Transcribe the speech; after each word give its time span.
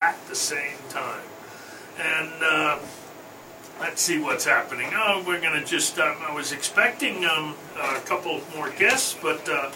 At 0.00 0.28
the 0.28 0.36
same 0.36 0.76
time, 0.90 1.24
and 1.98 2.30
uh, 2.40 2.78
let's 3.80 4.00
see 4.00 4.20
what's 4.20 4.44
happening. 4.44 4.92
Oh, 4.94 5.24
we're 5.26 5.40
gonna 5.40 5.64
just. 5.64 5.98
Um, 5.98 6.16
I 6.20 6.32
was 6.32 6.52
expecting 6.52 7.24
um, 7.24 7.56
a 7.76 7.98
couple 8.02 8.40
more 8.54 8.70
guests, 8.70 9.16
but 9.20 9.48
uh, 9.48 9.72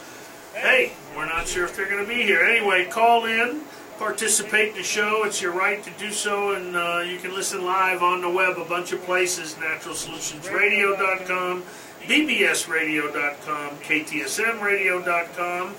hey, 0.54 0.92
we're 1.16 1.26
not 1.26 1.48
sure 1.48 1.64
if 1.64 1.74
they're 1.74 1.90
gonna 1.90 2.06
be 2.06 2.22
here. 2.22 2.40
Anyway, 2.40 2.86
call 2.86 3.24
in. 3.24 3.62
Participate 3.98 4.68
in 4.68 4.76
the 4.76 4.84
show. 4.84 5.24
It's 5.24 5.42
your 5.42 5.50
right 5.50 5.82
to 5.82 5.90
do 5.98 6.12
so, 6.12 6.52
and 6.52 6.76
uh, 6.76 7.02
you 7.04 7.18
can 7.18 7.34
listen 7.34 7.64
live 7.64 8.04
on 8.04 8.20
the 8.20 8.30
web 8.30 8.58
a 8.58 8.64
bunch 8.64 8.92
of 8.92 9.02
places 9.02 9.54
naturalsolutionsradio.com, 9.54 11.64
bbsradio.com, 12.02 13.70
ktsmradio.com, 13.78 15.74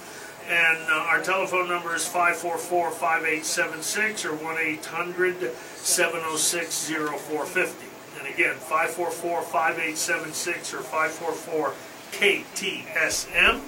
and 0.49 0.77
uh, 0.89 1.07
our 1.09 1.21
telephone 1.21 1.67
number 1.67 1.95
is 1.95 2.05
544 2.05 2.91
5876 2.91 4.25
or 4.25 4.35
1 4.35 4.57
800 4.59 5.53
706 5.55 6.89
0450. 6.89 7.87
And 8.19 8.33
again, 8.33 8.55
544 8.55 9.41
5876 9.41 10.73
or 10.73 10.81
544 10.81 11.73
KTSM. 12.11 13.61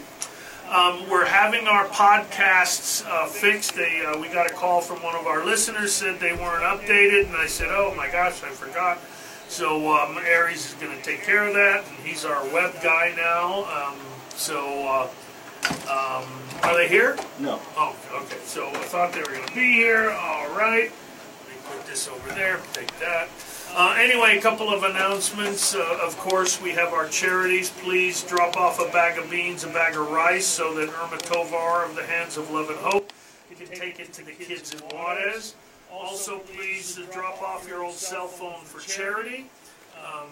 Um, 0.70 1.08
we're 1.10 1.26
having 1.26 1.68
our 1.68 1.86
podcasts 1.88 3.06
uh, 3.06 3.28
fixed. 3.28 3.76
They, 3.76 4.04
uh, 4.06 4.20
we 4.20 4.30
got 4.30 4.50
a 4.50 4.54
call 4.54 4.82
from 4.82 5.04
one 5.04 5.16
of 5.16 5.28
our 5.28 5.46
listeners 5.46 5.94
said 5.94 6.20
they 6.20 6.34
weren't 6.34 6.64
updated, 6.64 7.28
and 7.28 7.36
I 7.36 7.46
said, 7.46 7.68
"Oh 7.70 7.94
my 7.96 8.10
gosh, 8.10 8.44
I 8.44 8.50
forgot." 8.50 9.00
So 9.48 9.96
um, 9.96 10.18
Aries 10.18 10.66
is 10.66 10.74
going 10.74 10.98
to 10.98 11.04
take 11.04 11.22
care 11.22 11.48
of 11.48 11.54
that, 11.54 11.86
and 11.88 11.98
he's 12.06 12.26
our 12.26 12.44
web 12.46 12.74
guy 12.82 13.14
now. 13.16 13.66
Um, 13.66 14.00
so, 14.30 14.58
uh, 14.88 16.22
um, 16.24 16.28
are 16.64 16.76
they 16.76 16.88
here? 16.88 17.18
No. 17.40 17.60
Oh, 17.78 17.96
okay. 18.14 18.38
So 18.46 18.68
I 18.68 18.74
thought 18.74 19.14
they 19.14 19.22
were 19.22 19.28
going 19.28 19.48
to 19.48 19.54
be 19.56 19.74
here. 19.74 20.12
All 20.12 20.50
right. 20.56 20.92
Let 20.92 21.50
me 21.50 21.56
put 21.64 21.86
this 21.86 22.08
over 22.08 22.30
there. 22.30 22.60
Take 22.74 22.98
that. 23.00 23.30
Uh, 23.74 23.96
anyway, 23.98 24.38
a 24.38 24.42
couple 24.42 24.70
of 24.70 24.84
announcements. 24.84 25.76
Uh, 25.76 26.00
of 26.02 26.18
course, 26.18 26.62
we 26.62 26.72
have 26.72 26.94
our 26.94 27.08
charities. 27.08 27.70
Please 27.70 28.24
drop 28.24 28.56
off 28.56 28.80
a 28.80 28.90
bag 28.92 29.18
of 29.20 29.30
beans, 29.30 29.64
a 29.64 29.68
bag 29.68 29.96
of 29.96 30.10
rice, 30.10 30.46
so 30.46 30.74
that 30.76 30.90
Irma 30.90 31.18
Tovar 31.18 31.84
of 31.84 31.96
the 31.96 32.04
Hands 32.04 32.38
of 32.38 32.50
Love 32.52 32.70
and 32.70 32.80
Hope 32.80 33.12
can 33.58 33.68
take 33.68 34.00
it 34.00 34.12
to 34.14 34.24
the 34.24 34.32
kids 34.32 34.74
in 34.74 34.80
Juarez. 34.90 35.56
Also, 35.92 36.40
please 36.40 36.98
uh, 36.98 37.06
drop 37.12 37.42
off 37.42 37.68
your 37.68 37.84
old 37.84 37.94
cell 37.94 38.28
phone 38.28 38.64
for 38.64 38.80
charity. 38.80 39.50
Um, 39.98 40.30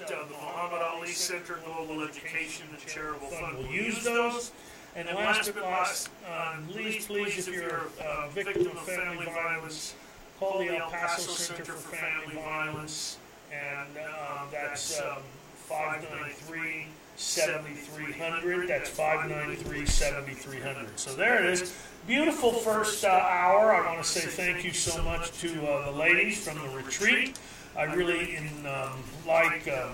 at 0.00 0.10
uh, 0.10 0.24
the 0.24 0.30
Muhammad 0.30 0.82
Ali 0.82 1.08
Center 1.08 1.58
Global 1.64 2.02
Education 2.02 2.66
and 2.72 2.80
Charitable 2.86 3.26
Fund 3.28 3.58
will 3.58 3.66
use 3.66 4.02
those. 4.04 4.52
And 4.94 5.08
then 5.08 5.14
last 5.14 5.52
but 5.54 5.62
not 5.62 6.08
uh, 6.28 6.56
least, 6.74 7.08
please, 7.08 7.48
if 7.48 7.54
you're 7.54 7.86
a 8.04 8.28
victim 8.30 8.66
of 8.66 8.78
family 8.80 9.24
violence, 9.26 9.94
call 10.38 10.58
the 10.58 10.76
El 10.76 10.90
Paso 10.90 11.32
Center 11.32 11.64
for 11.64 11.96
Family 11.96 12.34
Violence, 12.34 13.18
and 13.50 13.96
um, 13.96 14.48
that's 14.50 15.00
um, 15.00 15.22
593 15.54 16.86
7300. 17.16 18.68
That's 18.68 18.90
593 18.90 19.86
7300. 19.86 20.98
So 20.98 21.14
there 21.14 21.42
it 21.42 21.50
is. 21.50 21.74
Beautiful 22.06 22.52
first 22.52 23.04
uh, 23.04 23.08
hour. 23.08 23.74
I 23.74 23.86
want 23.86 24.04
to 24.04 24.04
say 24.04 24.20
thank 24.20 24.64
you 24.64 24.72
so 24.72 25.02
much 25.02 25.30
to 25.40 25.66
uh, 25.66 25.90
the 25.90 25.96
ladies 25.96 26.44
from 26.46 26.58
the 26.58 26.76
retreat. 26.76 27.38
I 27.76 27.84
really 27.84 28.36
in, 28.36 28.66
um, 28.66 29.02
like 29.26 29.68
um, 29.68 29.92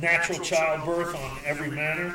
natural 0.00 0.38
childbirth 0.40 1.14
on 1.14 1.38
every 1.44 1.70
manner, 1.70 2.14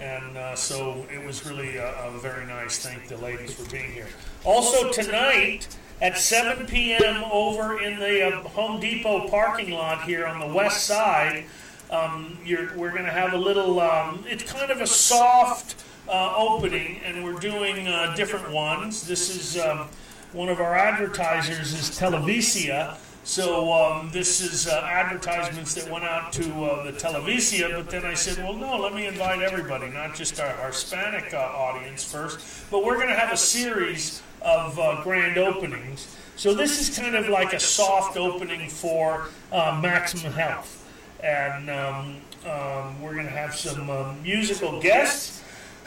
and 0.00 0.36
uh, 0.36 0.54
so 0.54 1.06
it 1.12 1.24
was 1.24 1.46
really 1.46 1.76
a, 1.76 2.06
a 2.06 2.10
very 2.18 2.46
nice. 2.46 2.78
Thank 2.78 3.08
the 3.08 3.16
ladies 3.18 3.54
for 3.54 3.70
being 3.70 3.90
here. 3.92 4.08
Also 4.44 4.90
tonight 4.90 5.68
at 6.00 6.18
7 6.18 6.66
p.m. 6.66 7.22
over 7.30 7.80
in 7.80 7.98
the 7.98 8.26
uh, 8.26 8.42
Home 8.48 8.80
Depot 8.80 9.28
parking 9.28 9.70
lot 9.70 10.02
here 10.02 10.26
on 10.26 10.40
the 10.40 10.54
west 10.54 10.84
side. 10.86 11.44
Um, 11.90 12.38
we're 12.44 12.90
going 12.90 13.04
to 13.04 13.12
have 13.12 13.34
a 13.34 13.38
little, 13.38 13.78
um, 13.80 14.24
it's 14.26 14.42
kind 14.42 14.70
of 14.70 14.80
a 14.80 14.86
soft 14.86 15.84
uh, 16.08 16.34
opening, 16.36 17.00
and 17.04 17.22
we're 17.22 17.38
doing 17.38 17.86
uh, 17.86 18.14
different 18.16 18.50
ones. 18.50 19.06
This 19.06 19.28
is 19.30 19.62
um, 19.62 19.88
one 20.32 20.48
of 20.48 20.60
our 20.60 20.74
advertisers 20.74 21.72
is 21.72 21.90
Televisa. 21.90 22.96
So 23.24 23.72
um, 23.72 24.10
this 24.12 24.40
is 24.40 24.66
uh, 24.66 24.82
advertisements 24.84 25.74
that 25.74 25.88
went 25.88 26.04
out 26.04 26.32
to 26.32 26.64
uh, 26.64 26.84
the 26.84 26.92
Televisa, 26.92 27.76
but 27.76 27.88
then 27.88 28.04
I 28.04 28.14
said, 28.14 28.38
well, 28.38 28.54
no, 28.54 28.76
let 28.76 28.94
me 28.94 29.06
invite 29.06 29.40
everybody, 29.40 29.88
not 29.90 30.16
just 30.16 30.40
our, 30.40 30.52
our 30.56 30.68
Hispanic 30.68 31.32
uh, 31.32 31.36
audience 31.36 32.10
first, 32.10 32.68
but 32.70 32.84
we're 32.84 32.96
going 32.96 33.08
to 33.08 33.14
have 33.14 33.32
a 33.32 33.36
series 33.36 34.22
of 34.40 34.76
uh, 34.78 35.02
grand 35.04 35.38
openings. 35.38 36.16
So 36.34 36.52
this 36.52 36.80
is 36.80 36.98
kind 36.98 37.14
of 37.14 37.28
like 37.28 37.52
a 37.52 37.60
soft 37.60 38.16
opening 38.16 38.68
for 38.68 39.28
uh, 39.52 39.78
Maximum 39.80 40.32
Health. 40.32 40.80
And 41.22 41.70
um, 41.70 42.16
um, 42.44 43.00
we're 43.00 43.14
going 43.14 43.26
to 43.26 43.30
have 43.30 43.54
some 43.54 43.88
um, 43.88 44.20
musical 44.24 44.80
guests. 44.80 45.44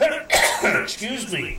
Excuse 0.62 1.30
me. 1.30 1.58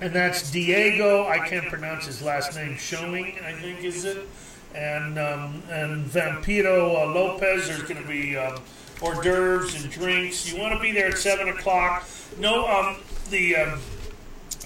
And 0.00 0.12
that's 0.12 0.50
Diego, 0.50 1.26
I 1.26 1.38
can't 1.48 1.66
pronounce 1.66 2.06
his 2.06 2.20
last 2.22 2.56
name, 2.56 2.76
Showing, 2.76 3.38
I 3.44 3.52
think 3.52 3.84
is 3.84 4.04
it. 4.04 4.28
And, 4.76 5.18
um, 5.18 5.62
and 5.70 6.04
Vampiro 6.04 6.94
uh, 6.94 7.14
Lopez, 7.14 7.66
there's 7.66 7.82
going 7.82 8.00
to 8.00 8.06
be 8.06 8.36
um, 8.36 8.58
hors 9.00 9.22
d'oeuvres 9.22 9.82
and 9.82 9.90
drinks. 9.90 10.52
You 10.52 10.60
want 10.60 10.74
to 10.74 10.80
be 10.80 10.92
there 10.92 11.08
at 11.08 11.18
7 11.18 11.48
o'clock. 11.48 12.06
No, 12.38 12.66
um, 12.66 12.96
the 13.30 13.56
um, 13.56 13.80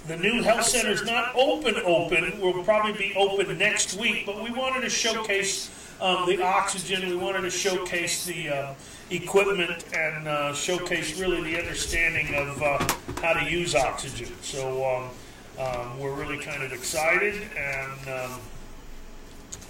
the 0.06 0.16
new 0.16 0.42
health 0.42 0.64
center 0.64 0.90
is 0.90 1.04
not 1.04 1.34
open 1.36 1.76
open. 1.84 2.40
Will 2.40 2.64
probably 2.64 2.92
be 2.92 3.14
open 3.14 3.56
next 3.58 3.94
week, 3.94 4.26
but 4.26 4.42
we 4.42 4.50
wanted 4.50 4.80
to 4.80 4.90
showcase 4.90 5.70
um, 6.00 6.26
the 6.26 6.42
oxygen. 6.42 7.08
We 7.08 7.16
wanted 7.16 7.42
to 7.42 7.50
showcase 7.50 8.24
the 8.24 8.48
uh, 8.48 8.74
equipment 9.10 9.84
and 9.94 10.26
uh, 10.26 10.54
showcase 10.54 11.20
really 11.20 11.42
the 11.42 11.58
understanding 11.60 12.34
of 12.34 12.60
uh, 12.62 12.94
how 13.22 13.34
to 13.34 13.48
use 13.48 13.76
oxygen. 13.76 14.32
So 14.42 15.10
um, 15.58 16.00
we're 16.00 16.14
really 16.14 16.38
kind 16.38 16.62
of 16.62 16.72
excited, 16.72 17.34
and 17.56 18.08
um, 18.08 18.40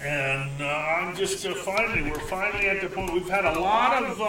and 0.01 0.61
uh, 0.61 0.65
I'm 0.65 1.15
just 1.15 1.45
uh, 1.45 1.53
finally 1.53 2.09
we're 2.09 2.19
finally 2.19 2.69
at 2.69 2.81
the 2.81 2.89
point. 2.89 3.13
We've 3.13 3.29
had 3.29 3.45
a 3.45 3.59
lot 3.59 4.03
of 4.03 4.21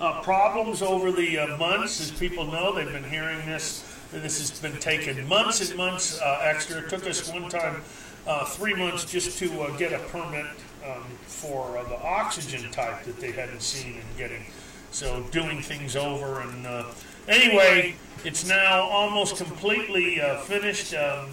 uh, 0.00 0.22
problems 0.22 0.82
over 0.82 1.10
the 1.12 1.56
months, 1.58 2.00
as 2.00 2.10
people 2.10 2.46
know. 2.46 2.74
They've 2.74 2.90
been 2.90 3.04
hearing 3.04 3.44
this. 3.46 3.84
This 4.12 4.40
has 4.40 4.58
been 4.58 4.78
taking 4.80 5.28
months 5.28 5.68
and 5.68 5.76
months 5.76 6.20
uh, 6.20 6.40
extra. 6.42 6.78
It 6.78 6.88
took 6.90 7.06
us 7.06 7.32
one 7.32 7.48
time 7.48 7.82
uh, 8.26 8.44
three 8.44 8.74
months 8.74 9.04
just 9.04 9.38
to 9.38 9.62
uh, 9.62 9.76
get 9.76 9.92
a 9.92 9.98
permit 10.08 10.46
um, 10.84 11.04
for 11.26 11.78
uh, 11.78 11.84
the 11.84 12.00
oxygen 12.02 12.70
type 12.70 13.04
that 13.04 13.20
they 13.20 13.32
hadn't 13.32 13.62
seen 13.62 13.94
and 13.94 14.16
getting. 14.16 14.44
So 14.90 15.22
doing 15.30 15.62
things 15.62 15.96
over 15.96 16.40
and 16.40 16.66
uh, 16.66 16.84
anyway, 17.28 17.94
it's 18.24 18.46
now 18.46 18.82
almost 18.82 19.36
completely 19.36 20.20
uh, 20.20 20.38
finished. 20.40 20.94
Um, 20.94 21.30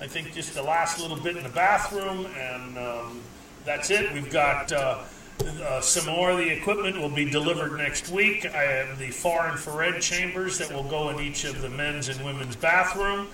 I 0.00 0.06
think 0.06 0.32
just 0.34 0.54
the 0.54 0.62
last 0.62 1.00
little 1.00 1.16
bit 1.16 1.36
in 1.36 1.42
the 1.42 1.48
bathroom, 1.48 2.26
and 2.36 2.78
um, 2.78 3.20
that's 3.64 3.90
it. 3.90 4.12
We've 4.12 4.30
got 4.30 4.72
uh, 4.72 5.80
some 5.80 6.06
more 6.06 6.30
of 6.30 6.38
the 6.38 6.48
equipment 6.48 6.98
will 6.98 7.08
be 7.08 7.30
delivered 7.30 7.76
next 7.76 8.08
week. 8.10 8.46
I 8.46 8.62
have 8.62 8.98
the 8.98 9.10
far 9.10 9.50
infrared 9.50 10.00
chambers 10.00 10.58
that 10.58 10.72
will 10.72 10.84
go 10.84 11.10
in 11.10 11.20
each 11.20 11.44
of 11.44 11.60
the 11.62 11.68
men's 11.68 12.08
and 12.08 12.24
women's 12.24 12.56
bathroom. 12.56 13.28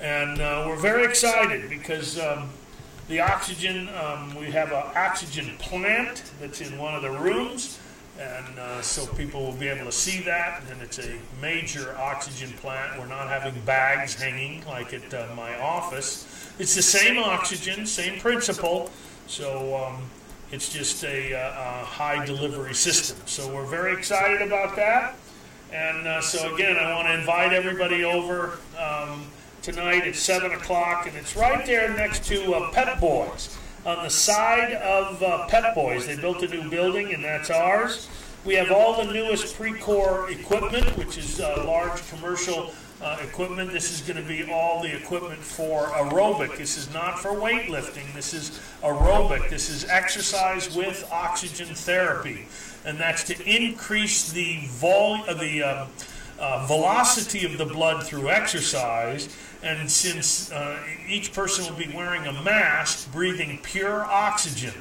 And 0.00 0.40
uh, 0.40 0.64
we're 0.66 0.76
very 0.76 1.04
excited 1.04 1.68
because 1.68 2.18
um, 2.18 2.50
the 3.08 3.20
oxygen, 3.20 3.88
um, 3.90 4.34
we 4.34 4.50
have 4.50 4.72
an 4.72 4.84
oxygen 4.94 5.56
plant 5.58 6.22
that's 6.40 6.60
in 6.60 6.76
one 6.78 6.94
of 6.94 7.02
the 7.02 7.10
rooms. 7.10 7.78
And 8.18 8.58
uh, 8.58 8.82
so 8.82 9.06
people 9.14 9.44
will 9.44 9.52
be 9.52 9.68
able 9.68 9.86
to 9.86 9.92
see 9.92 10.20
that. 10.22 10.62
And 10.70 10.80
it's 10.80 10.98
a 10.98 11.16
major 11.40 11.96
oxygen 11.98 12.50
plant. 12.58 12.98
We're 12.98 13.06
not 13.06 13.28
having 13.28 13.60
bags 13.62 14.14
hanging 14.14 14.64
like 14.66 14.94
at 14.94 15.12
uh, 15.12 15.26
my 15.36 15.58
office. 15.60 16.52
It's 16.58 16.74
the 16.74 16.82
same 16.82 17.18
oxygen, 17.18 17.86
same 17.86 18.18
principle. 18.18 18.90
So 19.26 19.76
um, 19.76 20.02
it's 20.50 20.72
just 20.72 21.04
a, 21.04 21.32
a, 21.32 21.38
uh, 21.38 21.84
high 21.84 22.24
delivery 22.24 22.74
system. 22.74 23.18
So 23.26 23.52
we're 23.54 23.66
very 23.66 23.92
excited 23.92 24.40
about 24.40 24.76
that. 24.76 25.16
And 25.72 26.06
uh, 26.06 26.20
so 26.22 26.54
again, 26.54 26.76
I 26.76 26.94
want 26.94 27.08
to 27.08 27.18
invite 27.18 27.52
everybody 27.52 28.04
over. 28.04 28.58
Um, 28.78 29.26
tonight 29.66 30.06
at 30.06 30.14
7 30.14 30.52
o'clock, 30.52 31.08
and 31.08 31.16
it's 31.16 31.34
right 31.34 31.66
there 31.66 31.92
next 31.96 32.24
to 32.26 32.54
uh, 32.54 32.70
Pep 32.70 33.00
Boys. 33.00 33.55
On 33.86 34.02
the 34.02 34.10
side 34.10 34.72
of 34.72 35.22
uh, 35.22 35.46
Pep 35.46 35.72
Boys, 35.76 36.08
they 36.08 36.16
built 36.16 36.42
a 36.42 36.48
new 36.48 36.68
building, 36.68 37.14
and 37.14 37.22
that's 37.22 37.50
ours. 37.50 38.08
We 38.44 38.54
have 38.54 38.72
all 38.72 39.04
the 39.04 39.12
newest 39.12 39.56
Precor 39.56 40.28
equipment, 40.28 40.98
which 40.98 41.16
is 41.16 41.40
uh, 41.40 41.62
large 41.64 42.04
commercial 42.08 42.72
uh, 43.00 43.18
equipment. 43.22 43.70
This 43.70 43.92
is 43.92 44.00
going 44.00 44.20
to 44.20 44.28
be 44.28 44.50
all 44.50 44.82
the 44.82 44.92
equipment 44.92 45.38
for 45.38 45.86
aerobic. 45.86 46.56
This 46.56 46.76
is 46.76 46.92
not 46.92 47.20
for 47.20 47.28
weightlifting. 47.30 48.12
This 48.12 48.34
is 48.34 48.60
aerobic. 48.82 49.50
This 49.50 49.70
is 49.70 49.84
exercise 49.84 50.74
with 50.74 51.08
oxygen 51.12 51.72
therapy, 51.72 52.48
and 52.84 52.98
that's 52.98 53.22
to 53.22 53.40
increase 53.48 54.32
the 54.32 54.62
vol- 54.66 55.22
uh, 55.28 55.34
the 55.34 55.62
um, 55.62 55.88
uh, 56.40 56.66
velocity 56.66 57.46
of 57.46 57.56
the 57.56 57.66
blood 57.66 58.04
through 58.04 58.30
exercise. 58.30 59.28
And 59.66 59.90
since 59.90 60.52
uh, 60.52 60.78
each 61.08 61.32
person 61.32 61.64
will 61.64 61.76
be 61.76 61.92
wearing 61.92 62.24
a 62.28 62.32
mask, 62.44 63.10
breathing 63.10 63.58
pure 63.64 64.04
oxygen, 64.04 64.74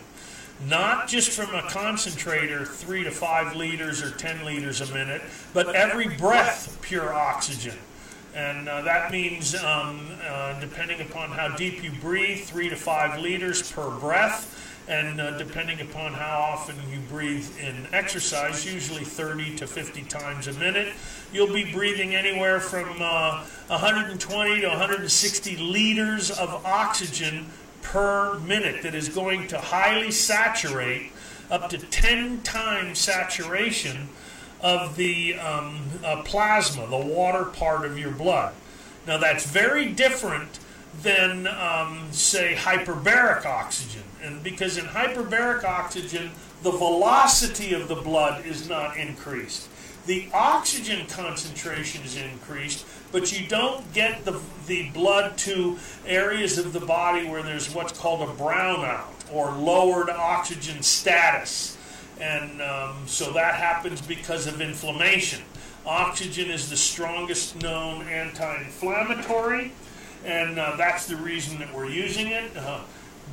not 0.67 1.07
just 1.07 1.31
from 1.31 1.55
a 1.55 1.63
concentrator, 1.63 2.65
three 2.65 3.03
to 3.03 3.09
five 3.09 3.55
liters 3.55 4.03
or 4.03 4.11
10 4.11 4.45
liters 4.45 4.81
a 4.81 4.93
minute, 4.93 5.23
but 5.55 5.73
every 5.73 6.07
breath, 6.07 6.77
pure 6.83 7.11
oxygen. 7.11 7.75
And 8.35 8.69
uh, 8.69 8.83
that 8.83 9.11
means, 9.11 9.55
um, 9.55 10.07
uh, 10.23 10.59
depending 10.59 11.01
upon 11.01 11.31
how 11.31 11.55
deep 11.55 11.83
you 11.83 11.91
breathe, 11.99 12.45
three 12.45 12.69
to 12.69 12.75
five 12.75 13.19
liters 13.19 13.71
per 13.71 13.89
breath. 13.89 14.51
And 14.87 15.19
uh, 15.19 15.37
depending 15.37 15.81
upon 15.81 16.13
how 16.13 16.53
often 16.53 16.75
you 16.91 16.99
breathe 17.09 17.47
in 17.59 17.87
exercise, 17.91 18.71
usually 18.71 19.03
30 19.03 19.55
to 19.55 19.67
50 19.67 20.03
times 20.03 20.47
a 20.47 20.53
minute, 20.53 20.93
you'll 21.33 21.53
be 21.53 21.71
breathing 21.71 22.13
anywhere 22.13 22.59
from 22.59 22.99
120 22.99 24.61
to 24.61 24.67
160 24.67 25.57
liters 25.57 26.29
of 26.29 26.63
oxygen 26.65 27.47
per 27.81 28.37
minute 28.39 28.83
that 28.83 28.93
is 28.93 29.09
going 29.09 29.47
to 29.47 29.57
highly 29.57 30.11
saturate 30.11 31.11
up 31.49 31.69
to 31.69 31.77
10 31.77 32.41
times 32.41 32.99
saturation 32.99 34.09
of 34.61 34.95
the 34.95 35.35
um, 35.35 35.81
uh, 36.03 36.21
plasma, 36.23 36.87
the 36.87 36.97
water 36.97 37.45
part 37.45 37.85
of 37.85 37.97
your 37.97 38.11
blood. 38.11 38.53
Now, 39.05 39.17
that's 39.17 39.45
very 39.45 39.91
different 39.91 40.59
than, 41.01 41.47
um, 41.47 42.07
say, 42.11 42.55
hyperbaric 42.55 43.45
oxygen. 43.45 44.03
And 44.25 44.43
because 44.43 44.77
in 44.77 44.85
hyperbaric 44.85 45.63
oxygen, 45.63 46.31
the 46.63 46.71
velocity 46.71 47.73
of 47.73 47.87
the 47.87 47.95
blood 47.95 48.45
is 48.45 48.67
not 48.67 48.97
increased. 48.97 49.69
The 50.07 50.27
oxygen 50.33 51.05
concentration 51.07 52.03
is 52.03 52.17
increased, 52.17 52.85
but 53.11 53.31
you 53.31 53.47
don't 53.47 53.91
get 53.93 54.25
the, 54.25 54.39
the 54.67 54.89
blood 54.89 55.37
to 55.39 55.77
areas 56.05 56.57
of 56.57 56.73
the 56.73 56.79
body 56.79 57.27
where 57.27 57.43
there's 57.43 57.73
what's 57.73 57.97
called 57.97 58.27
a 58.27 58.31
brownout 58.33 59.05
or 59.31 59.51
lowered 59.51 60.09
oxygen 60.09 60.81
status. 60.81 61.77
And 62.19 62.61
um, 62.61 62.95
so 63.07 63.31
that 63.33 63.55
happens 63.55 64.01
because 64.01 64.47
of 64.47 64.61
inflammation. 64.61 65.41
Oxygen 65.85 66.49
is 66.49 66.69
the 66.69 66.77
strongest 66.77 67.61
known 67.61 68.07
anti 68.07 68.57
inflammatory, 68.57 69.71
and 70.23 70.57
uh, 70.57 70.75
that's 70.77 71.05
the 71.05 71.15
reason 71.15 71.59
that 71.59 71.71
we're 71.73 71.89
using 71.89 72.27
it. 72.27 72.55
Uh, 72.57 72.81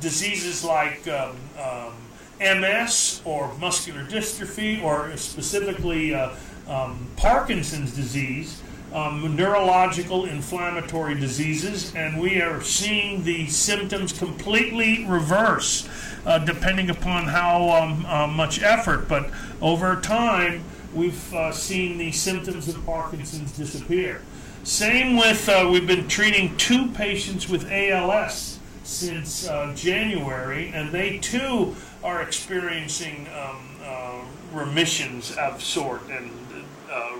diseases 0.03 0.63
like 0.63 1.07
um, 1.07 1.35
um, 1.57 1.93
MS 2.39 3.21
or 3.23 3.53
muscular 3.57 4.03
dystrophy, 4.03 4.83
or 4.83 5.15
specifically 5.15 6.13
uh, 6.13 6.31
um, 6.67 7.07
Parkinson's 7.15 7.95
disease, 7.95 8.61
um, 8.93 9.35
neurological 9.35 10.25
inflammatory 10.25 11.15
diseases, 11.15 11.95
and 11.95 12.21
we 12.21 12.41
are 12.41 12.61
seeing 12.61 13.23
the 13.23 13.47
symptoms 13.47 14.11
completely 14.11 15.05
reverse 15.05 15.87
uh, 16.25 16.37
depending 16.39 16.89
upon 16.89 17.23
how 17.23 17.69
um, 17.69 18.05
uh, 18.05 18.27
much 18.27 18.61
effort. 18.61 19.07
But 19.07 19.29
over 19.61 19.99
time, 20.01 20.63
we've 20.93 21.33
uh, 21.33 21.53
seen 21.53 21.97
the 21.97 22.11
symptoms 22.11 22.67
of 22.67 22.85
Parkinson's 22.85 23.53
disappear. 23.53 24.21
Same 24.63 25.15
with, 25.17 25.47
uh, 25.47 25.67
we've 25.71 25.87
been 25.87 26.07
treating 26.07 26.55
two 26.57 26.91
patients 26.91 27.49
with 27.49 27.69
ALS 27.71 28.52
since 28.83 29.47
uh, 29.47 29.73
January, 29.75 30.71
and 30.73 30.91
they 30.91 31.17
too 31.17 31.75
are 32.03 32.21
experiencing 32.21 33.27
um, 33.35 33.69
uh, 33.83 34.21
remissions 34.51 35.35
of 35.37 35.61
sort 35.61 36.01
and 36.09 36.31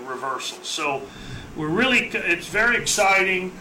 reversals. 0.06 0.68
So 0.68 1.02
we're 1.56 1.68
really, 1.68 2.08
it's 2.08 2.46
very 2.46 2.76
exciting. 2.76 3.52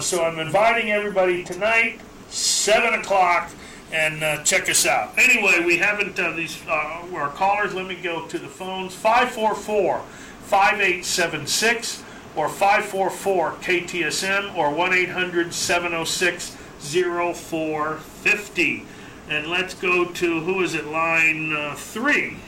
so 0.00 0.24
I'm 0.24 0.38
inviting 0.38 0.92
everybody 0.92 1.42
tonight, 1.42 2.00
7 2.28 3.00
o'clock 3.00 3.50
and 3.92 4.22
uh, 4.22 4.42
check 4.42 4.68
us 4.68 4.86
out. 4.86 5.16
Anyway, 5.18 5.64
we 5.64 5.78
haven't 5.78 6.18
uh, 6.18 6.32
these 6.32 6.60
uh, 6.66 7.06
our 7.14 7.30
callers. 7.30 7.74
Let 7.74 7.86
me 7.86 7.94
go 7.94 8.26
to 8.26 8.38
the 8.38 8.48
phones 8.48 8.94
544 8.94 10.00
5876 10.00 12.02
or 12.34 12.48
544 12.48 13.52
KTSM 13.52 14.56
or 14.56 14.72
1 14.72 14.92
800 14.92 15.52
706 15.52 16.55
0450. 16.92 18.84
And 19.28 19.46
let's 19.48 19.74
go 19.74 20.04
to 20.04 20.40
who 20.40 20.62
is 20.62 20.74
it, 20.74 20.86
line 20.86 21.52
uh, 21.52 21.74
three, 21.74 22.38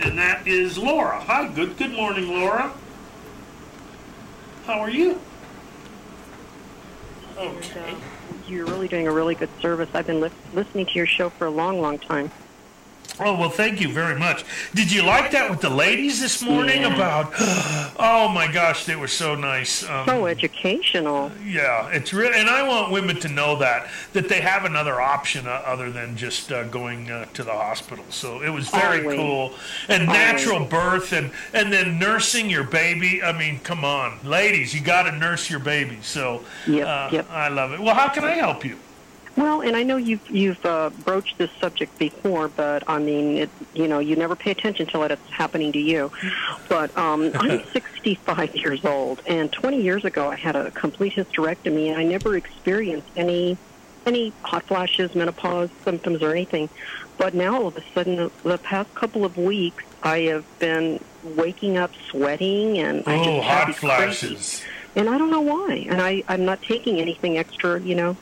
and 0.00 0.18
that 0.18 0.46
is 0.46 0.78
Laura. 0.78 1.20
Hi, 1.20 1.48
good 1.48 1.76
good 1.76 1.92
morning, 1.92 2.28
Laura. 2.28 2.72
How 4.64 4.80
are 4.80 4.88
you? 4.88 5.20
Okay 7.36 7.94
you're 8.48 8.66
really 8.66 8.88
doing 8.88 9.06
a 9.06 9.12
really 9.12 9.34
good 9.34 9.50
service. 9.60 9.88
I've 9.94 10.06
been 10.06 10.20
li- 10.20 10.30
listening 10.54 10.86
to 10.86 10.92
your 10.92 11.06
show 11.06 11.30
for 11.30 11.46
a 11.46 11.50
long, 11.50 11.80
long 11.80 11.98
time. 11.98 12.30
Oh 13.20 13.34
well, 13.36 13.50
thank 13.50 13.80
you 13.80 13.88
very 13.92 14.16
much. 14.16 14.44
Did 14.74 14.92
you 14.92 15.02
like 15.02 15.32
that 15.32 15.50
with 15.50 15.60
the 15.60 15.70
ladies 15.70 16.20
this 16.20 16.40
morning 16.42 16.82
Yeah. 16.82 16.94
about? 16.94 17.32
Oh 18.00 18.28
my 18.28 18.46
gosh, 18.50 18.84
they 18.84 18.94
were 18.94 19.08
so 19.08 19.34
nice. 19.34 19.82
Um, 19.88 20.06
So 20.06 20.26
educational. 20.26 21.32
yeah, 21.44 21.88
it's 21.88 22.12
real, 22.14 22.32
and 22.32 22.48
I 22.48 22.62
want 22.66 22.92
women 22.92 23.18
to 23.20 23.28
know 23.28 23.56
that 23.56 23.88
that 24.12 24.28
they 24.28 24.40
have 24.40 24.64
another 24.64 25.00
option 25.00 25.48
uh, 25.48 25.62
other 25.66 25.90
than 25.90 26.16
just 26.16 26.52
uh, 26.52 26.62
going 26.64 27.10
uh, 27.10 27.24
to 27.34 27.42
the 27.42 27.52
hospital. 27.52 28.04
So 28.10 28.40
it 28.40 28.50
was 28.50 28.68
very 28.68 29.00
Always. 29.02 29.18
cool, 29.18 29.54
and 29.88 30.06
natural 30.06 30.64
birth, 30.64 31.12
and 31.12 31.32
and 31.52 31.72
then 31.72 31.98
nursing 31.98 32.48
your 32.48 32.64
baby. 32.64 33.20
I 33.20 33.32
mean, 33.36 33.58
come 33.60 33.84
on, 33.84 34.18
ladies, 34.22 34.72
you 34.72 34.80
got 34.80 35.02
to 35.04 35.12
nurse 35.12 35.50
your 35.50 35.60
baby. 35.60 35.98
So 36.02 36.44
Yep, 36.68 36.86
uh, 36.86 37.08
yep. 37.12 37.26
I 37.30 37.48
love 37.48 37.72
it. 37.72 37.80
Well, 37.80 37.96
how 37.96 38.08
can 38.10 38.22
I 38.24 38.34
help 38.34 38.64
you? 38.64 38.76
Well, 39.38 39.60
and 39.60 39.76
I 39.76 39.84
know 39.84 39.96
you've 39.96 40.28
you've 40.28 40.64
uh, 40.66 40.90
broached 41.04 41.38
this 41.38 41.50
subject 41.60 41.96
before, 41.96 42.48
but 42.48 42.82
I 42.88 42.98
mean, 42.98 43.36
it, 43.36 43.50
you 43.72 43.86
know, 43.86 44.00
you 44.00 44.16
never 44.16 44.34
pay 44.34 44.50
attention 44.50 44.86
till 44.86 45.04
it's 45.04 45.30
happening 45.30 45.70
to 45.72 45.78
you. 45.78 46.10
But 46.68 46.96
um, 46.98 47.30
I'm 47.34 47.62
65 47.72 48.56
years 48.56 48.84
old, 48.84 49.22
and 49.26 49.52
20 49.52 49.80
years 49.80 50.04
ago 50.04 50.28
I 50.28 50.34
had 50.34 50.56
a 50.56 50.72
complete 50.72 51.14
hysterectomy, 51.14 51.88
and 51.88 51.96
I 51.96 52.02
never 52.02 52.36
experienced 52.36 53.06
any 53.16 53.56
any 54.06 54.32
hot 54.42 54.64
flashes, 54.64 55.14
menopause 55.14 55.70
symptoms, 55.84 56.20
or 56.22 56.32
anything. 56.32 56.68
But 57.16 57.34
now 57.34 57.54
all 57.62 57.66
of 57.68 57.76
a 57.76 57.82
sudden, 57.94 58.16
the, 58.16 58.30
the 58.42 58.58
past 58.58 58.92
couple 58.96 59.24
of 59.24 59.36
weeks, 59.36 59.84
I 60.02 60.20
have 60.22 60.44
been 60.58 60.98
waking 61.22 61.76
up 61.76 61.92
sweating, 62.10 62.78
and 62.78 63.04
I 63.06 63.18
Oh, 63.18 63.24
just 63.24 63.46
hot 63.46 63.66
these 63.68 63.76
crazy- 63.78 63.86
flashes. 63.86 64.62
and 64.96 65.08
I 65.08 65.16
don't 65.16 65.30
know 65.30 65.42
why. 65.42 65.86
And 65.88 66.02
I 66.02 66.24
I'm 66.26 66.44
not 66.44 66.60
taking 66.62 67.00
anything 67.00 67.38
extra, 67.38 67.80
you 67.80 67.94
know. 67.94 68.16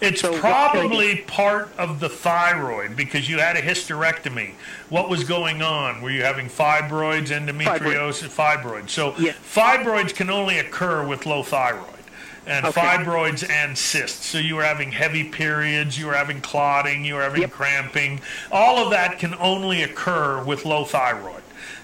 It's 0.00 0.20
So 0.20 0.32
what 0.32 0.40
probably 0.40 1.16
part 1.26 1.70
of 1.78 2.00
the 2.00 2.08
thyroid 2.08 2.96
because 2.96 3.28
you 3.28 3.38
had 3.38 3.56
a 3.56 3.62
hysterectomy. 3.62 4.52
What 4.88 5.08
was 5.08 5.24
going 5.24 5.62
on? 5.62 6.00
Were 6.02 6.10
you 6.10 6.22
having 6.22 6.48
fibroids, 6.48 7.28
endometriosis, 7.28 8.28
fibroids? 8.28 8.90
So 8.90 9.14
Yes. 9.18 9.36
fibroids 9.54 10.14
can 10.14 10.30
only 10.30 10.58
occur 10.58 11.06
with 11.06 11.26
low 11.26 11.42
thyroid. 11.42 11.86
And 12.46 12.66
Okay. 12.66 12.80
fibroids 12.80 13.48
and 13.48 13.76
cysts. 13.76 14.26
So 14.26 14.38
you 14.38 14.56
were 14.56 14.64
having 14.64 14.92
heavy 14.92 15.24
periods, 15.24 15.98
you 15.98 16.06
were 16.06 16.14
having 16.14 16.40
clotting, 16.40 17.04
you 17.04 17.14
were 17.14 17.22
having 17.22 17.42
Yep. 17.42 17.52
cramping. 17.52 18.20
All 18.50 18.78
of 18.78 18.90
that 18.90 19.18
can 19.18 19.34
only 19.38 19.82
occur 19.82 20.42
with 20.42 20.64
low 20.64 20.84
thyroid. 20.84 21.39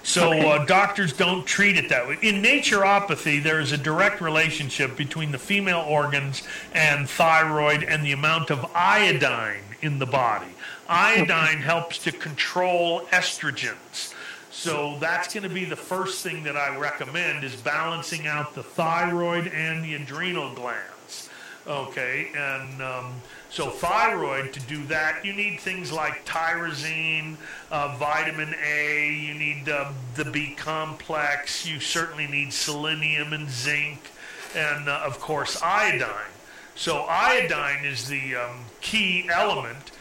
So 0.07 0.31
uh, 0.31 0.63
doctors 0.63 1.11
don't 1.11 1.45
treat 1.45 1.75
it 1.75 1.89
that 1.89 2.07
way. 2.07 2.17
In 2.21 2.41
naturopathy, 2.41 3.43
there 3.43 3.59
is 3.59 3.73
a 3.73 3.77
direct 3.77 4.21
relationship 4.21 4.95
between 4.95 5.33
the 5.33 5.37
female 5.37 5.85
organs 5.85 6.43
and 6.73 7.09
thyroid 7.09 7.83
and 7.83 8.05
the 8.05 8.13
amount 8.13 8.49
of 8.49 8.65
iodine 8.73 9.65
in 9.81 9.99
the 9.99 10.05
body. 10.05 10.47
Iodine 10.87 11.57
helps 11.57 11.97
to 11.99 12.13
control 12.13 13.01
estrogens. 13.07 14.13
So 14.49 14.97
that's 15.01 15.33
going 15.33 15.43
to 15.43 15.53
be 15.53 15.65
the 15.65 15.75
first 15.75 16.23
thing 16.23 16.43
that 16.43 16.55
I 16.55 16.77
recommend 16.77 17.43
is 17.43 17.57
balancing 17.57 18.27
out 18.27 18.55
the 18.55 18.63
thyroid 18.63 19.47
and 19.47 19.83
the 19.83 19.95
adrenal 19.95 20.55
glands. 20.55 21.29
Okay, 21.67 22.31
and 22.33 22.81
um, 22.81 23.13
so 23.49 23.69
thyroid 23.69 24.53
to 24.53 24.59
do 24.61 24.83
that, 24.85 25.23
you 25.23 25.33
need 25.33 25.59
things 25.59 25.91
like 25.91 26.25
tyrosine, 26.25 27.37
uh, 27.71 27.95
vitamin 27.97 28.53
A. 28.63 29.11
You 29.13 29.33
need 29.33 29.69
uh, 29.69 29.91
the 30.15 30.25
B 30.25 30.53
complex. 30.55 31.65
You 31.65 31.79
certainly 31.79 32.27
need 32.27 32.53
selenium 32.53 33.33
and 33.33 33.49
zinc, 33.49 34.11
and 34.55 34.89
uh, 34.89 35.01
of 35.05 35.19
course 35.19 35.61
iodine. 35.61 36.31
So 36.75 37.05
iodine 37.09 37.85
is 37.85 38.07
the 38.07 38.35
um, 38.35 38.65
key 38.81 39.27
element 39.31 39.91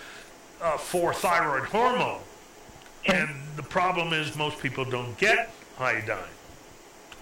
uh, 0.60 0.76
for 0.76 1.14
thyroid 1.14 1.68
hormone. 1.68 2.20
And 3.06 3.30
the 3.54 3.62
problem 3.62 4.12
is 4.12 4.36
most 4.36 4.58
people 4.60 4.84
don't 4.84 5.16
get 5.16 5.52
iodine. 5.78 6.18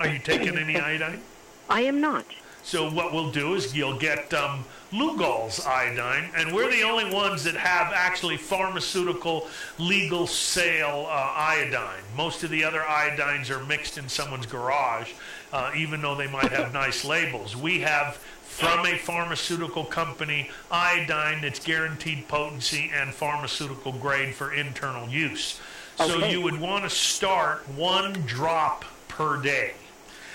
Are 0.01 0.09
you 0.09 0.19
taking 0.19 0.57
any 0.57 0.77
iodine? 0.77 1.21
I 1.69 1.83
am 1.83 2.01
not. 2.01 2.25
So 2.65 2.91
what 2.91 3.13
we'll 3.13 3.31
do 3.31 3.55
is 3.55 3.77
you'll 3.77 3.99
get 3.99 4.33
um, 4.33 4.65
Lugol's 4.91 5.65
iodine, 5.67 6.31
and 6.35 6.55
we're 6.55 6.71
the 6.71 6.83
only 6.83 7.13
ones 7.13 7.45
that 7.45 7.57
have 7.57 7.93
actually 7.95 8.39
pharmaceutical 8.39 9.49
legal 9.79 10.27
sale 10.27 11.07
uh, 11.09 11.33
iodine. 11.37 12.03
Most 12.17 12.43
of 12.43 12.49
the 12.49 12.65
other 12.65 12.81
iodines 12.81 13.51
are 13.51 13.63
mixed 13.65 13.99
in 13.99 14.09
someone's 14.09 14.47
garage, 14.47 15.13
uh, 15.53 15.73
even 15.77 16.01
though 16.01 16.15
they 16.15 16.27
might 16.27 16.53
have 16.53 16.73
nice 16.73 17.05
labels. 17.05 17.55
We 17.55 17.81
have 17.81 18.17
from 18.17 18.87
a 18.87 18.97
pharmaceutical 18.97 19.85
company 19.85 20.51
iodine 20.71 21.43
that's 21.43 21.59
guaranteed 21.63 22.27
potency 22.29 22.91
and 22.95 23.13
pharmaceutical 23.13 23.93
grade 23.93 24.35
for 24.35 24.55
internal 24.55 25.07
use. 25.09 25.61
So 25.97 26.17
Okay. 26.17 26.33
you 26.33 26.41
would 26.41 26.59
want 26.59 26.85
to 26.85 26.91
start 26.91 27.69
one 27.69 28.13
drop 28.27 28.85
per 29.09 29.37
day. 29.43 29.75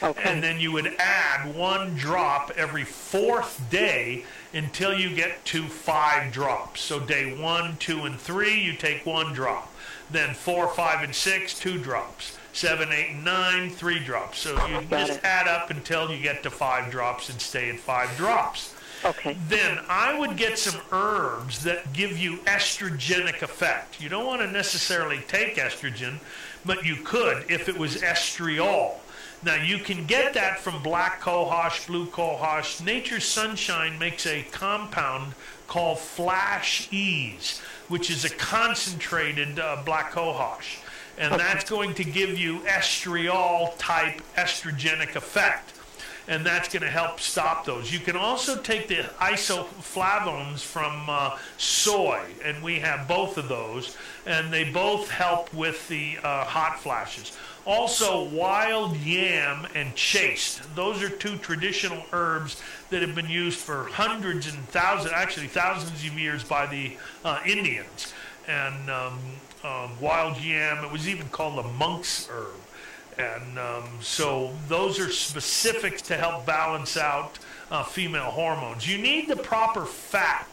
Okay. 0.02 0.24
And 0.24 0.42
then 0.42 0.60
you 0.60 0.72
would 0.72 0.96
add 0.98 1.54
one 1.56 1.96
drop 1.96 2.52
every 2.56 2.86
fourth 2.86 3.62
day 3.70 4.24
until 4.54 4.94
you 4.94 5.14
get 5.14 5.44
to 5.46 5.64
five 5.64 6.32
drops. 6.32 6.82
So 6.82 7.00
day 7.00 7.40
one, 7.40 7.78
two, 7.78 8.06
and 8.06 8.20
three, 8.20 8.60
you 8.60 8.74
take 8.74 9.06
one 9.06 9.34
drop. 9.34 9.74
Then 10.10 10.34
four, 10.34 10.68
five, 10.68 11.04
and 11.04 11.14
six, 11.14 11.58
two 11.58 11.78
drops. 11.78 12.38
Seven, 12.52 12.92
eight, 12.92 13.12
and 13.12 13.24
nine, 13.24 13.70
three 13.70 14.00
drops. 14.00 14.40
So 14.40 14.52
you 14.68 14.82
Got 14.82 15.08
just 15.08 15.20
it. 15.20 15.26
add 15.26 15.48
up 15.48 15.70
until 15.70 16.12
you 16.12 16.22
get 16.22 16.42
to 16.44 16.50
five 16.50 16.92
drops 16.92 17.30
and 17.30 17.40
stay 17.40 17.70
at 17.70 17.80
five 17.80 18.16
drops. 18.18 18.74
Okay. 19.06 19.38
Then 19.48 19.80
I 19.88 20.18
would 20.18 20.36
get 20.36 20.58
some 20.58 20.82
herbs 20.92 21.64
that 21.64 21.94
give 21.94 22.18
you 22.18 22.38
estrogenic 22.40 23.42
effect. 23.42 24.02
You 24.02 24.10
don't 24.10 24.26
want 24.26 24.42
to 24.42 24.52
necessarily 24.52 25.20
take 25.28 25.56
estrogen, 25.56 26.20
but 26.66 26.86
you 26.86 26.98
could 26.98 27.46
if 27.50 27.70
it 27.70 27.78
was 27.78 27.98
estriol. 27.98 28.96
Now 29.42 29.56
you 29.56 29.80
can 29.80 30.06
get 30.06 30.34
that 30.34 30.60
from 30.60 30.84
black 30.84 31.22
cohosh, 31.22 31.88
blue 31.88 32.08
cohosh. 32.08 32.84
Nature's 32.84 33.24
Sunshine 33.24 33.98
makes 33.98 34.26
a 34.26 34.44
compound 34.52 35.34
called 35.68 36.00
Flash 36.00 36.90
Ease, 36.92 37.62
which 37.88 38.10
is 38.10 38.26
a 38.26 38.30
concentrated 38.30 39.58
uh, 39.58 39.82
black 39.86 40.12
cohosh, 40.12 40.80
and 41.18 41.40
that's 41.40 41.70
going 41.70 41.94
to 41.94 42.04
give 42.04 42.38
you 42.38 42.60
estriol 42.60 43.74
type 43.78 44.22
estrogenic 44.36 45.16
effect 45.16 45.74
and 46.30 46.46
that's 46.46 46.70
going 46.70 46.84
to 46.84 46.90
help 46.90 47.20
stop 47.20 47.66
those. 47.66 47.92
You 47.92 48.00
can 48.00 48.16
also 48.16 48.56
take 48.56 48.88
the 48.88 48.98
isoflavones 49.20 50.60
from 50.60 51.10
uh, 51.10 51.38
soy, 51.58 52.22
and 52.46 52.62
we 52.62 52.80
have 52.80 53.08
both 53.08 53.38
of 53.38 53.50
those, 53.50 53.98
and 54.28 54.54
they 54.54 54.64
both 54.64 55.10
help 55.10 55.52
with 55.56 55.88
the 55.88 56.20
uh, 56.24 56.46
hot 56.46 56.80
flashes. 56.80 57.36
Also, 57.70 58.24
wild 58.24 58.98
yam 58.98 59.68
and 59.76 59.94
chaste. 59.94 60.60
Those 60.74 61.04
are 61.04 61.10
two 61.10 61.38
traditional 61.38 62.04
herbs 62.12 62.60
that 62.90 63.04
have 63.04 63.14
been 63.14 63.30
used 63.30 63.60
for 63.60 63.84
hundreds 63.84 64.48
and 64.48 64.58
thousands, 64.70 65.14
actually 65.14 65.46
thousands 65.46 66.04
of 66.04 66.18
years 66.18 66.44
by 66.44 66.66
the 66.66 66.98
uh, 67.24 67.40
Indians. 67.46 68.12
And 68.48 68.90
um, 68.90 69.20
um, 69.64 69.92
wild 70.02 70.42
yam, 70.42 70.84
it 70.84 70.92
was 70.92 71.08
even 71.08 71.30
called 71.30 71.64
the 71.64 71.70
monk's 71.70 72.28
herb. 72.28 72.56
And 73.20 73.60
um, 73.60 73.84
so 74.02 74.52
those 74.68 75.00
are 75.00 75.12
specific 75.12 76.02
to 76.04 76.18
help 76.18 76.48
balance 76.48 76.98
out 76.98 77.38
uh, 77.70 77.84
female 77.84 78.32
hormones. 78.32 78.92
You 78.92 78.98
need 78.98 79.28
the 79.28 79.36
proper 79.36 79.86
fat. 79.86 80.48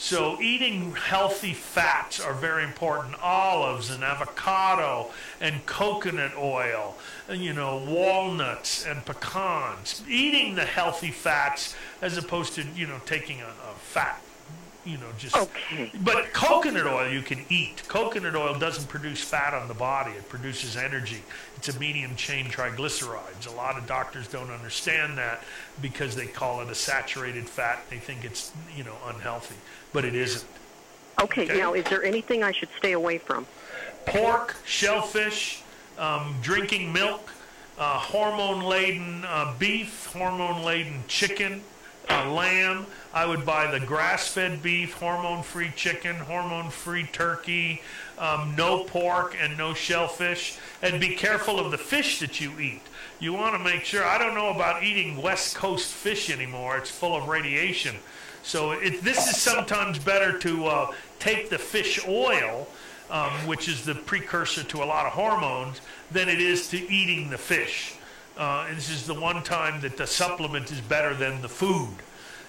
So 0.00 0.40
eating 0.40 0.94
healthy 0.94 1.52
fats 1.52 2.20
are 2.20 2.32
very 2.32 2.64
important. 2.64 3.22
Olives 3.22 3.90
and 3.90 4.02
avocado 4.02 5.10
and 5.42 5.64
coconut 5.66 6.32
oil, 6.38 6.96
and, 7.28 7.44
you 7.44 7.52
know, 7.52 7.76
walnuts 7.86 8.86
and 8.86 9.04
pecans. 9.04 10.02
Eating 10.08 10.54
the 10.54 10.64
healthy 10.64 11.10
fats 11.10 11.76
as 12.00 12.16
opposed 12.16 12.54
to, 12.54 12.64
you 12.74 12.86
know, 12.86 12.98
taking 13.04 13.42
a, 13.42 13.48
a 13.48 13.74
fat, 13.78 14.22
you 14.84 14.96
know, 14.98 15.06
just 15.18 15.36
Okay. 15.36 15.92
but 16.02 16.32
coconut 16.32 16.86
oil 16.86 17.10
you 17.10 17.22
can 17.22 17.44
eat. 17.50 17.82
Coconut 17.88 18.34
oil 18.34 18.58
doesn't 18.58 18.88
produce 18.88 19.22
fat 19.22 19.52
on 19.54 19.68
the 19.68 19.74
body, 19.74 20.12
it 20.12 20.28
produces 20.28 20.76
energy. 20.76 21.22
It's 21.56 21.68
a 21.68 21.78
medium 21.78 22.16
chain 22.16 22.46
triglycerides. 22.46 23.46
A 23.46 23.50
lot 23.50 23.76
of 23.76 23.86
doctors 23.86 24.26
don't 24.28 24.50
understand 24.50 25.18
that 25.18 25.42
because 25.82 26.16
they 26.16 26.26
call 26.26 26.62
it 26.62 26.70
a 26.70 26.74
saturated 26.74 27.48
fat. 27.48 27.80
They 27.90 27.98
think 27.98 28.24
it's, 28.24 28.52
you 28.74 28.84
know, 28.84 28.96
unhealthy, 29.06 29.56
but 29.92 30.04
it 30.04 30.14
isn't. 30.14 30.44
Okay. 31.22 31.44
Okay. 31.44 31.58
Now, 31.58 31.74
is 31.74 31.84
there 31.84 32.02
anything 32.02 32.42
I 32.42 32.52
should 32.52 32.70
stay 32.78 32.92
away 32.92 33.18
from? 33.18 33.46
Pork, 34.06 34.56
shellfish, 34.64 35.62
um, 35.98 36.34
drinking 36.40 36.92
milk, 36.92 37.30
uh, 37.78 37.98
hormone 37.98 38.62
laden 38.62 39.24
uh, 39.26 39.52
beef, 39.58 40.06
hormone 40.14 40.62
laden 40.62 41.02
chicken, 41.08 41.62
lamb. 42.10 42.86
I 43.12 43.26
would 43.26 43.44
buy 43.44 43.70
the 43.70 43.84
grass 43.84 44.28
fed 44.28 44.62
beef, 44.62 44.94
hormone 44.94 45.42
free 45.42 45.72
chicken, 45.74 46.16
hormone 46.16 46.70
free 46.70 47.04
turkey, 47.04 47.82
um, 48.18 48.54
no 48.56 48.84
pork, 48.84 49.36
and 49.40 49.56
no 49.56 49.74
shellfish. 49.74 50.58
And 50.82 51.00
be 51.00 51.16
careful 51.16 51.58
of 51.58 51.70
the 51.70 51.78
fish 51.78 52.20
that 52.20 52.40
you 52.40 52.58
eat. 52.60 52.82
You 53.18 53.32
want 53.32 53.56
to 53.56 53.62
make 53.62 53.84
sure. 53.84 54.04
I 54.04 54.18
don't 54.18 54.34
know 54.34 54.50
about 54.50 54.82
eating 54.82 55.20
West 55.20 55.56
Coast 55.56 55.92
fish 55.92 56.30
anymore, 56.30 56.76
it's 56.78 56.90
full 56.90 57.16
of 57.16 57.28
radiation. 57.28 57.96
So 58.42 58.72
it, 58.72 59.02
this 59.02 59.28
is 59.28 59.36
sometimes 59.36 59.98
better 59.98 60.38
to 60.38 60.66
uh, 60.66 60.92
take 61.18 61.50
the 61.50 61.58
fish 61.58 62.00
oil 62.08 62.66
um, 63.10 63.32
which 63.46 63.68
is 63.68 63.84
the 63.84 63.94
precursor 63.94 64.62
to 64.62 64.82
a 64.82 64.86
lot 64.86 65.06
of 65.06 65.12
hormones, 65.12 65.80
than 66.10 66.28
it 66.28 66.40
is 66.40 66.68
to 66.68 66.90
eating 66.90 67.30
the 67.30 67.38
fish. 67.38 67.94
Uh, 68.40 68.64
and 68.68 68.76
this 68.78 68.88
is 68.88 69.06
the 69.06 69.12
one 69.12 69.42
time 69.42 69.82
that 69.82 69.98
the 69.98 70.06
supplement 70.06 70.72
is 70.72 70.80
better 70.80 71.12
than 71.12 71.42
the 71.42 71.48
food. 71.48 71.94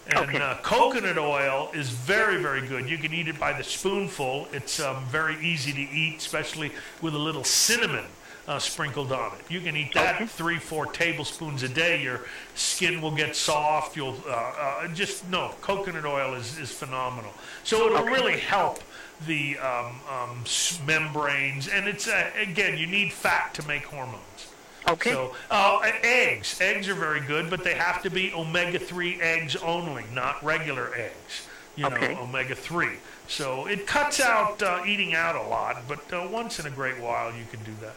And 0.08 0.30
Okay. 0.30 0.40
uh, 0.40 0.56
coconut 0.64 1.18
oil 1.18 1.70
is 1.74 1.90
very, 1.90 2.42
very 2.42 2.66
good. 2.66 2.90
You 2.90 2.98
can 2.98 3.14
eat 3.14 3.28
it 3.28 3.38
by 3.38 3.52
the 3.52 3.64
spoonful. 3.64 4.48
It's 4.54 4.80
um, 4.80 5.04
very 5.06 5.38
easy 5.46 5.74
to 5.74 5.82
eat, 5.82 6.20
especially 6.20 6.72
with 7.02 7.14
a 7.14 7.18
little 7.18 7.44
cinnamon 7.44 8.06
uh, 8.48 8.58
sprinkled 8.58 9.12
on 9.12 9.34
it. 9.34 9.52
You 9.52 9.60
can 9.60 9.76
eat 9.76 9.94
that 9.94 10.30
three, 10.30 10.60
four 10.60 10.86
tablespoons 10.86 11.62
a 11.62 11.70
day. 11.70 12.02
Your 12.02 12.22
skin 12.56 13.02
will 13.02 13.16
get 13.16 13.36
soft. 13.36 13.98
You'll 13.98 14.18
uh, 14.26 14.32
uh, 14.32 14.88
just 14.90 15.30
no. 15.30 15.54
Coconut 15.60 16.06
oil 16.06 16.36
is, 16.36 16.58
is 16.58 16.72
phenomenal. 16.72 17.34
So 17.66 17.88
it'll 17.88 18.06
really 18.06 18.40
help 18.40 18.80
the 19.28 19.58
um, 19.60 20.00
um, 20.10 20.44
membranes, 20.88 21.68
and 21.68 21.88
it's 21.88 22.08
uh, 22.08 22.32
again 22.42 22.78
you 22.78 22.88
need 22.88 23.12
fat 23.12 23.54
to 23.56 23.68
make 23.68 23.84
hormones. 23.84 24.51
Okay. 24.88 25.12
So 25.12 25.36
uh, 25.50 25.80
eggs, 26.04 26.60
eggs 26.60 26.88
are 26.90 26.96
very 26.96 27.22
good, 27.22 27.50
but 27.50 27.64
they 27.64 27.76
have 27.76 28.02
to 28.04 28.10
be 28.10 28.34
omega 28.34 28.80
three 28.80 29.22
eggs 29.22 29.56
only, 29.58 30.06
not 30.14 30.44
regular 30.44 30.94
eggs. 30.96 31.48
You 31.76 31.90
know, 31.90 32.20
omega 32.20 32.56
three. 32.56 32.98
So 33.28 33.66
it 33.66 33.88
cuts 33.88 34.20
out 34.20 34.62
uh, 34.62 34.84
eating 34.86 35.14
out 35.14 35.36
a 35.36 35.42
lot, 35.48 35.84
but 35.88 36.12
uh, 36.14 36.28
once 36.30 36.60
in 36.60 36.66
a 36.66 36.70
great 36.70 37.00
while 37.00 37.30
you 37.30 37.46
can 37.50 37.64
do 37.64 37.72
that. 37.82 37.96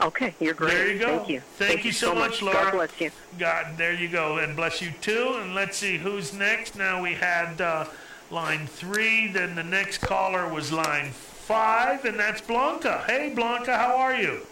Okay. 0.00 0.34
You're 0.38 0.54
great. 0.54 0.74
There 0.74 0.92
you 0.92 0.98
go. 1.00 1.18
Thank 1.18 1.28
you. 1.28 1.40
Thank 1.40 1.84
you 1.84 1.90
so 1.90 2.14
much, 2.14 2.40
Laura. 2.42 2.64
God 2.64 2.72
bless 2.72 3.00
you. 3.00 3.10
God, 3.38 3.76
there 3.76 3.92
you 3.92 4.08
go, 4.08 4.38
and 4.38 4.54
bless 4.54 4.80
you 4.80 4.92
too. 5.00 5.38
And 5.40 5.54
let's 5.54 5.76
see 5.76 5.98
who's 5.98 6.32
next. 6.32 6.76
Now 6.76 7.02
we 7.02 7.14
had 7.14 7.60
uh, 7.60 7.86
line 8.30 8.66
three, 8.68 9.26
then 9.32 9.56
the 9.56 9.64
next 9.64 9.98
caller 9.98 10.48
was 10.48 10.70
line 10.70 11.10
five, 11.10 12.04
and 12.04 12.18
that's 12.18 12.40
Blanca. 12.40 13.02
Hey, 13.06 13.32
Blanca, 13.34 13.76
how 13.76 13.96
are 13.96 14.14
you? 14.14 14.46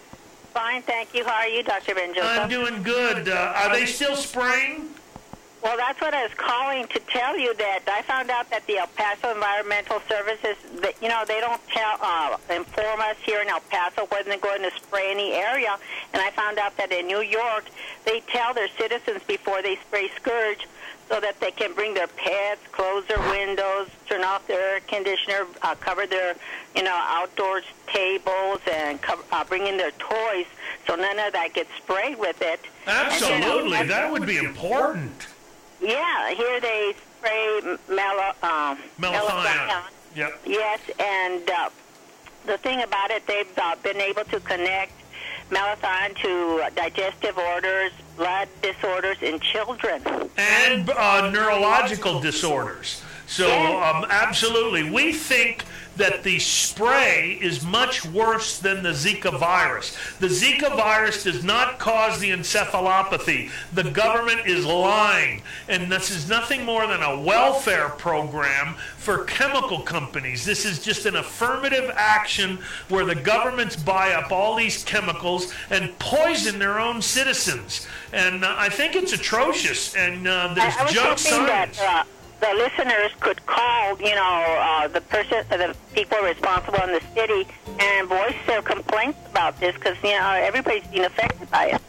Fine, 0.56 0.80
thank 0.84 1.12
you. 1.12 1.22
How 1.22 1.40
are 1.40 1.48
you, 1.48 1.62
Dr. 1.62 1.94
Ben 1.94 2.14
I'm 2.18 2.48
doing 2.48 2.82
good. 2.82 3.28
Uh, 3.28 3.52
are 3.56 3.70
they 3.74 3.84
still 3.84 4.16
spraying? 4.16 4.88
well, 5.62 5.76
that's 5.76 6.00
what 6.00 6.14
I 6.14 6.22
was 6.22 6.32
calling 6.34 6.86
to 6.88 7.00
tell 7.00 7.36
you 7.36 7.52
that 7.56 7.80
I 7.88 8.00
found 8.02 8.30
out 8.30 8.48
that 8.48 8.66
the 8.66 8.78
El 8.78 8.86
Paso 8.86 9.34
Environmental 9.34 10.00
Services, 10.08 10.56
that, 10.80 10.94
you 11.02 11.08
know, 11.08 11.24
they 11.26 11.40
don't 11.40 11.60
tell, 11.68 11.98
uh, 12.00 12.38
inform 12.48 13.00
us 13.00 13.16
here 13.22 13.42
in 13.42 13.48
El 13.48 13.60
Paso 13.68 14.06
when 14.06 14.24
they're 14.24 14.38
going 14.38 14.62
to 14.62 14.70
spray 14.76 15.10
any 15.10 15.32
area. 15.32 15.76
And 16.14 16.22
I 16.22 16.30
found 16.30 16.58
out 16.58 16.74
that 16.78 16.90
in 16.90 17.06
New 17.06 17.20
York, 17.20 17.64
they 18.06 18.20
tell 18.20 18.54
their 18.54 18.68
citizens 18.78 19.22
before 19.26 19.60
they 19.60 19.76
spray 19.76 20.08
Scourge 20.16 20.66
so 21.08 21.20
that 21.20 21.38
they 21.40 21.50
can 21.50 21.72
bring 21.74 21.94
their 21.94 22.08
pets, 22.08 22.60
close 22.72 23.04
their 23.06 23.20
windows, 23.30 23.88
turn 24.06 24.24
off 24.24 24.46
their 24.46 24.74
air 24.74 24.80
conditioner, 24.80 25.46
uh, 25.62 25.74
cover 25.76 26.06
their, 26.06 26.34
you 26.74 26.82
know, 26.82 26.94
outdoors 26.94 27.64
tables, 27.86 28.58
and 28.70 29.00
cover, 29.00 29.22
uh, 29.32 29.44
bring 29.44 29.66
in 29.66 29.76
their 29.76 29.92
toys 29.92 30.46
so 30.86 30.94
none 30.94 31.18
of 31.18 31.32
that 31.32 31.52
gets 31.54 31.70
sprayed 31.76 32.18
with 32.18 32.40
it. 32.42 32.60
And, 32.86 33.20
you 33.20 33.28
know, 33.28 33.36
Absolutely. 33.36 33.86
That 33.86 34.10
would 34.10 34.26
be 34.26 34.38
important. 34.38 35.26
yeah, 35.80 36.32
here 36.34 36.60
they 36.60 36.94
spray 37.18 37.76
mellow, 37.88 38.32
um. 38.42 38.78
Yep. 40.14 40.40
Yes, 40.46 40.80
and 40.98 41.50
uh, 41.50 41.70
the 42.46 42.56
thing 42.58 42.82
about 42.82 43.10
it, 43.10 43.26
they've 43.26 43.58
uh, 43.58 43.76
been 43.82 44.00
able 44.00 44.24
to 44.24 44.40
connect 44.40 44.92
malathion 45.50 46.16
to 46.16 46.68
digestive 46.74 47.36
orders, 47.38 47.92
blood 48.16 48.48
disorders 48.62 49.16
in 49.22 49.38
children. 49.40 50.02
and 50.36 50.90
uh, 50.90 51.30
neurological 51.30 52.20
disorders. 52.20 53.02
So, 53.26 53.48
um, 53.82 54.06
absolutely, 54.08 54.88
we 54.90 55.12
think 55.12 55.64
that 55.96 56.22
the 56.22 56.38
spray 56.38 57.38
is 57.40 57.64
much 57.64 58.04
worse 58.04 58.58
than 58.58 58.82
the 58.82 58.90
Zika 58.90 59.38
virus. 59.38 59.96
The 60.20 60.28
Zika 60.28 60.76
virus 60.76 61.24
does 61.24 61.42
not 61.42 61.78
cause 61.78 62.18
the 62.20 62.30
encephalopathy. 62.30 63.50
The 63.72 63.90
government 63.90 64.46
is 64.46 64.64
lying, 64.64 65.42
and 65.68 65.90
this 65.90 66.10
is 66.10 66.28
nothing 66.28 66.64
more 66.64 66.86
than 66.86 67.02
a 67.02 67.20
welfare 67.20 67.88
program 67.90 68.74
for 68.98 69.24
chemical 69.24 69.80
companies. 69.80 70.44
This 70.44 70.64
is 70.64 70.82
just 70.82 71.06
an 71.06 71.16
affirmative 71.16 71.90
action 71.94 72.58
where 72.88 73.04
the 73.04 73.14
governments 73.14 73.76
buy 73.76 74.12
up 74.12 74.32
all 74.32 74.56
these 74.56 74.82
chemicals 74.84 75.52
and 75.70 75.96
poison 75.98 76.58
their 76.58 76.80
own 76.80 77.00
citizens. 77.00 77.86
And 78.12 78.44
uh, 78.44 78.54
I 78.58 78.68
think 78.68 78.96
it's 78.96 79.12
atrocious. 79.12 79.94
And 79.94 80.26
uh, 80.26 80.54
there's 80.54 80.76
I, 80.76 80.84
I 80.84 80.90
junk 80.90 81.18
science. 81.18 81.78
that 81.78 82.06
uh, 82.06 82.08
the 82.40 82.52
listeners 82.54 83.12
could 83.20 83.44
call, 83.46 83.98
you 84.00 84.14
know, 84.14 84.58
uh, 84.60 84.88
the 84.88 85.00
person, 85.00 85.44
uh, 85.50 85.56
the 85.56 85.76
people 85.94 86.18
responsible 86.18 86.80
in 86.82 86.92
the 86.92 87.02
city, 87.14 87.46
and 87.78 88.08
voice 88.08 88.36
their 88.46 88.62
complaints 88.62 89.18
about 89.30 89.58
this 89.60 89.74
because 89.74 89.96
you 90.02 90.10
know 90.10 90.32
everybody's 90.32 90.86
being 90.88 91.04
affected 91.04 91.50
by 91.50 91.66
it. 91.66 91.80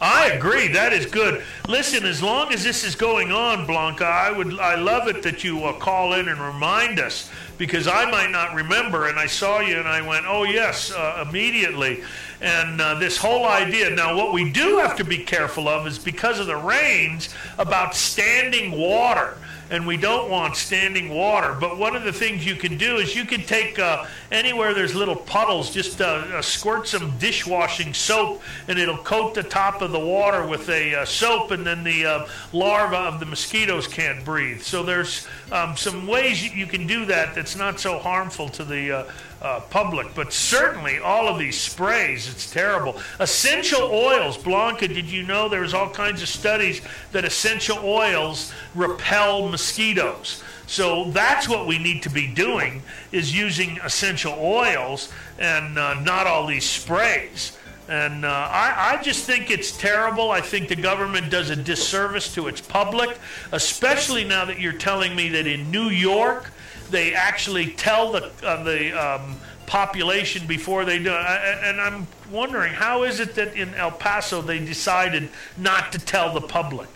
I 0.00 0.26
agree. 0.32 0.68
That 0.68 0.92
is 0.92 1.06
good. 1.06 1.42
Listen, 1.68 2.04
as 2.04 2.22
long 2.22 2.52
as 2.52 2.62
this 2.62 2.84
is 2.84 2.94
going 2.94 3.32
on, 3.32 3.66
Blanca, 3.66 4.04
I 4.04 4.30
would. 4.30 4.58
I 4.60 4.74
love 4.74 5.08
it 5.08 5.22
that 5.22 5.42
you 5.42 5.64
uh, 5.64 5.72
call 5.78 6.12
in 6.12 6.28
and 6.28 6.38
remind 6.38 7.00
us 7.00 7.30
because 7.56 7.88
I 7.88 8.10
might 8.10 8.30
not 8.30 8.54
remember. 8.54 9.08
And 9.08 9.18
I 9.18 9.26
saw 9.26 9.60
you, 9.60 9.78
and 9.78 9.88
I 9.88 10.06
went, 10.06 10.26
"Oh 10.26 10.44
yes," 10.44 10.92
uh, 10.92 11.24
immediately. 11.26 12.02
And 12.42 12.80
uh, 12.80 12.94
this 12.96 13.16
whole 13.16 13.46
idea. 13.46 13.88
Now, 13.90 14.14
what 14.14 14.34
we 14.34 14.50
do 14.52 14.78
have 14.78 14.96
to 14.96 15.04
be 15.04 15.18
careful 15.18 15.66
of 15.68 15.86
is 15.86 15.98
because 15.98 16.38
of 16.38 16.46
the 16.46 16.56
rains 16.56 17.34
about 17.58 17.94
standing 17.94 18.72
water 18.72 19.38
and 19.70 19.86
we 19.86 19.96
don't 19.96 20.30
want 20.30 20.56
standing 20.56 21.08
water. 21.08 21.56
But 21.58 21.78
one 21.78 21.96
of 21.96 22.04
the 22.04 22.12
things 22.12 22.46
you 22.46 22.56
can 22.56 22.76
do 22.78 22.96
is 22.96 23.14
you 23.16 23.24
can 23.24 23.42
take 23.42 23.78
uh, 23.78 24.06
anywhere 24.30 24.74
there's 24.74 24.94
little 24.94 25.16
puddles, 25.16 25.70
just 25.70 26.00
uh, 26.00 26.04
uh, 26.04 26.42
squirt 26.42 26.88
some 26.88 27.16
dishwashing 27.18 27.92
soap, 27.94 28.42
and 28.68 28.78
it'll 28.78 28.98
coat 28.98 29.34
the 29.34 29.42
top 29.42 29.82
of 29.82 29.92
the 29.92 30.00
water 30.00 30.46
with 30.46 30.68
a 30.68 30.94
uh, 30.94 31.04
soap, 31.04 31.50
and 31.50 31.66
then 31.66 31.82
the 31.82 32.04
uh, 32.06 32.26
larva 32.52 32.96
of 32.96 33.20
the 33.20 33.26
mosquitoes 33.26 33.88
can't 33.88 34.24
breathe. 34.24 34.62
So 34.62 34.82
there's 34.82 35.26
um, 35.50 35.76
some 35.76 36.06
ways 36.06 36.44
you, 36.44 36.50
you 36.50 36.66
can 36.66 36.86
do 36.86 37.04
that 37.06 37.34
that's 37.34 37.56
not 37.56 37.80
so 37.80 37.98
harmful 37.98 38.48
to 38.50 38.64
the 38.64 39.06
uh, 39.42 39.60
public, 39.70 40.14
but 40.14 40.32
certainly 40.32 40.98
all 40.98 41.28
of 41.28 41.38
these 41.38 41.58
sprays, 41.58 42.28
it's 42.28 42.50
terrible. 42.50 42.96
Essential 43.20 43.82
oils, 43.82 44.36
Blanca, 44.38 44.88
did 44.88 45.06
you 45.06 45.22
know 45.22 45.48
there's 45.48 45.74
all 45.74 45.90
kinds 45.90 46.22
of 46.22 46.28
studies 46.28 46.80
that 47.12 47.24
essential 47.24 47.78
oils 47.82 48.52
repel 48.74 49.48
mosquitoes? 49.48 50.42
So 50.66 51.10
that's 51.10 51.48
what 51.48 51.66
we 51.66 51.78
need 51.78 52.02
to 52.02 52.10
be 52.10 52.26
doing 52.26 52.82
is 53.12 53.36
using 53.36 53.78
essential 53.84 54.34
oils 54.38 55.12
and 55.38 55.78
uh, 55.78 56.00
not 56.00 56.26
all 56.26 56.46
these 56.46 56.68
sprays. 56.68 57.56
And 57.88 58.24
uh, 58.24 58.28
I, 58.28 58.96
I 58.98 59.02
just 59.02 59.26
think 59.26 59.50
it's 59.50 59.76
terrible. 59.76 60.32
I 60.32 60.40
think 60.40 60.68
the 60.68 60.76
government 60.76 61.30
does 61.30 61.50
a 61.50 61.56
disservice 61.56 62.34
to 62.34 62.48
its 62.48 62.60
public, 62.60 63.16
especially 63.52 64.24
now 64.24 64.44
that 64.46 64.58
you're 64.58 64.72
telling 64.72 65.14
me 65.14 65.28
that 65.28 65.46
in 65.46 65.70
New 65.70 65.88
York, 65.88 66.50
they 66.90 67.14
actually 67.14 67.72
tell 67.72 68.12
the 68.12 68.30
uh, 68.42 68.62
the 68.62 68.92
um, 68.92 69.36
population 69.66 70.46
before 70.46 70.84
they 70.84 70.98
do 70.98 71.12
it. 71.12 71.64
And 71.64 71.80
I'm 71.80 72.06
wondering 72.30 72.72
how 72.72 73.02
is 73.02 73.20
it 73.20 73.34
that 73.34 73.54
in 73.54 73.74
El 73.74 73.90
Paso 73.90 74.40
they 74.40 74.58
decided 74.58 75.28
not 75.56 75.92
to 75.92 75.98
tell 75.98 76.32
the 76.32 76.40
public? 76.40 76.88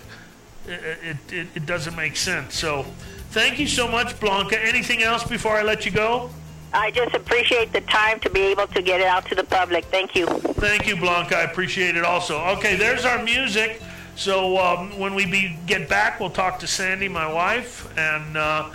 It, 0.66 0.98
it, 1.02 1.32
it, 1.32 1.48
it 1.54 1.66
doesn't 1.66 1.96
make 1.96 2.16
sense. 2.16 2.54
So, 2.54 2.84
thank 3.30 3.58
you 3.58 3.66
so 3.66 3.88
much, 3.88 4.18
Blanca. 4.20 4.62
Anything 4.64 5.02
else 5.02 5.24
before 5.24 5.56
I 5.56 5.62
let 5.62 5.84
you 5.84 5.90
go? 5.90 6.30
I 6.72 6.92
just 6.92 7.14
appreciate 7.14 7.72
the 7.72 7.80
time 7.80 8.20
to 8.20 8.30
be 8.30 8.40
able 8.42 8.68
to 8.68 8.82
get 8.82 9.00
it 9.00 9.06
out 9.06 9.26
to 9.26 9.34
the 9.34 9.42
public. 9.42 9.86
Thank 9.86 10.14
you. 10.14 10.26
Thank 10.26 10.86
you, 10.86 10.96
Blanca. 10.96 11.36
I 11.36 11.42
appreciate 11.42 11.96
it 11.96 12.04
also. 12.04 12.38
Okay, 12.56 12.76
there's 12.76 13.04
our 13.04 13.22
music. 13.24 13.82
So 14.14 14.58
um, 14.58 14.96
when 14.98 15.14
we 15.14 15.26
be, 15.26 15.56
get 15.66 15.88
back, 15.88 16.20
we'll 16.20 16.30
talk 16.30 16.60
to 16.60 16.66
Sandy, 16.66 17.08
my 17.08 17.26
wife, 17.32 17.92
and 17.98 18.36
uh, 18.36 18.70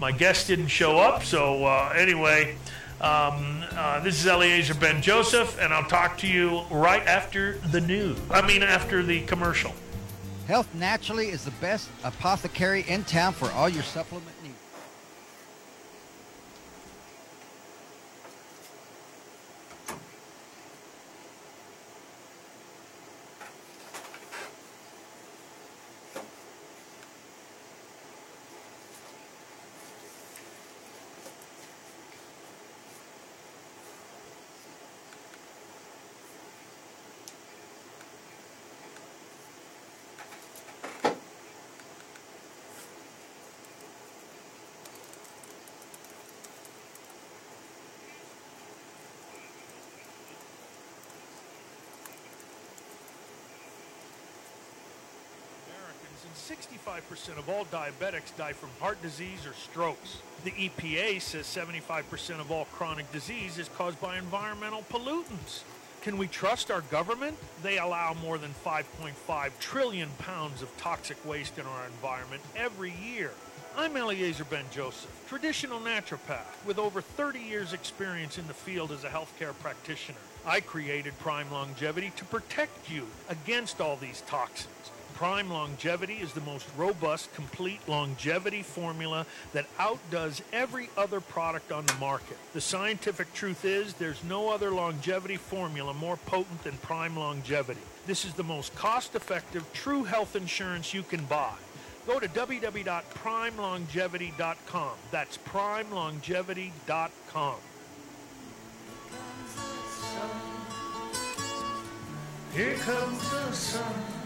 my 0.00 0.10
guest 0.10 0.48
didn't 0.48 0.68
show 0.68 0.98
up. 0.98 1.22
So 1.22 1.64
uh, 1.66 1.92
anyway, 1.94 2.56
um, 3.00 3.62
uh, 3.72 4.00
this 4.00 4.18
is 4.18 4.26
Eliezer 4.26 4.74
Ben 4.74 5.02
Joseph, 5.02 5.58
and 5.60 5.72
I'll 5.72 5.84
talk 5.84 6.16
to 6.18 6.26
you 6.26 6.62
right 6.70 7.06
after 7.06 7.58
the 7.70 7.82
news. 7.82 8.18
I 8.30 8.44
mean, 8.46 8.62
after 8.62 9.02
the 9.02 9.20
commercial. 9.22 9.74
Health 10.46 10.74
Naturally 10.74 11.28
is 11.28 11.44
the 11.44 11.52
best 11.52 11.88
apothecary 12.02 12.84
in 12.88 13.04
town 13.04 13.34
for 13.34 13.50
all 13.52 13.68
your 13.68 13.84
supplement 13.84 14.42
needs. 14.42 14.56
Americans, 55.70 56.24
and 56.24 56.29
65% 56.40 57.38
of 57.38 57.48
all 57.48 57.64
diabetics 57.66 58.36
die 58.36 58.52
from 58.52 58.70
heart 58.80 59.00
disease 59.02 59.46
or 59.46 59.52
strokes. 59.54 60.18
The 60.44 60.52
EPA 60.52 61.20
says 61.20 61.46
75% 61.46 62.40
of 62.40 62.50
all 62.50 62.64
chronic 62.66 63.10
disease 63.12 63.58
is 63.58 63.68
caused 63.68 64.00
by 64.00 64.16
environmental 64.16 64.82
pollutants. 64.90 65.62
Can 66.02 66.16
we 66.16 66.28
trust 66.28 66.70
our 66.70 66.80
government? 66.80 67.36
They 67.62 67.78
allow 67.78 68.14
more 68.14 68.38
than 68.38 68.54
5.5 68.64 69.50
trillion 69.60 70.08
pounds 70.18 70.62
of 70.62 70.74
toxic 70.78 71.18
waste 71.26 71.58
in 71.58 71.66
our 71.66 71.86
environment 71.86 72.42
every 72.56 72.94
year. 73.04 73.32
I'm 73.76 73.96
Eliezer 73.96 74.44
Ben 74.44 74.64
Joseph, 74.72 75.10
traditional 75.28 75.78
naturopath 75.78 76.64
with 76.66 76.78
over 76.78 77.00
30 77.00 77.38
years' 77.38 77.72
experience 77.72 78.38
in 78.38 78.46
the 78.46 78.54
field 78.54 78.90
as 78.92 79.04
a 79.04 79.08
healthcare 79.08 79.52
practitioner. 79.60 80.18
I 80.44 80.60
created 80.60 81.18
Prime 81.18 81.50
Longevity 81.52 82.12
to 82.16 82.24
protect 82.24 82.90
you 82.90 83.06
against 83.28 83.80
all 83.80 83.96
these 83.96 84.22
toxins. 84.22 84.90
Prime 85.20 85.50
Longevity 85.50 86.14
is 86.14 86.32
the 86.32 86.40
most 86.40 86.66
robust, 86.78 87.34
complete 87.34 87.86
longevity 87.86 88.62
formula 88.62 89.26
that 89.52 89.66
outdoes 89.78 90.40
every 90.50 90.88
other 90.96 91.20
product 91.20 91.72
on 91.72 91.84
the 91.84 91.92
market. 92.00 92.38
The 92.54 92.62
scientific 92.62 93.34
truth 93.34 93.66
is 93.66 93.92
there's 93.92 94.24
no 94.24 94.48
other 94.48 94.70
longevity 94.70 95.36
formula 95.36 95.92
more 95.92 96.16
potent 96.16 96.64
than 96.64 96.78
Prime 96.78 97.18
Longevity. 97.18 97.82
This 98.06 98.24
is 98.24 98.32
the 98.32 98.42
most 98.42 98.74
cost 98.76 99.14
effective, 99.14 99.70
true 99.74 100.04
health 100.04 100.36
insurance 100.36 100.94
you 100.94 101.02
can 101.02 101.26
buy. 101.26 101.52
Go 102.06 102.18
to 102.18 102.26
www.primelongevity.com. 102.26 104.92
That's 105.10 105.36
primelongevity.com. 105.36 107.56
Here 112.54 112.74
comes 112.76 113.30
the 113.30 113.52
sun. 113.52 114.19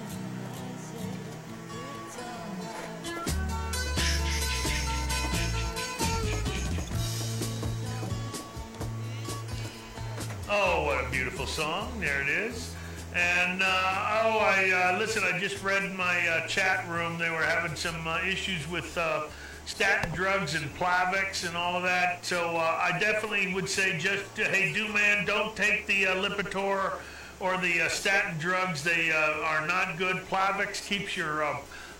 Oh, 10.57 10.85
what 10.85 11.05
a 11.05 11.11
beautiful 11.11 11.47
song. 11.47 11.91
There 11.99 12.23
it 12.23 12.29
is. 12.29 12.73
And, 13.13 13.61
uh, 13.61 13.67
oh, 13.67 14.39
I, 14.39 14.93
uh, 14.95 14.99
listen, 15.01 15.25
I 15.25 15.37
just 15.37 15.61
read 15.65 15.93
my 15.97 16.29
uh, 16.29 16.47
chat 16.47 16.89
room 16.89 17.19
they 17.19 17.29
were 17.29 17.43
having 17.43 17.75
some 17.75 18.07
uh, 18.07 18.21
issues 18.25 18.71
with 18.71 18.97
uh, 18.97 19.25
statin 19.67 20.15
drugs 20.15 20.55
and 20.55 20.73
Plavix 20.77 21.45
and 21.45 21.57
all 21.57 21.75
of 21.75 21.83
that. 21.83 22.25
So 22.25 22.57
uh, 22.57 22.81
I 22.81 22.97
definitely 23.01 23.53
would 23.53 23.69
say 23.69 23.99
just, 23.99 24.25
hey, 24.37 24.73
do 24.73 24.87
man, 24.93 25.27
don't 25.27 25.57
take 25.57 25.89
the 25.89 26.05
Lipitor 26.05 26.99
or 27.41 27.57
the 27.57 27.89
statin 27.89 28.39
drugs. 28.39 28.85
They 28.85 29.11
are 29.11 29.67
not 29.67 29.99
good. 29.99 30.19
Plavix 30.29 30.87
keeps 30.87 31.17
your 31.17 31.45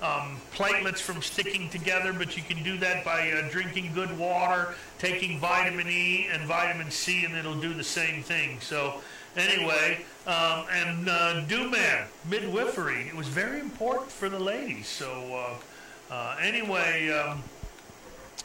um, 0.03 0.41
platelets 0.55 0.99
from 0.99 1.23
sticking 1.23 1.69
together, 1.71 2.13
but 2.13 2.37
you 2.37 2.43
can 2.43 2.63
do 2.63 2.77
that 2.79 3.05
by 3.05 3.31
uh, 3.31 3.49
drinking 3.51 3.93
good 3.95 4.17
water, 4.19 4.75
taking 4.99 5.39
vitamin 5.39 5.89
E 5.89 6.29
and 6.33 6.45
vitamin 6.45 6.91
C, 6.91 7.25
and 7.25 7.35
it'll 7.35 7.61
do 7.61 7.75
the 7.75 7.85
same 7.85 8.23
thing. 8.23 8.61
So 8.61 9.01
Anyway, 9.37 10.05
um, 10.29 10.65
and 10.73 11.09
uh, 11.09 11.43
Duman, 11.49 12.07
midwifery. 12.29 13.09
It 13.09 13.17
was 13.17 13.27
very 13.27 13.59
important 13.59 14.13
for 14.13 14.29
the 14.29 14.39
ladies. 14.39 14.87
So, 14.87 15.57
uh, 16.11 16.15
uh, 16.15 16.37
anyway, 16.41 17.11
um, 17.11 17.43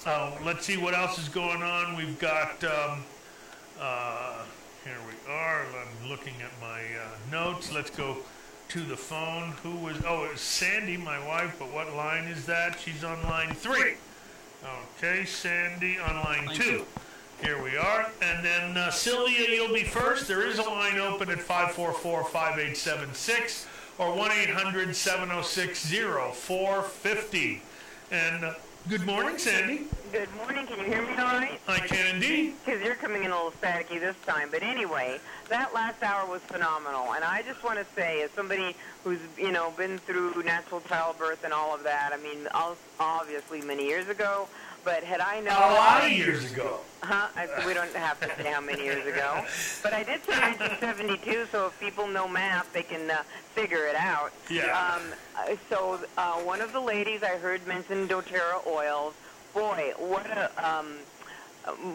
uh, 0.05 0.31
let's 0.43 0.65
see 0.65 0.77
what 0.77 0.95
else 0.95 1.19
is 1.19 1.29
going 1.29 1.61
on. 1.61 1.95
We've 1.95 2.17
got, 2.17 2.63
um, 2.63 3.03
uh, 3.79 4.41
here 4.83 4.97
we 5.05 5.31
are. 5.31 5.61
I'm 5.61 6.09
looking 6.09 6.33
at 6.41 6.51
my 6.59 6.81
notes. 7.31 7.71
Let's 7.71 7.91
go 7.91 8.17
to 8.69 8.79
the 8.81 8.95
phone. 8.95 9.51
Who 9.63 9.71
was, 9.77 9.97
oh, 10.07 10.25
it 10.25 10.33
was 10.33 10.41
Sandy, 10.41 10.95
my 10.95 11.25
wife, 11.27 11.55
but 11.59 11.73
what 11.73 11.93
line 11.95 12.25
is 12.25 12.45
that? 12.45 12.79
She's 12.79 13.03
on 13.03 13.21
line 13.23 13.53
three. 13.53 13.95
Okay, 14.97 15.25
Sandy 15.25 15.97
on 15.99 16.15
line, 16.17 16.45
Line 16.45 16.55
two. 16.55 16.63
two. 16.63 16.85
Here 17.41 17.61
we 17.63 17.77
are. 17.77 18.11
And 18.21 18.45
then 18.45 18.77
uh, 18.77 18.91
Sylvia, 18.91 19.49
you'll 19.49 19.73
be 19.73 19.83
first. 19.83 20.27
There 20.27 20.45
is 20.45 20.59
a 20.59 20.63
line 20.63 20.97
open 20.99 21.29
at 21.29 21.39
544 21.39 22.25
5876 22.25 23.65
or 23.97 24.13
1 24.15 24.31
800 24.31 24.95
706 24.95 25.89
0450. 25.89 27.61
And 28.11 28.43
uh, 28.43 28.53
good 28.89 29.05
morning, 29.05 29.37
Sandy. 29.37 29.85
Good 30.11 30.27
morning. 30.35 30.67
Can 30.67 30.79
you 30.79 30.85
hear 30.85 31.01
me 31.01 31.11
all 31.13 31.33
right? 31.33 31.59
I 31.67 31.79
can 31.79 32.15
indeed. 32.15 32.55
Because 32.65 32.81
you're 32.83 32.95
coming 32.95 33.23
in 33.23 33.31
a 33.31 33.35
little 33.35 33.51
staticky 33.51 33.99
this 34.01 34.17
time. 34.27 34.49
But 34.51 34.61
anyway, 34.61 35.19
that 35.49 35.73
last 35.73 36.01
hour 36.03 36.29
was 36.29 36.41
phenomenal. 36.41 37.13
And 37.13 37.23
I 37.23 37.41
just 37.41 37.63
want 37.63 37.79
to 37.79 37.85
say, 37.95 38.21
as 38.21 38.31
somebody 38.31 38.75
who's, 39.03 39.19
you 39.37 39.51
know, 39.51 39.71
been 39.71 39.97
through 39.99 40.41
natural 40.43 40.81
childbirth 40.81 41.43
and 41.43 41.53
all 41.53 41.75
of 41.75 41.83
that, 41.83 42.11
I 42.13 42.17
mean, 42.17 42.47
ob- 42.53 42.77
obviously 42.99 43.61
many 43.61 43.85
years 43.85 44.07
ago, 44.09 44.47
but 44.83 45.03
had 45.03 45.19
I 45.19 45.41
known... 45.41 45.57
A 45.57 45.73
lot 45.73 46.05
of 46.05 46.11
years 46.11 46.51
ago. 46.51 46.79
Huh? 47.01 47.27
I, 47.35 47.47
we 47.65 47.73
don't 47.73 47.93
have 47.93 48.19
to 48.21 48.41
say 48.41 48.51
how 48.51 48.61
many 48.61 48.83
years 48.83 49.05
ago. 49.05 49.43
But 49.83 49.93
I 49.93 50.03
did 50.03 50.23
say 50.23 50.39
1972, 50.39 51.47
so 51.51 51.67
if 51.67 51.79
people 51.79 52.07
know 52.07 52.27
math, 52.27 52.71
they 52.71 52.83
can 52.83 53.09
uh, 53.09 53.23
figure 53.53 53.85
it 53.87 53.95
out. 53.95 54.31
Yeah. 54.49 54.65
Um, 54.77 55.01
uh, 55.37 55.55
so 55.69 55.99
uh, 56.17 56.33
one 56.35 56.61
of 56.61 56.71
the 56.73 56.79
ladies 56.79 57.23
I 57.23 57.37
heard 57.37 57.65
mention 57.67 58.07
doTERRA 58.07 58.65
oils. 58.67 59.13
Boy, 59.53 59.93
what 59.97 60.27
a 60.27 60.51
um, 60.63 60.97
a 61.18 61.18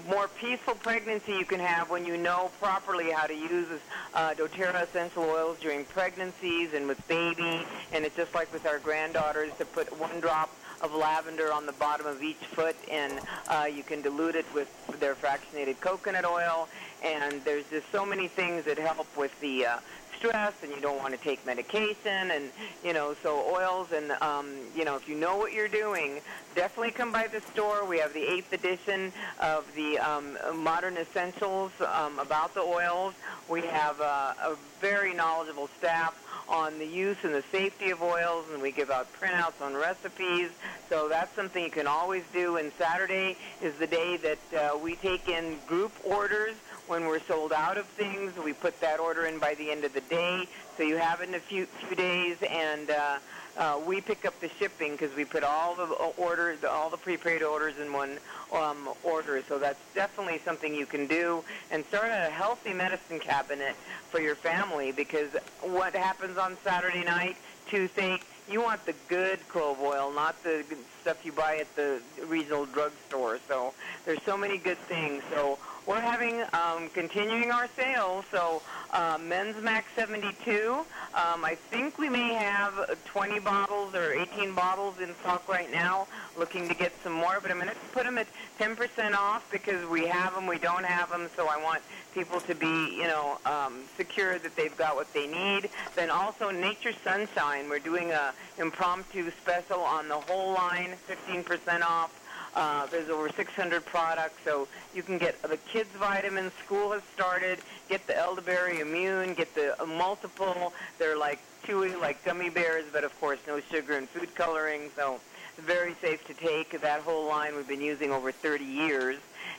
more 0.08 0.28
peaceful 0.28 0.74
pregnancy 0.74 1.32
you 1.32 1.44
can 1.44 1.60
have 1.60 1.90
when 1.90 2.04
you 2.04 2.16
know 2.16 2.50
properly 2.60 3.10
how 3.10 3.26
to 3.26 3.34
use 3.34 3.66
uh, 4.14 4.34
doTERRA 4.34 4.82
essential 4.82 5.24
oils 5.24 5.58
during 5.60 5.84
pregnancies 5.86 6.74
and 6.74 6.86
with 6.86 7.06
baby. 7.08 7.64
And 7.92 8.04
it's 8.04 8.16
just 8.16 8.34
like 8.34 8.52
with 8.52 8.66
our 8.66 8.78
granddaughters 8.78 9.52
to 9.58 9.64
put 9.64 9.98
one 9.98 10.20
drop 10.20 10.54
of 10.80 10.94
lavender 10.94 11.52
on 11.52 11.66
the 11.66 11.72
bottom 11.72 12.06
of 12.06 12.22
each 12.22 12.36
foot, 12.36 12.76
and 12.90 13.18
uh, 13.48 13.66
you 13.72 13.82
can 13.82 14.02
dilute 14.02 14.34
it 14.34 14.44
with 14.54 14.68
their 15.00 15.14
fractionated 15.14 15.80
coconut 15.80 16.24
oil. 16.24 16.68
And 17.02 17.42
there's 17.44 17.64
just 17.70 17.90
so 17.90 18.04
many 18.04 18.28
things 18.28 18.64
that 18.64 18.78
help 18.78 19.06
with 19.16 19.38
the 19.40 19.66
uh, 19.66 19.78
stress, 20.18 20.52
and 20.62 20.70
you 20.72 20.80
don't 20.80 20.98
want 20.98 21.14
to 21.14 21.20
take 21.20 21.44
medication, 21.46 22.30
and 22.30 22.50
you 22.84 22.92
know, 22.92 23.14
so 23.22 23.44
oils, 23.52 23.92
and 23.92 24.12
um, 24.22 24.54
you 24.76 24.84
know, 24.84 24.96
if 24.96 25.08
you 25.08 25.14
know 25.14 25.36
what 25.36 25.52
you're 25.52 25.68
doing, 25.68 26.20
definitely 26.54 26.92
come 26.92 27.12
by 27.12 27.26
the 27.26 27.40
store. 27.52 27.84
We 27.84 27.98
have 27.98 28.12
the 28.12 28.22
eighth 28.22 28.52
edition 28.52 29.12
of 29.40 29.64
the 29.74 29.98
um, 29.98 30.38
Modern 30.54 30.96
Essentials 30.96 31.72
um, 31.80 32.18
about 32.18 32.54
the 32.54 32.60
oils. 32.60 33.14
We 33.48 33.62
have 33.62 34.00
uh, 34.00 34.34
a 34.42 34.56
very 34.80 35.14
knowledgeable 35.14 35.68
staff 35.78 36.20
on 36.48 36.78
the 36.78 36.86
use 36.86 37.16
and 37.22 37.34
the 37.34 37.44
safety 37.50 37.90
of 37.90 38.02
oils, 38.02 38.46
and 38.52 38.60
we 38.60 38.70
give 38.70 38.90
out 38.90 39.08
printouts 39.20 39.60
on 39.62 39.74
recipes. 39.74 40.50
So 40.88 41.08
that's 41.08 41.34
something 41.34 41.64
you 41.64 41.70
can 41.70 41.86
always 41.86 42.22
do. 42.32 42.56
And 42.56 42.70
Saturday 42.78 43.36
is 43.62 43.74
the 43.76 43.86
day 43.86 44.18
that 44.18 44.38
uh, 44.54 44.78
we 44.78 44.96
take 44.96 45.28
in 45.28 45.58
group 45.66 45.92
orders. 46.04 46.54
When 46.86 47.06
we're 47.06 47.24
sold 47.26 47.52
out 47.52 47.78
of 47.78 47.86
things, 47.96 48.34
we 48.44 48.52
put 48.52 48.78
that 48.82 49.00
order 49.00 49.24
in 49.24 49.38
by 49.38 49.54
the 49.54 49.70
end 49.70 49.84
of 49.84 49.94
the 49.94 50.02
day. 50.02 50.46
So 50.76 50.82
you 50.82 50.98
have 50.98 51.22
it 51.22 51.28
in 51.28 51.34
a 51.34 51.40
few 51.40 51.66
few 51.86 51.96
days, 51.96 52.36
and 52.48 52.90
uh, 52.90 53.18
uh, 53.56 53.80
we 53.86 54.02
pick 54.02 54.26
up 54.26 54.38
the 54.40 54.50
shipping 54.58 54.92
because 54.92 55.14
we 55.16 55.24
put 55.24 55.44
all 55.44 55.74
the 55.74 55.84
uh, 55.84 56.12
orders, 56.18 56.58
all 56.68 56.90
the 56.90 56.98
prepaid 56.98 57.42
orders 57.42 57.74
in 57.80 57.92
one 57.92 58.18
um, 58.52 58.92
order. 59.02 59.42
So 59.48 59.58
that's 59.58 59.80
definitely 59.94 60.42
something 60.44 60.74
you 60.74 60.84
can 60.84 61.06
do, 61.06 61.42
and 61.70 61.84
start 61.88 62.10
a 62.10 62.30
healthy 62.30 62.74
medicine 62.74 63.18
cabinet 63.18 63.76
for 64.10 64.20
your 64.20 64.36
family. 64.36 64.92
Because 64.92 65.30
what 65.62 65.96
happens 65.96 66.36
on 66.36 66.58
Saturday 66.66 67.02
night, 67.02 67.36
toothache, 67.70 68.20
you 68.46 68.60
want 68.60 68.84
the 68.84 68.94
good 69.08 69.48
clove 69.48 69.78
oil, 69.80 70.12
not 70.12 70.42
the 70.44 70.64
stuff 71.00 71.16
you 71.24 71.32
buy 71.32 71.56
at 71.56 71.74
the 71.76 72.02
regional 72.26 72.66
drugstore. 72.66 73.38
So 73.48 73.72
there's 74.04 74.20
so 74.26 74.36
many 74.36 74.58
good 74.58 74.78
things. 74.86 75.22
So 75.30 75.58
we're 75.86 76.00
having 76.00 76.42
um, 76.52 76.88
continuing 76.94 77.50
our 77.50 77.68
sales. 77.76 78.24
So 78.30 78.62
uh, 78.92 79.18
Men's 79.20 79.62
Max 79.62 79.86
72. 79.96 80.84
Um, 81.14 81.44
I 81.44 81.56
think 81.70 81.98
we 81.98 82.08
may 82.08 82.34
have 82.34 82.98
20 83.04 83.40
bottles 83.40 83.94
or 83.94 84.12
18 84.12 84.54
bottles 84.54 84.98
in 85.00 85.14
stock 85.20 85.46
right 85.48 85.70
now. 85.70 86.06
Looking 86.38 86.68
to 86.68 86.74
get 86.74 86.92
some 87.02 87.12
more, 87.12 87.38
but 87.40 87.50
I'm 87.50 87.58
going 87.58 87.68
to 87.68 87.76
put 87.92 88.04
them 88.04 88.18
at 88.18 88.26
10% 88.58 89.14
off 89.14 89.50
because 89.50 89.86
we 89.88 90.06
have 90.06 90.34
them, 90.34 90.46
we 90.46 90.58
don't 90.58 90.84
have 90.84 91.10
them. 91.10 91.28
So 91.36 91.48
I 91.48 91.62
want 91.62 91.82
people 92.14 92.40
to 92.40 92.54
be, 92.54 92.96
you 92.96 93.04
know, 93.04 93.38
um, 93.44 93.80
secure 93.96 94.38
that 94.38 94.56
they've 94.56 94.76
got 94.76 94.96
what 94.96 95.12
they 95.12 95.26
need. 95.26 95.68
Then 95.96 96.10
also 96.10 96.50
Nature 96.50 96.92
Sunshine. 97.04 97.68
We're 97.68 97.78
doing 97.78 98.12
a 98.12 98.32
impromptu 98.58 99.30
special 99.42 99.80
on 99.80 100.08
the 100.08 100.18
whole 100.18 100.54
line, 100.54 100.94
15% 101.08 101.82
off. 101.82 102.10
Uh, 102.54 102.86
there's 102.86 103.08
over 103.08 103.28
600 103.28 103.84
products, 103.84 104.38
so 104.44 104.68
you 104.94 105.02
can 105.02 105.18
get 105.18 105.40
the 105.42 105.56
kids' 105.56 105.90
vitamins. 105.98 106.52
School 106.64 106.92
has 106.92 107.02
started. 107.12 107.58
Get 107.88 108.06
the 108.06 108.16
elderberry 108.16 108.80
immune. 108.80 109.34
Get 109.34 109.54
the 109.54 109.80
uh, 109.82 109.86
multiple. 109.86 110.72
They're 110.98 111.18
like 111.18 111.40
chewy, 111.66 111.98
like 112.00 112.24
gummy 112.24 112.50
bears, 112.50 112.84
but 112.92 113.02
of 113.02 113.18
course 113.20 113.38
no 113.46 113.60
sugar 113.60 113.96
and 113.96 114.08
food 114.08 114.34
coloring. 114.36 114.90
So 114.94 115.20
very 115.58 115.94
safe 116.00 116.24
to 116.28 116.34
take. 116.34 116.80
That 116.80 117.00
whole 117.00 117.26
line 117.26 117.56
we've 117.56 117.68
been 117.68 117.80
using 117.80 118.12
over 118.12 118.30
30 118.30 118.64
years, 118.64 119.18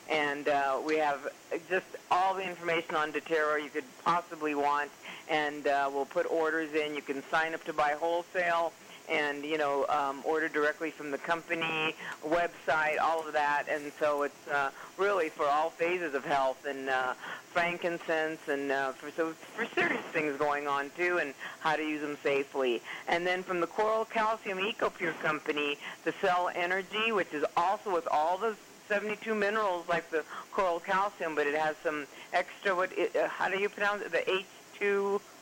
and 0.09 0.47
uh, 0.47 0.79
we 0.85 0.97
have 0.97 1.27
just 1.69 1.85
all 2.09 2.33
the 2.33 2.47
information 2.47 2.95
on 2.95 3.11
doTERRA 3.11 3.61
you 3.61 3.69
could 3.69 3.83
possibly 4.05 4.55
want, 4.55 4.89
and 5.29 5.67
uh, 5.67 5.89
we'll 5.91 6.05
put 6.05 6.25
orders 6.31 6.73
in. 6.73 6.95
You 6.95 7.01
can 7.01 7.23
sign 7.29 7.53
up 7.53 7.63
to 7.65 7.73
buy 7.73 7.95
wholesale 7.99 8.71
and 9.09 9.43
you 9.43 9.57
know 9.57 9.85
um, 9.87 10.21
order 10.23 10.47
directly 10.47 10.91
from 10.91 11.11
the 11.11 11.17
company 11.17 11.95
website, 12.25 12.99
all 13.01 13.25
of 13.25 13.33
that, 13.33 13.65
and 13.69 13.91
so 13.99 14.23
it's 14.23 14.47
uh, 14.47 14.71
really 14.97 15.29
for 15.29 15.45
all 15.45 15.69
phases 15.69 16.13
of 16.13 16.25
health 16.25 16.65
and 16.65 16.89
uh, 16.89 17.13
frankincense 17.51 18.39
and 18.47 18.71
uh, 18.71 18.91
for 18.93 19.11
so 19.11 19.33
for 19.55 19.65
serious 19.73 20.03
things 20.13 20.37
going 20.37 20.67
on 20.67 20.91
too, 20.97 21.17
and 21.19 21.33
how 21.59 21.75
to 21.75 21.83
use 21.83 22.01
them 22.01 22.17
safely. 22.23 22.81
And 23.07 23.25
then 23.25 23.43
from 23.43 23.59
the 23.59 23.67
Coral 23.67 24.05
Calcium 24.05 24.59
EcoPure 24.59 25.17
company, 25.21 25.77
the 26.03 26.13
Cell 26.21 26.49
Energy, 26.53 27.11
which 27.11 27.33
is 27.33 27.45
also 27.55 27.93
with 27.93 28.07
all 28.11 28.37
the 28.37 28.55
72 28.87 29.33
minerals 29.33 29.87
like 29.89 30.09
the 30.11 30.23
coral 30.51 30.79
calcium, 30.79 31.35
but 31.35 31.47
it 31.47 31.55
has 31.55 31.75
some 31.83 32.05
extra. 32.33 32.75
What? 32.75 32.91
It, 32.97 33.15
uh, 33.15 33.27
how 33.27 33.49
do 33.49 33.59
you 33.59 33.69
pronounce 33.69 34.03
it? 34.03 34.11
The 34.11 34.43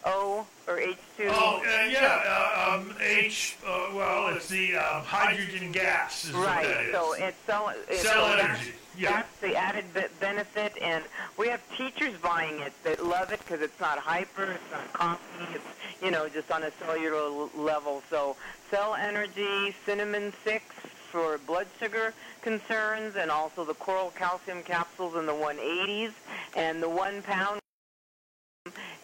H2O 0.06 0.46
or 0.68 0.78
H2? 0.78 0.96
Oh, 1.30 1.58
uh, 1.60 1.86
yeah. 1.90 2.22
Uh, 2.26 2.76
um, 2.76 2.94
H, 3.02 3.58
uh, 3.66 3.88
well, 3.94 4.28
it's 4.36 4.48
the 4.50 4.76
um, 4.76 5.04
hydrogen 5.04 5.72
gas. 5.72 6.26
Is 6.26 6.34
what 6.34 6.46
that 6.46 6.66
Right. 6.66 6.92
So 6.92 7.14
it's 7.14 7.38
cell, 7.46 7.74
it's, 7.90 8.02
Cell 8.02 8.14
so 8.30 8.36
that's- 8.36 8.58
energy, 8.60 8.74
yeah. 8.98 9.12
That's 9.12 9.40
the 9.40 9.56
added 9.56 9.94
be- 9.94 10.02
benefit, 10.20 10.74
and 10.82 11.04
we 11.38 11.48
have 11.48 11.62
teachers 11.76 12.14
buying 12.22 12.60
it 12.60 12.74
that 12.84 13.04
love 13.04 13.32
it 13.32 13.40
because 13.40 13.62
it's 13.62 13.80
not 13.80 13.98
hyper, 13.98 14.44
it's 14.52 14.72
not 14.72 14.94
coffee, 14.94 15.56
it's 15.56 15.66
you 16.04 16.12
know 16.12 16.30
just 16.30 16.52
on 16.52 16.62
a 16.64 16.72
cellular 16.80 17.18
l- 17.18 17.50
level. 17.56 18.04
So 18.12 18.36
cell 18.70 18.94
energy, 18.96 19.74
cinnamon 19.86 20.32
six 20.44 20.64
for 21.12 21.40
blood 21.48 21.66
sugar 21.80 22.14
concerns, 22.44 23.16
and 23.16 23.32
also 23.32 23.66
the 23.66 23.74
coral 23.76 24.12
calcium 24.16 24.62
capsules 24.64 25.16
in 25.16 25.26
the 25.26 25.34
180s, 25.34 26.12
and 26.56 26.82
the 26.82 26.90
one 26.90 27.22
pound, 27.24 27.60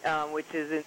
uh, 0.04 0.26
which 0.26 0.54
is 0.54 0.70
in 0.72 0.84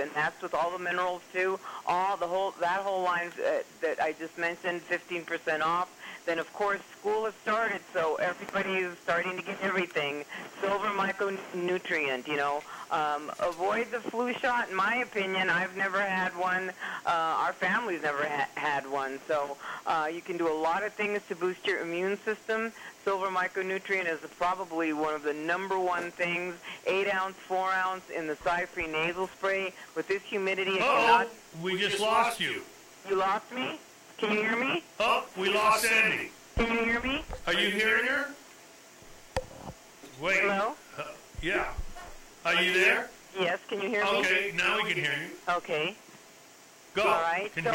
and 0.00 0.10
that's 0.14 0.42
with 0.42 0.52
all 0.52 0.70
the 0.70 0.78
minerals 0.78 1.22
too. 1.32 1.58
All 1.86 2.16
the 2.18 2.26
whole 2.26 2.52
that 2.60 2.80
whole 2.80 3.02
line 3.02 3.30
uh, 3.38 3.58
that 3.80 4.00
I 4.00 4.12
just 4.12 4.36
mentioned, 4.36 4.82
15% 4.90 5.62
off. 5.62 5.88
Then 6.26 6.38
of 6.40 6.52
course 6.52 6.80
school 6.98 7.24
has 7.26 7.34
started, 7.42 7.80
so 7.94 8.16
everybody 8.16 8.74
is 8.74 8.96
starting 9.04 9.36
to 9.36 9.42
get 9.44 9.56
everything. 9.62 10.24
Silver 10.60 10.88
micronutrient, 10.88 12.26
you 12.26 12.36
know. 12.36 12.62
Um, 12.90 13.30
avoid 13.40 13.90
the 13.92 14.00
flu 14.00 14.32
shot. 14.34 14.68
In 14.68 14.74
my 14.74 14.96
opinion, 14.96 15.50
I've 15.50 15.76
never 15.76 16.00
had 16.00 16.36
one. 16.36 16.70
Uh, 17.06 17.10
our 17.10 17.52
family's 17.52 18.02
never 18.02 18.24
ha- 18.24 18.48
had 18.56 18.90
one. 18.90 19.20
So 19.28 19.56
uh, 19.86 20.08
you 20.12 20.20
can 20.20 20.36
do 20.36 20.48
a 20.48 20.54
lot 20.54 20.82
of 20.84 20.92
things 20.94 21.20
to 21.28 21.36
boost 21.36 21.64
your 21.66 21.80
immune 21.80 22.18
system. 22.24 22.72
Silver 23.04 23.28
micronutrient 23.28 24.08
is 24.12 24.18
probably 24.36 24.92
one 24.92 25.14
of 25.14 25.22
the 25.22 25.32
number 25.34 25.78
one 25.78 26.10
things. 26.10 26.56
Eight 26.86 27.12
ounce, 27.12 27.36
four 27.36 27.70
ounce 27.72 28.08
in 28.10 28.26
the 28.26 28.34
Cyfree 28.34 28.90
nasal 28.90 29.28
spray. 29.28 29.72
With 29.94 30.08
this 30.08 30.22
humidity, 30.22 30.72
it 30.72 30.82
Oh, 30.82 30.96
cannot. 30.96 31.28
we 31.62 31.78
just 31.78 32.00
lost 32.00 32.40
you. 32.40 32.62
You 33.08 33.14
lost 33.14 33.50
me. 33.52 33.78
Can 34.18 34.32
you 34.32 34.42
hear 34.42 34.56
me? 34.56 34.82
Oh, 34.98 35.24
we 35.36 35.52
lost 35.52 35.84
Sandy. 35.84 36.30
Can 36.56 36.72
you 36.72 36.84
hear 36.84 37.00
me? 37.00 37.22
Are 37.46 37.52
you 37.52 37.68
hearing 37.70 38.06
her? 38.06 38.30
Wait. 40.20 40.40
Hello. 40.40 40.72
Uh, 40.96 41.02
yeah. 41.42 41.66
Are 42.46 42.62
you 42.62 42.72
there? 42.72 43.10
Yes, 43.38 43.58
can 43.68 43.82
you 43.82 43.88
hear 43.88 44.02
me? 44.04 44.10
Okay, 44.20 44.52
now 44.56 44.76
we 44.76 44.90
can 44.90 45.02
hear 45.02 45.12
you. 45.12 45.52
Okay. 45.56 45.94
Go. 46.94 47.02
All 47.02 47.20
right. 47.20 47.52
So, 47.62 47.70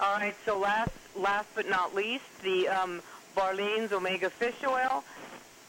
all 0.00 0.16
right. 0.16 0.34
So 0.44 0.58
last, 0.58 0.90
last 1.16 1.48
but 1.54 1.66
not 1.66 1.94
least, 1.94 2.24
the 2.42 2.68
um, 2.68 3.00
Barlean's 3.34 3.92
Omega 3.92 4.28
Fish 4.28 4.56
Oil 4.66 5.02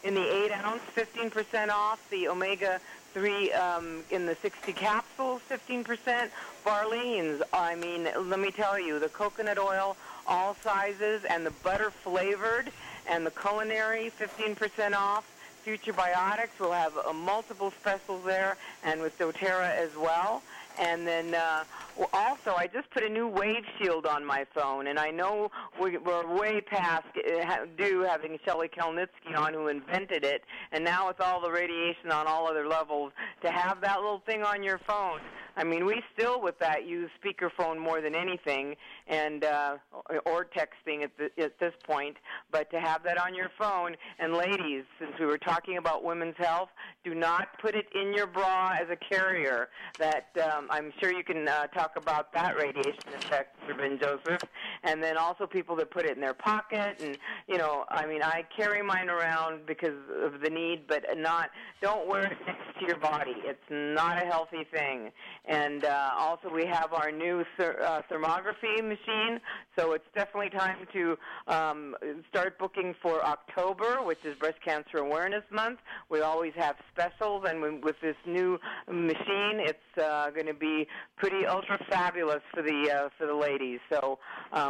in 0.04 0.14
the 0.14 0.44
eight 0.44 0.52
ounce, 0.52 0.82
15% 0.94 1.70
off. 1.70 2.06
The 2.10 2.28
Omega 2.28 2.82
three 3.14 3.52
um, 3.54 4.04
in 4.10 4.26
the 4.26 4.36
60 4.36 4.74
capsules, 4.74 5.42
15%. 5.50 6.30
Barlean's. 6.66 7.42
I 7.54 7.76
mean, 7.76 8.08
let 8.30 8.40
me 8.40 8.52
tell 8.52 8.80
you, 8.80 9.00
the 9.00 9.10
coconut 9.10 9.58
oil, 9.58 9.98
all 10.28 10.56
sizes, 10.64 11.24
and 11.26 11.46
the 11.46 11.52
butter 11.64 11.92
flavored, 11.92 12.72
and 13.10 13.26
the 13.26 13.32
culinary, 13.32 14.12
15% 14.20 14.94
off. 14.94 15.28
Futurebiotics 15.66 16.60
will 16.60 16.72
have 16.72 16.94
uh, 16.98 17.14
multiple 17.14 17.72
specials 17.80 18.24
there, 18.24 18.58
and 18.84 19.02
with 19.02 19.18
doTERRA 19.20 19.76
as 19.76 19.96
well. 19.96 20.42
And 20.80 21.06
then 21.06 21.36
uh, 21.36 21.64
well, 21.98 22.10
also, 22.14 22.54
I 22.56 22.68
just 22.68 22.90
put 22.92 23.04
a 23.04 23.10
new 23.10 23.28
Wave 23.28 23.64
Shield 23.78 24.06
on 24.06 24.26
my 24.26 24.46
phone, 24.54 24.88
and 24.88 24.98
I 25.00 25.10
know 25.10 25.50
we, 25.82 25.98
we're 25.98 26.36
way 26.36 26.62
past 26.62 27.06
uh, 27.16 27.66
due 27.78 28.02
having 28.02 28.38
Shelley 28.46 28.70
Kelnitsky 28.70 29.38
on, 29.38 29.54
who 29.54 29.68
invented 29.68 30.24
it. 30.24 30.44
And 30.72 30.84
now 30.84 31.08
with 31.08 31.22
all 31.22 31.42
the 31.42 31.52
radiation 31.52 32.12
on 32.12 32.28
all 32.28 32.48
other 32.48 32.68
levels, 32.68 33.12
to 33.44 33.52
have 33.52 33.82
that 33.82 33.98
little 33.98 34.22
thing 34.26 34.44
on 34.44 34.64
your 34.64 34.80
phone. 34.88 35.20
I 35.58 35.66
mean, 35.66 35.86
we 35.86 36.02
still 36.14 36.42
with 36.42 36.58
that 36.60 36.88
use 36.88 37.10
speakerphone 37.22 37.78
more 37.78 38.00
than 38.00 38.16
anything, 38.16 38.76
and 39.08 39.44
uh, 39.44 39.78
or 40.26 40.46
texting 40.46 41.04
at, 41.04 41.12
the, 41.18 41.44
at 41.44 41.60
this 41.60 41.74
point. 41.86 42.16
But 42.52 42.72
to 42.72 42.80
have 42.80 43.04
that 43.04 43.18
on 43.18 43.36
your 43.36 43.52
phone, 43.60 43.96
and 44.20 44.34
ladies, 44.34 44.86
since 44.98 45.12
we 45.20 45.26
were 45.26 45.38
talking 45.38 45.78
about 45.78 46.06
women's 46.06 46.38
health, 46.38 46.70
do 47.04 47.14
not 47.14 47.50
put 47.62 47.76
it 47.76 47.88
in 47.94 48.14
your 48.14 48.28
bra 48.28 48.76
as 48.82 48.88
a 48.90 48.96
carrier. 48.96 49.68
That 50.00 50.30
um, 50.42 50.68
I'm 50.70 50.94
sure 51.02 51.12
you 51.12 51.24
can 51.24 51.48
uh, 51.48 51.68
talk 51.68 51.81
about 51.96 52.32
that 52.34 52.56
radiation 52.56 53.14
effect. 53.18 53.56
Ben 53.78 53.98
Joseph, 53.98 54.42
and 54.84 55.02
then 55.02 55.18
also 55.18 55.46
people 55.46 55.76
that 55.76 55.92
put 55.92 56.06
it 56.06 56.16
in 56.16 56.22
their 56.22 56.34
pocket, 56.34 57.02
and 57.02 57.18
you 57.48 57.58
know, 57.58 57.86
I 57.90 58.06
mean, 58.06 58.24
I 58.24 58.44
carry 58.56 58.82
mine 58.82 59.10
around 59.10 59.66
because 59.66 59.98
of 60.24 60.42
the 60.42 60.50
need, 60.50 60.88
but 60.88 61.06
not. 61.18 61.50
Don't 61.82 62.08
wear 62.08 62.24
it 62.32 62.38
next 62.48 62.80
to 62.80 62.88
your 62.88 62.98
body. 62.98 63.36
It's 63.44 63.60
not 63.70 64.22
a 64.22 64.26
healthy 64.26 64.66
thing. 64.74 65.12
And 65.46 65.86
uh, 65.86 66.12
also, 66.18 66.50
we 66.54 66.66
have 66.66 66.94
our 66.94 67.12
new 67.12 67.44
ther- 67.58 67.82
uh, 67.82 68.02
thermography 68.12 68.82
machine, 68.84 69.40
so 69.78 69.94
it's 69.94 70.06
definitely 70.16 70.50
time 70.50 70.88
to 70.94 71.18
um, 71.48 71.96
start 72.30 72.58
booking 72.58 72.96
for 73.02 73.24
October, 73.26 73.98
which 74.04 74.24
is 74.24 74.36
Breast 74.38 74.58
Cancer 74.64 74.98
Awareness 74.98 75.44
Month. 75.52 75.80
We 76.10 76.22
always 76.22 76.54
have 76.56 76.76
specials, 76.92 77.46
and 77.48 77.62
when, 77.62 77.82
with 77.82 77.96
this 78.02 78.16
new 78.26 78.60
machine, 78.90 79.60
it's 79.60 80.02
uh, 80.02 80.30
going 80.32 80.48
to 80.48 80.54
be 80.54 80.88
pretty 81.18 81.46
ultra 81.46 81.78
fabulous 81.90 82.42
for 82.54 82.62
the 82.62 82.92
uh, 82.92 83.10
for 83.18 83.28
the 83.28 83.36
ladies. 83.36 83.80
So 83.92 84.20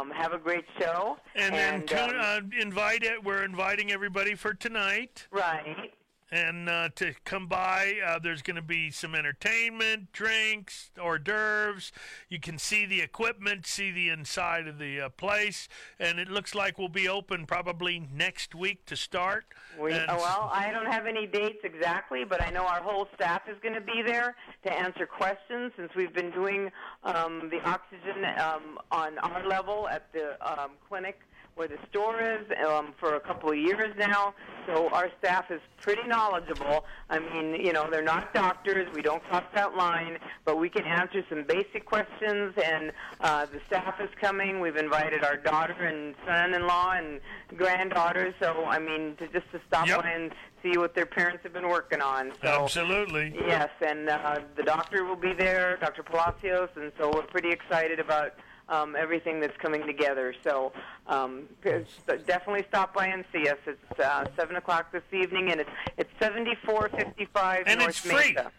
um, 0.02 0.10
have 0.10 0.32
a 0.32 0.38
great 0.38 0.64
show. 0.78 1.16
And 1.34 1.54
then 1.54 1.74
and, 1.74 1.88
tune, 1.88 1.98
um, 1.98 2.16
uh, 2.20 2.40
invite 2.60 3.02
it. 3.02 3.22
We're 3.22 3.44
inviting 3.44 3.92
everybody 3.92 4.34
for 4.34 4.54
tonight. 4.54 5.26
Right. 5.30 5.92
And 6.32 6.66
uh, 6.66 6.88
to 6.94 7.12
come 7.26 7.46
by, 7.46 7.96
uh, 8.06 8.18
there's 8.18 8.40
going 8.40 8.56
to 8.56 8.62
be 8.62 8.90
some 8.90 9.14
entertainment, 9.14 10.12
drinks, 10.12 10.90
hors 10.98 11.18
d'oeuvres. 11.18 11.92
You 12.30 12.40
can 12.40 12.56
see 12.56 12.86
the 12.86 13.02
equipment, 13.02 13.66
see 13.66 13.90
the 13.90 14.08
inside 14.08 14.66
of 14.66 14.78
the 14.78 14.98
uh, 14.98 15.08
place, 15.10 15.68
and 16.00 16.18
it 16.18 16.28
looks 16.28 16.54
like 16.54 16.78
we'll 16.78 16.88
be 16.88 17.06
open 17.06 17.44
probably 17.44 18.08
next 18.14 18.54
week 18.54 18.86
to 18.86 18.96
start. 18.96 19.44
We, 19.78 19.92
And- 19.92 20.08
uh, 20.08 20.16
well, 20.18 20.50
I 20.54 20.70
don't 20.70 20.90
have 20.90 21.06
any 21.06 21.26
dates 21.26 21.58
exactly, 21.64 22.24
but 22.24 22.40
I 22.40 22.48
know 22.48 22.64
our 22.64 22.80
whole 22.80 23.08
staff 23.14 23.42
is 23.46 23.58
going 23.62 23.74
to 23.74 23.82
be 23.82 24.00
there 24.00 24.34
to 24.64 24.72
answer 24.72 25.04
questions 25.04 25.72
since 25.76 25.92
we've 25.94 26.14
been 26.14 26.30
doing 26.30 26.70
um, 27.04 27.50
the 27.50 27.60
oxygen 27.68 28.24
um, 28.38 28.78
on 28.90 29.18
our 29.18 29.46
level 29.46 29.86
at 29.86 30.10
the 30.14 30.38
um, 30.40 30.70
clinic 30.88 31.20
where 31.54 31.68
the 31.68 31.78
store 31.90 32.20
is 32.20 32.46
um, 32.66 32.94
for 32.98 33.14
a 33.16 33.20
couple 33.20 33.50
of 33.50 33.56
years 33.58 33.94
now. 33.98 34.34
So 34.66 34.88
our 34.90 35.10
staff 35.18 35.50
is 35.50 35.60
pretty 35.80 36.06
knowledgeable. 36.08 36.84
I 37.10 37.18
mean, 37.18 37.54
you 37.64 37.72
know, 37.72 37.88
they're 37.90 38.02
not 38.02 38.32
doctors. 38.32 38.88
We 38.94 39.02
don't 39.02 39.22
cross 39.24 39.44
that 39.54 39.76
line, 39.76 40.18
but 40.44 40.58
we 40.58 40.68
can 40.70 40.84
answer 40.84 41.22
some 41.28 41.44
basic 41.44 41.84
questions. 41.84 42.54
And 42.64 42.92
uh, 43.20 43.46
the 43.46 43.60
staff 43.66 44.00
is 44.00 44.08
coming. 44.20 44.60
We've 44.60 44.76
invited 44.76 45.24
our 45.24 45.36
daughter 45.36 45.74
and 45.84 46.14
son-in-law 46.26 46.92
and 46.92 47.20
granddaughter. 47.56 48.34
So 48.40 48.64
I 48.64 48.78
mean, 48.78 49.16
to 49.16 49.28
just 49.28 49.50
to 49.52 49.60
stop 49.66 49.86
Yep. 49.86 50.02
by 50.02 50.10
and 50.10 50.32
see 50.62 50.78
what 50.78 50.94
their 50.94 51.06
parents 51.06 51.40
have 51.42 51.52
been 51.52 51.68
working 51.68 52.00
on. 52.00 52.32
So 52.42 52.62
Absolutely. 52.62 53.34
Yes, 53.46 53.68
and 53.84 54.08
uh, 54.08 54.38
the 54.56 54.62
doctor 54.62 55.04
will 55.04 55.16
be 55.16 55.32
there, 55.34 55.76
Dr. 55.78 56.04
Palacios, 56.04 56.68
and 56.76 56.92
so 56.98 57.10
we're 57.12 57.22
pretty 57.22 57.50
excited 57.50 57.98
about 57.98 58.34
um, 58.72 58.96
everything 58.96 59.38
that's 59.38 59.56
coming 59.58 59.86
together. 59.86 60.34
So 60.42 60.72
um, 61.06 61.42
definitely 61.62 62.64
stop 62.68 62.94
by 62.94 63.06
and 63.08 63.24
see 63.32 63.48
us. 63.48 63.58
It's 63.66 64.00
uh, 64.00 64.24
seven 64.36 64.56
o'clock 64.56 64.90
this 64.90 65.02
evening, 65.12 65.50
and 65.50 65.60
it's 65.60 65.70
it's 65.98 66.10
seventy 66.18 66.56
four 66.64 66.88
fifty 66.88 67.26
five 67.26 67.64
And 67.66 67.78
North 67.80 67.90
it's 67.90 67.98
free. 68.00 68.32
Mesa. 68.34 68.50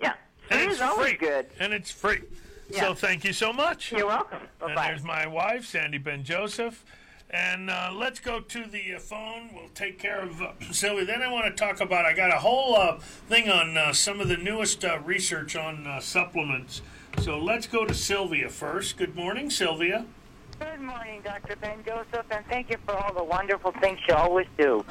Yeah, 0.00 0.12
And 0.50 0.60
it's 0.62 0.76
is 0.76 0.80
always 0.80 1.10
free. 1.10 1.18
good. 1.18 1.46
And 1.58 1.72
it's 1.72 1.90
free. 1.90 2.20
Yeah. 2.70 2.80
So 2.80 2.94
thank 2.94 3.24
you 3.24 3.32
so 3.32 3.52
much. 3.52 3.92
You're 3.92 4.06
welcome. 4.06 4.40
Bye 4.60 4.68
And 4.68 4.76
there's 4.78 5.04
my 5.04 5.26
wife, 5.26 5.66
Sandy 5.66 5.98
Ben 5.98 6.24
Joseph. 6.24 6.84
And 7.30 7.70
uh, 7.70 7.90
let's 7.92 8.20
go 8.20 8.38
to 8.38 8.64
the 8.66 8.94
uh, 8.94 8.98
phone. 9.00 9.50
We'll 9.52 9.68
take 9.74 9.98
care 9.98 10.20
of 10.20 10.40
uh, 10.40 10.52
Sylvia. 10.70 11.04
Then 11.04 11.22
I 11.22 11.28
want 11.32 11.46
to 11.46 11.52
talk 11.52 11.80
about. 11.80 12.04
I 12.04 12.12
got 12.12 12.30
a 12.32 12.38
whole 12.38 12.76
uh, 12.76 12.98
thing 12.98 13.48
on 13.50 13.76
uh, 13.76 13.92
some 13.92 14.20
of 14.20 14.28
the 14.28 14.36
newest 14.36 14.84
uh, 14.84 14.98
research 15.04 15.56
on 15.56 15.86
uh, 15.88 15.98
supplements. 16.00 16.82
So 17.18 17.38
let's 17.38 17.66
go 17.66 17.84
to 17.84 17.94
Sylvia 17.94 18.48
first. 18.48 18.96
Good 18.96 19.16
morning, 19.16 19.50
Sylvia. 19.50 20.06
Good 20.58 20.80
morning, 20.80 21.20
Dr. 21.22 21.56
Ben 21.56 21.84
Joseph, 21.84 22.26
and 22.30 22.44
thank 22.46 22.70
you 22.70 22.78
for 22.86 22.94
all 22.94 23.12
the 23.12 23.24
wonderful 23.24 23.72
things 23.72 23.98
you 24.08 24.14
always 24.14 24.46
do. 24.56 24.84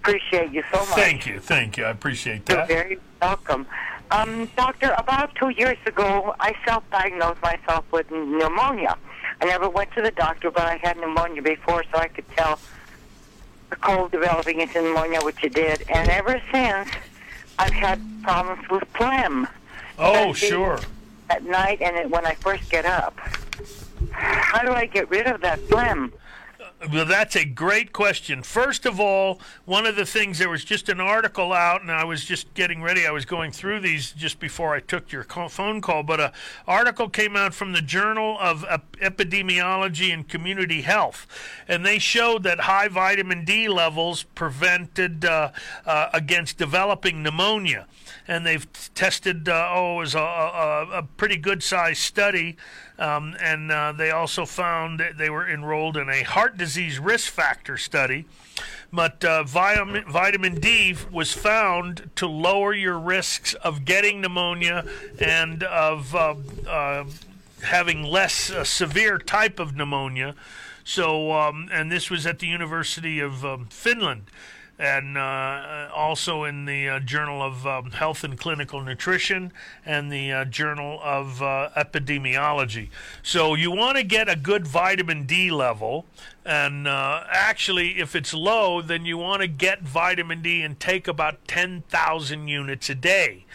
Appreciate 0.00 0.52
you 0.52 0.62
so 0.72 0.80
much. 0.80 0.94
Thank 0.94 1.26
you, 1.26 1.38
thank 1.38 1.76
you. 1.76 1.84
I 1.84 1.90
appreciate 1.90 2.46
that. 2.46 2.56
You're 2.56 2.66
very 2.66 2.98
welcome. 3.20 3.66
Um, 4.10 4.48
doctor, 4.56 4.94
about 4.98 5.34
two 5.34 5.50
years 5.50 5.78
ago, 5.84 6.34
I 6.40 6.54
self-diagnosed 6.64 7.42
myself 7.42 7.84
with 7.92 8.10
pneumonia. 8.10 8.96
I 9.40 9.44
never 9.44 9.68
went 9.68 9.92
to 9.92 10.02
the 10.02 10.12
doctor, 10.12 10.50
but 10.50 10.62
I 10.62 10.76
had 10.76 10.96
pneumonia 10.96 11.42
before, 11.42 11.84
so 11.92 11.98
I 11.98 12.08
could 12.08 12.28
tell 12.36 12.58
the 13.70 13.76
cold 13.76 14.12
developing 14.12 14.60
into 14.60 14.80
pneumonia, 14.80 15.20
which 15.22 15.42
it 15.42 15.54
did. 15.54 15.84
And 15.90 16.08
ever 16.08 16.40
since, 16.52 16.88
I've 17.58 17.72
had 17.72 18.00
problems 18.22 18.68
with 18.70 18.84
phlegm. 18.96 19.48
Oh, 19.98 20.32
sure. 20.32 20.78
At 21.28 21.44
night 21.44 21.80
and 21.82 22.10
when 22.10 22.24
I 22.26 22.34
first 22.34 22.70
get 22.70 22.84
up. 22.84 23.18
How 24.10 24.62
do 24.62 24.72
I 24.72 24.86
get 24.86 25.10
rid 25.10 25.26
of 25.26 25.40
that 25.42 25.58
phlegm? 25.68 26.12
Well, 26.92 27.06
that's 27.06 27.34
a 27.36 27.46
great 27.46 27.94
question. 27.94 28.42
First 28.42 28.84
of 28.84 29.00
all, 29.00 29.40
one 29.64 29.86
of 29.86 29.96
the 29.96 30.04
things 30.04 30.38
there 30.38 30.50
was 30.50 30.62
just 30.62 30.90
an 30.90 31.00
article 31.00 31.54
out, 31.54 31.80
and 31.80 31.90
I 31.90 32.04
was 32.04 32.22
just 32.22 32.52
getting 32.52 32.82
ready. 32.82 33.06
I 33.06 33.12
was 33.12 33.24
going 33.24 33.50
through 33.50 33.80
these 33.80 34.12
just 34.12 34.38
before 34.38 34.74
I 34.74 34.80
took 34.80 35.10
your 35.10 35.24
call, 35.24 35.48
phone 35.48 35.80
call, 35.80 36.02
but 36.02 36.20
a 36.20 36.32
article 36.68 37.08
came 37.08 37.34
out 37.34 37.54
from 37.54 37.72
the 37.72 37.80
Journal 37.80 38.36
of 38.38 38.62
Epidemiology 39.00 40.12
and 40.12 40.28
Community 40.28 40.82
Health, 40.82 41.26
and 41.66 41.84
they 41.84 41.98
showed 41.98 42.42
that 42.42 42.60
high 42.60 42.88
vitamin 42.88 43.46
D 43.46 43.68
levels 43.68 44.24
prevented 44.34 45.24
uh, 45.24 45.52
uh, 45.86 46.10
against 46.12 46.58
developing 46.58 47.22
pneumonia. 47.22 47.86
And 48.28 48.44
they've 48.44 48.66
tested, 48.94 49.48
uh, 49.48 49.68
oh, 49.72 49.96
it 49.96 50.00
was 50.00 50.14
a, 50.14 50.18
a, 50.18 50.88
a 50.98 51.02
pretty 51.16 51.36
good 51.36 51.62
sized 51.62 52.00
study. 52.00 52.56
Um, 52.98 53.36
and 53.40 53.70
uh, 53.70 53.92
they 53.92 54.10
also 54.10 54.46
found 54.46 55.00
that 55.00 55.18
they 55.18 55.28
were 55.28 55.48
enrolled 55.48 55.96
in 55.96 56.08
a 56.08 56.22
heart 56.22 56.56
disease 56.56 56.98
risk 56.98 57.30
factor 57.30 57.76
study. 57.76 58.24
But 58.92 59.24
uh, 59.24 59.42
vitamin, 59.42 60.60
D 60.60 60.96
was 61.10 61.32
found 61.32 62.10
to 62.16 62.26
lower 62.26 62.72
your 62.72 62.98
risks 62.98 63.52
of 63.54 63.84
getting 63.84 64.20
pneumonia 64.20 64.86
and 65.18 65.62
of 65.64 66.14
uh, 66.14 66.34
uh, 66.66 67.04
having 67.62 68.02
less 68.02 68.50
uh, 68.50 68.64
severe 68.64 69.18
type 69.18 69.58
of 69.58 69.76
pneumonia. 69.76 70.34
So, 70.84 71.32
um, 71.32 71.68
and 71.72 71.90
this 71.90 72.10
was 72.10 72.26
at 72.26 72.38
the 72.38 72.46
University 72.46 73.20
of 73.20 73.44
um, 73.44 73.66
Finland 73.66 74.30
and 74.78 75.16
uh, 75.16 75.88
also 75.94 76.44
in 76.44 76.66
the 76.66 76.88
uh, 76.88 77.00
Journal 77.00 77.42
of 77.42 77.66
um, 77.66 77.90
Health 77.92 78.24
and 78.24 78.38
Clinical 78.38 78.82
Nutrition 78.82 79.52
and 79.84 80.12
the 80.12 80.32
uh, 80.32 80.44
Journal 80.44 81.00
of 81.02 81.40
uh, 81.42 81.70
Epidemiology. 81.76 82.90
So 83.22 83.54
you 83.54 83.70
want 83.70 83.96
to 83.96 84.02
get 84.02 84.28
a 84.28 84.36
good 84.36 84.66
vitamin 84.66 85.24
D 85.24 85.50
level, 85.50 86.04
and 86.44 86.86
uh, 86.86 87.24
actually, 87.30 87.98
if 87.98 88.14
it's 88.14 88.34
low, 88.34 88.82
then 88.82 89.06
you 89.06 89.16
want 89.16 89.42
to 89.42 89.48
get 89.48 89.82
vitamin 89.82 90.42
D 90.42 90.62
and 90.62 90.78
take 90.78 91.08
about 91.08 91.46
10,000 91.48 92.48
units 92.48 92.90
a 92.90 92.94
day. 92.94 93.46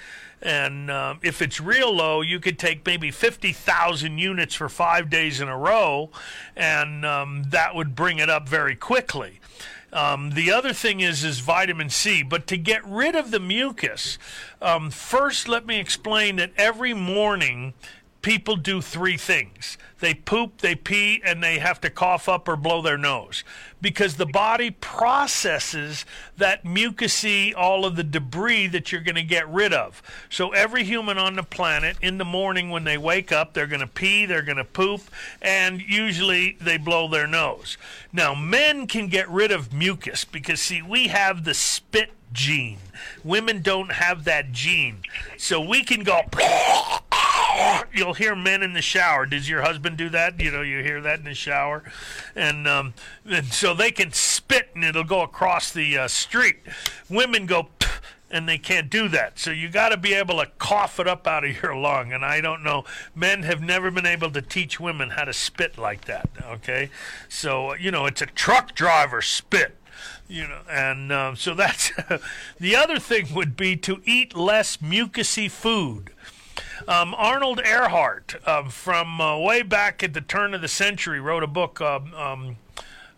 And 0.42 0.90
um, 0.90 1.20
if 1.22 1.40
it's 1.40 1.62
real 1.62 1.94
low, 1.94 2.22
you 2.22 2.40
could 2.40 2.58
take 2.58 2.84
maybe 2.84 3.12
50,000 3.12 4.18
units 4.18 4.56
for 4.56 4.70
five 4.70 5.08
days 5.08 5.40
in 5.40 5.48
a 5.48 5.58
row, 5.58 6.10
and 6.56 7.06
um, 7.06 7.44
that 7.50 7.76
would 7.76 7.94
bring 7.94 8.18
it 8.18 8.28
up 8.28 8.50
very 8.50 8.76
quickly. 8.76 9.40
Um, 9.94 10.32
the 10.32 10.52
other 10.52 10.74
thing 10.74 11.02
is 11.02 11.24
is 11.24 11.40
vitamin 11.40 11.90
C. 11.90 12.24
But 12.24 12.48
to 12.48 12.58
get 12.58 12.86
rid 12.86 13.16
of 13.16 13.32
the 13.32 13.40
mucus, 13.40 14.18
um, 14.62 14.90
first 14.90 15.48
let 15.48 15.66
me 15.66 15.80
explain 15.80 16.38
that 16.38 16.52
every 16.58 16.94
morning 16.94 17.74
people 18.22 18.56
do 18.56 18.82
three 18.82 19.18
things 19.18 19.78
they 20.00 20.14
poop, 20.14 20.60
they 20.60 20.76
pee, 20.76 21.22
and 21.24 21.44
they 21.44 21.60
have 21.60 21.80
to 21.82 21.90
cough 21.90 22.28
up 22.28 22.48
or 22.48 22.56
blow 22.56 22.82
their 22.82 22.98
nose 22.98 23.44
because 23.82 24.16
the 24.16 24.26
body 24.26 24.72
processes 24.72 26.06
that 26.38 26.64
mucousy, 26.64 27.54
all 27.56 27.86
of 27.86 27.96
the 27.96 28.04
debris 28.04 28.68
that 28.68 28.92
you're 28.92 29.02
going 29.02 29.16
to 29.16 29.24
get 29.24 29.48
rid 29.50 29.74
of. 29.74 30.02
So 30.30 30.52
every 30.52 30.84
human 30.84 31.18
on 31.18 31.36
the 31.36 31.44
planet, 31.44 31.98
in 32.02 32.18
the 32.18 32.26
morning 32.26 32.70
when 32.70 32.84
they 32.84 32.98
wake 32.98 33.32
up, 33.32 33.54
they're 33.54 33.68
going 33.68 33.82
to 33.82 33.88
pee, 33.88 34.26
they're 34.26 34.42
going 34.42 34.58
to 34.58 34.64
poop, 34.64 35.02
and 35.42 35.82
usually 35.82 36.58
they 36.62 36.78
blow 36.78 37.08
their 37.08 37.28
nose. 37.28 37.78
Now, 38.14 38.36
men 38.36 38.88
can 38.88 39.08
get 39.08 39.30
rid 39.30 39.52
of 39.52 39.74
mucus 39.74 40.26
because, 40.26 40.62
see, 40.62 40.82
we 40.82 41.08
have 41.08 41.44
the 41.44 41.54
spit 41.54 42.12
gene. 42.32 42.78
Women 43.24 43.62
don't 43.62 43.92
have 43.94 44.24
that 44.26 44.52
gene. 44.52 45.00
So 45.38 45.60
we 45.60 45.84
can 45.84 46.04
go 46.04 46.22
you'll 47.94 48.14
hear 48.14 48.36
men 48.36 48.64
in 48.64 48.74
the 48.74 48.82
shower. 48.82 49.26
Does 49.26 49.50
your 49.50 49.62
husband 49.62 49.98
do 49.98 50.10
that? 50.10 50.40
You 50.40 50.52
know, 50.52 50.62
you 50.62 50.84
hear 50.84 51.02
that 51.02 51.20
in 51.20 51.26
the 51.26 51.34
shower, 51.34 51.84
and 52.36 52.68
um, 52.68 52.94
and 53.26 53.48
so 53.48 53.74
they 53.74 53.92
can 53.92 54.12
spit 54.12 54.70
and 54.76 54.84
it'll 54.84 55.04
go 55.04 55.22
across 55.22 55.72
the 55.72 55.98
uh, 55.98 56.08
street. 56.08 56.58
Women 57.10 57.46
go. 57.46 57.70
And 58.34 58.48
they 58.48 58.58
can't 58.58 58.90
do 58.90 59.10
that. 59.10 59.40
So 59.40 59.52
you 59.52 59.68
got 59.68 59.90
to 59.90 59.98
be 59.98 60.14
able 60.14 60.38
to 60.38 60.46
cough 60.58 61.02
it 61.02 61.08
up 61.08 61.28
out 61.28 61.44
of 61.44 61.52
your 61.62 61.76
lung. 61.76 62.14
And 62.14 62.24
I 62.24 62.40
don't 62.40 62.64
know, 62.64 62.86
men 63.14 63.44
have 63.44 63.62
never 63.62 63.92
been 63.92 64.06
able 64.06 64.32
to 64.32 64.42
teach 64.42 64.80
women 64.80 65.10
how 65.10 65.26
to 65.26 65.34
spit 65.34 65.78
like 65.78 66.06
that. 66.06 66.30
Okay, 66.42 66.92
so 67.28 67.76
you 67.76 67.92
know 67.92 68.06
it's 68.06 68.22
a 68.22 68.26
truck 68.28 68.74
driver 68.74 69.22
spit 69.22 69.76
you 70.28 70.48
know 70.48 70.62
and 70.70 71.12
um, 71.12 71.36
so 71.36 71.54
that's 71.54 71.92
the 72.60 72.76
other 72.76 72.98
thing 72.98 73.34
would 73.34 73.58
be 73.58 73.76
to 73.76 74.02
eat 74.06 74.36
less 74.36 74.78
mucusy 74.78 75.52
food 75.52 76.12
um, 76.88 77.14
Arnold 77.16 77.60
Ehret 77.60 78.36
uh, 78.46 78.70
from 78.70 79.22
uh, 79.22 79.38
way 79.38 79.62
back 79.62 80.04
at 80.04 80.14
the 80.14 80.22
turn 80.22 80.54
of 80.54 80.62
the 80.62 80.68
century, 80.68 81.20
wrote 81.20 81.44
a 81.44 81.48
book. 81.48 81.82
Um, 81.82 82.14
um 82.14 82.58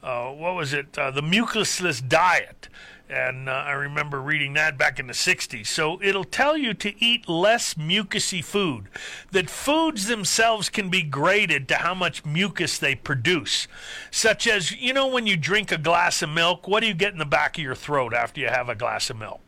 uh, 0.03 0.29
what 0.31 0.53
was 0.53 0.73
it? 0.73 0.97
Uh, 0.97 1.11
the 1.11 1.21
Mucusless 1.21 2.05
Diet. 2.05 2.67
And 3.09 3.47
uh, 3.47 3.51
I 3.51 3.71
remember 3.73 4.21
reading 4.21 4.53
that 4.53 4.77
back 4.77 4.99
in 4.99 5.07
the 5.07 5.13
60s. 5.13 5.67
So 5.67 6.01
it'll 6.01 6.23
tell 6.23 6.57
you 6.57 6.73
to 6.73 7.03
eat 7.03 7.29
less 7.29 7.75
mucusy 7.75 8.43
food. 8.43 8.87
That 9.31 9.49
foods 9.49 10.07
themselves 10.07 10.69
can 10.69 10.89
be 10.89 11.03
graded 11.03 11.67
to 11.67 11.75
how 11.75 11.93
much 11.93 12.25
mucus 12.25 12.77
they 12.77 12.95
produce. 12.95 13.67
Such 14.09 14.47
as, 14.47 14.71
you 14.71 14.93
know, 14.93 15.07
when 15.07 15.27
you 15.27 15.37
drink 15.37 15.71
a 15.71 15.77
glass 15.77 16.21
of 16.21 16.29
milk, 16.29 16.67
what 16.67 16.79
do 16.79 16.87
you 16.87 16.93
get 16.93 17.13
in 17.13 17.19
the 17.19 17.25
back 17.25 17.57
of 17.57 17.63
your 17.63 17.75
throat 17.75 18.13
after 18.13 18.41
you 18.41 18.47
have 18.47 18.67
a 18.67 18.75
glass 18.75 19.09
of 19.09 19.17
milk? 19.17 19.42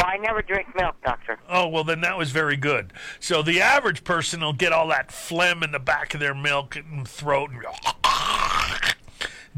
Oh, 0.00 0.06
I 0.06 0.16
never 0.16 0.40
drink 0.40 0.74
milk, 0.74 0.96
doctor. 1.04 1.38
Oh, 1.48 1.68
well, 1.68 1.84
then 1.84 2.00
that 2.00 2.16
was 2.16 2.30
very 2.30 2.56
good. 2.56 2.92
So 3.18 3.42
the 3.42 3.60
average 3.60 4.02
person 4.02 4.40
will 4.40 4.52
get 4.52 4.72
all 4.72 4.88
that 4.88 5.12
phlegm 5.12 5.62
in 5.62 5.72
the 5.72 5.78
back 5.78 6.14
of 6.14 6.20
their 6.20 6.34
milk 6.34 6.76
and 6.76 7.06
throat 7.06 7.50
and 7.50 7.64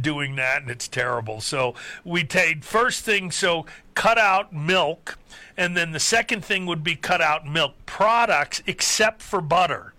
doing 0.01 0.37
that, 0.37 0.63
and 0.63 0.71
it's 0.71 0.89
terrible. 0.89 1.41
So 1.41 1.75
we 2.05 2.25
take 2.25 2.65
first 2.65 3.05
thing, 3.05 3.31
so 3.31 3.67
cut 3.95 4.19
out 4.19 4.53
milk, 4.53 5.19
and 5.57 5.77
then 5.77 5.93
the 5.93 6.01
second 6.01 6.45
thing 6.45 6.67
would 6.67 6.83
be 6.83 6.97
cut 6.97 7.21
out 7.21 7.47
milk 7.47 7.75
products 7.87 8.63
except 8.67 9.23
for 9.23 9.41
butter. 9.41 9.93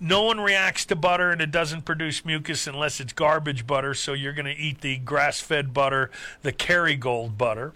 No 0.00 0.22
one 0.22 0.40
reacts 0.40 0.84
to 0.86 0.96
butter 0.96 1.30
and 1.30 1.40
it 1.40 1.52
doesn't 1.52 1.82
produce 1.82 2.24
mucus 2.24 2.66
unless 2.66 2.98
it's 2.98 3.12
garbage 3.12 3.68
butter. 3.68 3.94
So 3.94 4.14
you're 4.14 4.32
going 4.32 4.52
to 4.52 4.60
eat 4.60 4.80
the 4.80 4.96
grass 4.96 5.38
fed 5.38 5.72
butter, 5.72 6.10
the 6.42 6.52
Kerrygold 6.52 7.38
butter. 7.38 7.72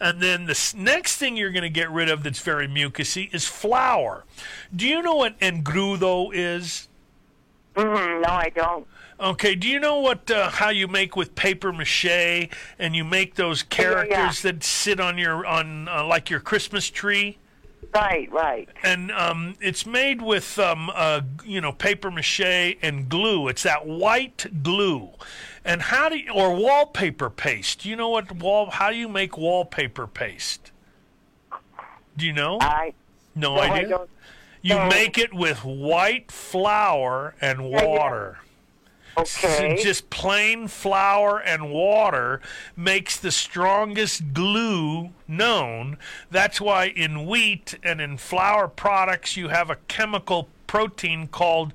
And 0.00 0.22
then 0.22 0.46
the 0.46 0.74
next 0.76 1.16
thing 1.16 1.36
you're 1.36 1.50
going 1.50 1.62
to 1.62 1.70
get 1.70 1.90
rid 1.90 2.08
of 2.08 2.22
that's 2.22 2.40
very 2.40 2.68
mucusy 2.68 3.32
is 3.34 3.46
flour. 3.46 4.24
Do 4.74 4.86
you 4.86 5.02
know 5.02 5.16
what 5.16 5.38
engrudo 5.40 6.30
is? 6.32 6.88
Mm, 7.74 8.22
no, 8.22 8.28
I 8.28 8.50
don't. 8.54 8.86
Okay, 9.20 9.56
do 9.56 9.66
you 9.66 9.80
know 9.80 9.98
what 9.98 10.30
uh, 10.30 10.48
how 10.48 10.68
you 10.70 10.86
make 10.86 11.16
with 11.16 11.34
paper 11.34 11.72
mache 11.72 12.48
and 12.78 12.94
you 12.94 13.04
make 13.04 13.34
those 13.34 13.64
characters 13.64 14.10
yeah, 14.10 14.50
yeah. 14.50 14.52
that 14.52 14.62
sit 14.62 15.00
on 15.00 15.18
your 15.18 15.44
on 15.44 15.88
uh, 15.88 16.06
like 16.06 16.30
your 16.30 16.38
Christmas 16.38 16.88
tree? 16.88 17.38
Right, 17.94 18.30
right. 18.30 18.68
And 18.82 19.10
um, 19.12 19.56
it's 19.60 19.86
made 19.86 20.22
with 20.22 20.58
um, 20.58 20.90
uh, 20.94 21.22
you 21.44 21.60
know 21.60 21.72
paper 21.72 22.10
mache 22.12 22.76
and 22.80 23.08
glue. 23.08 23.48
It's 23.48 23.64
that 23.64 23.86
white 23.86 24.62
glue. 24.62 25.10
And 25.68 25.82
how 25.82 26.08
do 26.08 26.16
you, 26.16 26.32
or 26.32 26.54
wallpaper 26.54 27.28
paste? 27.28 27.82
Do 27.82 27.90
you 27.90 27.96
know 27.96 28.08
what 28.08 28.32
wall? 28.32 28.70
How 28.70 28.88
do 28.88 28.96
you 28.96 29.06
make 29.06 29.36
wallpaper 29.36 30.06
paste? 30.06 30.72
Do 32.16 32.24
you 32.24 32.32
know? 32.32 32.56
I 32.58 32.94
no, 33.34 33.56
no 33.56 33.60
idea. 33.60 34.00
you 34.62 34.76
no. 34.76 34.88
make 34.88 35.18
it 35.18 35.34
with 35.34 35.66
white 35.66 36.32
flour 36.32 37.34
and 37.42 37.68
water. 37.68 38.38
Okay. 39.18 39.76
So 39.76 39.82
just 39.82 40.08
plain 40.08 40.68
flour 40.68 41.38
and 41.38 41.70
water 41.70 42.40
makes 42.74 43.18
the 43.18 43.30
strongest 43.30 44.32
glue 44.32 45.10
known. 45.26 45.98
That's 46.30 46.62
why 46.62 46.86
in 46.86 47.26
wheat 47.26 47.74
and 47.82 48.00
in 48.00 48.16
flour 48.16 48.68
products 48.68 49.36
you 49.36 49.48
have 49.48 49.68
a 49.68 49.76
chemical 49.86 50.48
protein 50.66 51.26
called 51.26 51.74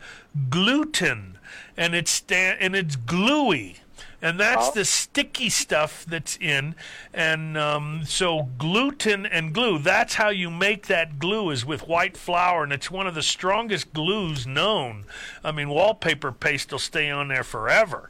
gluten, 0.50 1.38
and 1.78 1.94
it's 1.94 2.10
sta- 2.10 2.58
and 2.60 2.76
it's 2.76 2.96
gluey 2.96 3.82
and 4.24 4.40
that's 4.40 4.70
oh. 4.70 4.72
the 4.72 4.86
sticky 4.86 5.50
stuff 5.50 6.06
that's 6.08 6.38
in. 6.38 6.76
And 7.14 7.58
um, 7.58 8.04
so 8.06 8.50
gluten 8.58 9.26
and 9.26 9.54
glue, 9.54 9.80
that's 9.80 10.16
how 10.16 10.30
you 10.30 10.50
make 10.50 10.88
that 10.88 11.20
glue 11.20 11.50
is 11.50 11.66
with 11.66 11.90
white 11.90 12.16
flour, 12.16 12.64
and 12.64 12.72
it's 12.72 12.90
one 12.90 13.06
of 13.06 13.16
the 13.16 13.22
strongest 13.22 13.92
glues 13.92 14.48
known. 14.48 15.04
I 15.44 15.52
mean, 15.52 15.68
wallpaper 15.68 16.32
paste 16.32 16.72
will 16.72 16.80
stay 16.80 17.12
on 17.12 17.28
there 17.28 17.44
forever. 17.44 18.10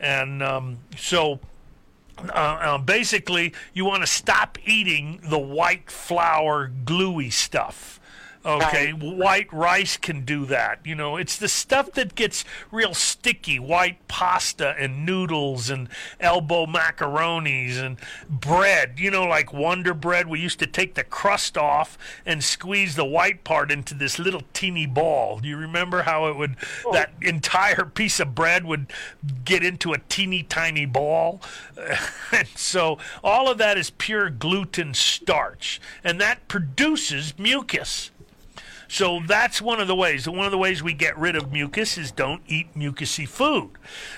And 0.00 0.42
um, 0.42 0.78
so 0.96 1.40
uh, 2.18 2.32
uh, 2.32 2.78
basically, 2.78 3.52
you 3.74 3.84
want 3.84 4.02
to 4.02 4.06
stop 4.06 4.56
eating 4.64 5.20
the 5.22 5.38
white 5.38 5.90
flour 5.90 6.72
gluey 6.86 7.28
stuff. 7.28 7.99
Okay, 8.44 8.92
right. 8.92 9.02
white 9.02 9.52
rice 9.52 9.98
can 9.98 10.24
do 10.24 10.46
that. 10.46 10.80
You 10.82 10.94
know, 10.94 11.16
it's 11.16 11.36
the 11.36 11.48
stuff 11.48 11.92
that 11.92 12.14
gets 12.14 12.44
real 12.70 12.94
sticky. 12.94 13.58
White 13.58 14.06
pasta 14.08 14.74
and 14.78 15.04
noodles 15.04 15.68
and 15.68 15.88
elbow 16.18 16.64
macaronis 16.64 17.76
and 17.76 17.98
bread. 18.30 18.94
You 18.98 19.10
know, 19.10 19.24
like 19.24 19.52
Wonder 19.52 19.92
Bread. 19.92 20.26
We 20.26 20.40
used 20.40 20.58
to 20.60 20.66
take 20.66 20.94
the 20.94 21.04
crust 21.04 21.58
off 21.58 21.98
and 22.24 22.42
squeeze 22.42 22.96
the 22.96 23.04
white 23.04 23.44
part 23.44 23.70
into 23.70 23.92
this 23.92 24.18
little 24.18 24.42
teeny 24.54 24.86
ball. 24.86 25.40
Do 25.40 25.48
you 25.48 25.58
remember 25.58 26.02
how 26.02 26.26
it 26.28 26.36
would? 26.36 26.56
Oh. 26.86 26.92
That 26.92 27.12
entire 27.20 27.84
piece 27.84 28.20
of 28.20 28.34
bread 28.34 28.64
would 28.64 28.90
get 29.44 29.62
into 29.62 29.92
a 29.92 29.98
teeny 30.08 30.42
tiny 30.42 30.86
ball. 30.86 31.42
and 32.32 32.48
so 32.54 32.96
all 33.22 33.50
of 33.50 33.58
that 33.58 33.76
is 33.76 33.90
pure 33.90 34.30
gluten 34.30 34.94
starch, 34.94 35.78
and 36.02 36.18
that 36.22 36.48
produces 36.48 37.38
mucus. 37.38 38.10
So 38.92 39.20
that's 39.24 39.62
one 39.62 39.78
of 39.78 39.86
the 39.86 39.94
ways. 39.94 40.28
One 40.28 40.46
of 40.46 40.50
the 40.50 40.58
ways 40.58 40.82
we 40.82 40.94
get 40.94 41.16
rid 41.16 41.36
of 41.36 41.52
mucus 41.52 41.96
is 41.96 42.10
don't 42.10 42.42
eat 42.48 42.74
mucusy 42.74 43.26
food. 43.26 43.70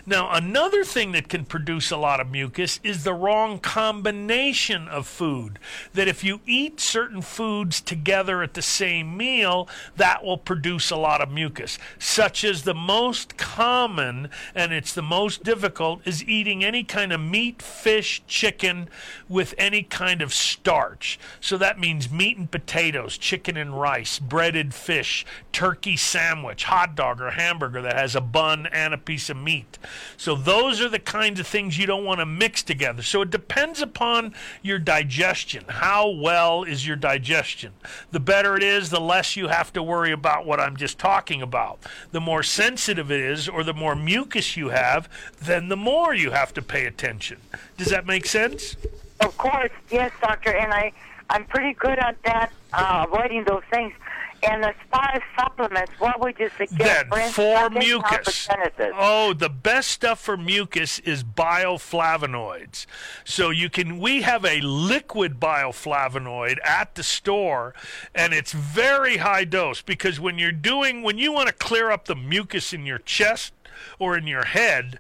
Now, 0.06 0.32
another 0.32 0.82
thing 0.82 1.12
that 1.12 1.28
can 1.28 1.44
produce 1.44 1.90
a 1.90 1.98
lot 1.98 2.20
of 2.20 2.30
mucus 2.30 2.80
is 2.82 3.04
the 3.04 3.12
wrong 3.12 3.58
combination 3.58 4.88
of 4.88 5.06
food. 5.06 5.58
That 5.92 6.08
if 6.08 6.24
you 6.24 6.40
eat 6.46 6.80
certain 6.80 7.20
foods 7.20 7.82
together 7.82 8.42
at 8.42 8.54
the 8.54 8.62
same 8.62 9.14
meal, 9.14 9.68
that 9.96 10.24
will 10.24 10.38
produce 10.38 10.90
a 10.90 10.96
lot 10.96 11.20
of 11.20 11.30
mucus. 11.30 11.78
Such 11.98 12.42
as 12.42 12.62
the 12.62 12.74
most 12.74 13.36
common, 13.36 14.30
and 14.54 14.72
it's 14.72 14.94
the 14.94 15.02
most 15.02 15.44
difficult, 15.44 16.00
is 16.06 16.24
eating 16.24 16.64
any 16.64 16.82
kind 16.82 17.12
of 17.12 17.20
meat, 17.20 17.60
fish, 17.60 18.22
chicken 18.26 18.88
with 19.28 19.54
any 19.58 19.82
kind 19.82 20.22
of 20.22 20.32
starch. 20.32 21.20
So 21.42 21.58
that 21.58 21.78
means 21.78 22.10
meat 22.10 22.38
and 22.38 22.50
potatoes, 22.50 23.18
chicken 23.18 23.58
and 23.58 23.78
rice, 23.78 24.18
bread 24.18 24.61
fish, 24.70 25.26
turkey 25.52 25.96
sandwich, 25.96 26.64
hot 26.64 26.94
dog 26.94 27.20
or 27.20 27.30
hamburger 27.30 27.82
that 27.82 27.96
has 27.96 28.14
a 28.14 28.20
bun 28.20 28.66
and 28.66 28.94
a 28.94 28.98
piece 28.98 29.28
of 29.30 29.36
meat. 29.36 29.78
So 30.16 30.34
those 30.34 30.80
are 30.80 30.88
the 30.88 30.98
kinds 30.98 31.40
of 31.40 31.46
things 31.46 31.78
you 31.78 31.86
don't 31.86 32.04
want 32.04 32.20
to 32.20 32.26
mix 32.26 32.62
together. 32.62 33.02
So 33.02 33.22
it 33.22 33.30
depends 33.30 33.80
upon 33.80 34.34
your 34.62 34.78
digestion. 34.78 35.64
How 35.68 36.08
well 36.08 36.62
is 36.62 36.86
your 36.86 36.96
digestion? 36.96 37.72
The 38.10 38.20
better 38.20 38.56
it 38.56 38.62
is, 38.62 38.90
the 38.90 39.00
less 39.00 39.36
you 39.36 39.48
have 39.48 39.72
to 39.72 39.82
worry 39.82 40.12
about 40.12 40.46
what 40.46 40.60
I'm 40.60 40.76
just 40.76 40.98
talking 40.98 41.42
about. 41.42 41.80
The 42.12 42.20
more 42.20 42.42
sensitive 42.42 43.10
it 43.10 43.20
is 43.20 43.48
or 43.48 43.64
the 43.64 43.74
more 43.74 43.96
mucus 43.96 44.56
you 44.56 44.68
have, 44.68 45.08
then 45.40 45.68
the 45.68 45.76
more 45.76 46.14
you 46.14 46.30
have 46.30 46.54
to 46.54 46.62
pay 46.62 46.86
attention. 46.86 47.38
Does 47.76 47.88
that 47.88 48.06
make 48.06 48.26
sense? 48.26 48.76
Of 49.20 49.36
course, 49.38 49.70
yes, 49.90 50.12
doctor. 50.20 50.50
And 50.50 50.72
I 50.72 50.92
I'm 51.32 51.46
pretty 51.46 51.72
good 51.72 51.98
at 51.98 52.22
that, 52.24 52.52
uh, 52.74 53.06
avoiding 53.08 53.44
those 53.44 53.62
things. 53.70 53.94
And 54.42 54.64
as 54.64 54.74
far 54.90 55.08
as 55.14 55.22
supplements, 55.38 55.92
what 55.98 56.20
would 56.20 56.38
you 56.38 56.50
suggest? 56.56 56.78
Then 56.78 57.08
For 57.08 57.18
instance, 57.18 57.34
for 57.34 57.56
I'm 57.56 57.74
taking 57.74 57.88
mucus. 57.88 58.48
Oh, 58.94 59.32
the 59.32 59.48
best 59.48 59.90
stuff 59.90 60.20
for 60.20 60.36
mucus 60.36 60.98
is 61.00 61.22
bioflavonoids. 61.22 62.86
So 63.24 63.50
you 63.50 63.70
can 63.70 63.98
we 63.98 64.22
have 64.22 64.44
a 64.44 64.60
liquid 64.60 65.38
bioflavonoid 65.38 66.58
at 66.64 66.94
the 66.96 67.04
store 67.04 67.74
and 68.14 68.32
it's 68.32 68.52
very 68.52 69.18
high 69.18 69.44
dose 69.44 69.80
because 69.80 70.18
when 70.18 70.38
you're 70.38 70.50
doing 70.50 71.02
when 71.02 71.18
you 71.18 71.32
want 71.32 71.46
to 71.46 71.54
clear 71.54 71.90
up 71.90 72.06
the 72.06 72.16
mucus 72.16 72.72
in 72.72 72.84
your 72.84 72.98
chest 72.98 73.52
or 73.98 74.16
in 74.16 74.26
your 74.26 74.44
head, 74.44 74.98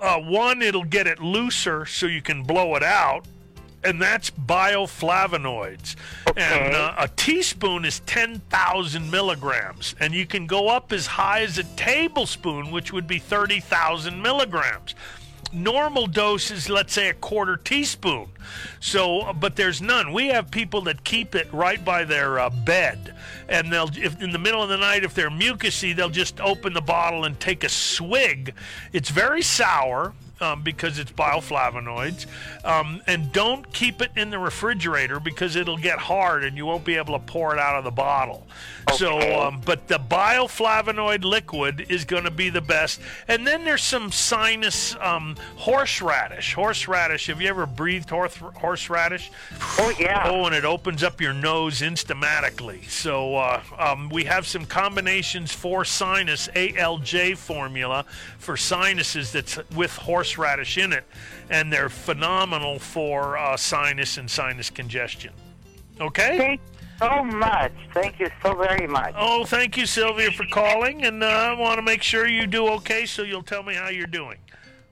uh, 0.00 0.18
one 0.18 0.60
it'll 0.60 0.84
get 0.84 1.06
it 1.06 1.20
looser 1.20 1.86
so 1.86 2.06
you 2.06 2.22
can 2.22 2.42
blow 2.42 2.74
it 2.74 2.82
out 2.82 3.26
and 3.84 4.00
that's 4.00 4.30
bioflavonoids. 4.30 5.96
And 6.36 6.74
uh, 6.74 6.94
a 6.98 7.08
teaspoon 7.08 7.84
is 7.84 8.00
10,000 8.00 9.10
milligrams, 9.10 9.94
and 10.00 10.14
you 10.14 10.26
can 10.26 10.46
go 10.46 10.68
up 10.68 10.92
as 10.92 11.06
high 11.06 11.42
as 11.42 11.58
a 11.58 11.64
tablespoon, 11.64 12.70
which 12.70 12.92
would 12.92 13.06
be 13.06 13.18
30,000 13.18 14.20
milligrams. 14.20 14.94
Normal 15.52 16.06
dose 16.06 16.50
is, 16.50 16.70
let's 16.70 16.94
say, 16.94 17.10
a 17.10 17.14
quarter 17.14 17.58
teaspoon. 17.58 18.28
So, 18.80 19.34
but 19.38 19.54
there's 19.54 19.82
none. 19.82 20.12
We 20.12 20.28
have 20.28 20.50
people 20.50 20.80
that 20.82 21.04
keep 21.04 21.34
it 21.34 21.52
right 21.52 21.84
by 21.84 22.04
their 22.04 22.38
uh, 22.38 22.48
bed, 22.48 23.14
and 23.50 23.70
they'll, 23.70 23.90
if 23.94 24.20
in 24.22 24.30
the 24.30 24.38
middle 24.38 24.62
of 24.62 24.70
the 24.70 24.78
night, 24.78 25.04
if 25.04 25.14
they're 25.14 25.30
mucusy, 25.30 25.94
they'll 25.94 26.08
just 26.08 26.40
open 26.40 26.72
the 26.72 26.80
bottle 26.80 27.24
and 27.24 27.38
take 27.38 27.64
a 27.64 27.68
swig. 27.68 28.54
It's 28.94 29.10
very 29.10 29.42
sour 29.42 30.14
um, 30.42 30.62
because 30.62 30.98
it's 30.98 31.12
bioflavonoids. 31.12 32.26
Um, 32.64 33.00
and 33.06 33.32
don't 33.32 33.72
keep 33.72 34.02
it 34.02 34.10
in 34.16 34.30
the 34.30 34.38
refrigerator 34.38 35.20
because 35.20 35.56
it'll 35.56 35.78
get 35.78 35.98
hard 35.98 36.44
and 36.44 36.56
you 36.56 36.66
won't 36.66 36.84
be 36.84 36.96
able 36.96 37.18
to 37.18 37.24
pour 37.24 37.54
it 37.54 37.60
out 37.60 37.76
of 37.76 37.84
the 37.84 37.90
bottle. 37.90 38.46
So, 38.96 39.40
um, 39.40 39.62
but 39.64 39.88
the 39.88 39.98
bioflavonoid 39.98 41.24
liquid 41.24 41.86
is 41.88 42.04
going 42.04 42.24
to 42.24 42.30
be 42.30 42.50
the 42.50 42.60
best. 42.60 43.00
And 43.28 43.46
then 43.46 43.64
there's 43.64 43.82
some 43.82 44.10
sinus 44.10 44.96
um, 44.96 45.36
horseradish. 45.56 46.54
Horseradish. 46.54 47.28
Have 47.28 47.40
you 47.40 47.48
ever 47.48 47.64
breathed 47.64 48.10
horse, 48.10 48.36
horseradish? 48.36 49.30
Oh 49.78 49.94
yeah. 49.98 50.22
Oh, 50.26 50.46
and 50.46 50.54
it 50.54 50.64
opens 50.64 51.02
up 51.02 51.20
your 51.20 51.32
nose 51.32 51.80
instamatically. 51.80 52.88
So 52.88 53.36
uh, 53.36 53.62
um, 53.78 54.08
we 54.08 54.24
have 54.24 54.46
some 54.46 54.66
combinations 54.66 55.52
for 55.52 55.84
sinus 55.84 56.48
ALJ 56.48 57.36
formula 57.36 58.04
for 58.38 58.56
sinuses 58.56 59.32
that's 59.32 59.58
with 59.74 59.96
horseradish 60.32 60.78
in 60.78 60.92
it, 60.92 61.04
and 61.50 61.72
they're 61.72 61.88
phenomenal 61.88 62.78
for 62.78 63.36
uh, 63.36 63.56
sinus 63.56 64.18
and 64.18 64.30
sinus 64.30 64.70
congestion. 64.70 65.32
Okay. 66.00 66.38
Thank 66.38 66.60
so 66.98 67.24
much. 67.24 67.72
Thank 67.92 68.20
you 68.20 68.28
so 68.42 68.54
very 68.54 68.86
much. 68.86 69.14
Oh, 69.16 69.44
thank 69.44 69.76
you, 69.76 69.86
Sylvia, 69.86 70.30
for 70.30 70.44
calling, 70.46 71.04
and 71.04 71.22
uh, 71.22 71.26
I 71.26 71.52
want 71.54 71.78
to 71.78 71.82
make 71.82 72.02
sure 72.02 72.26
you 72.26 72.46
do 72.46 72.68
okay. 72.74 73.06
So 73.06 73.22
you'll 73.22 73.42
tell 73.42 73.62
me 73.62 73.74
how 73.74 73.88
you're 73.88 74.06
doing. 74.06 74.38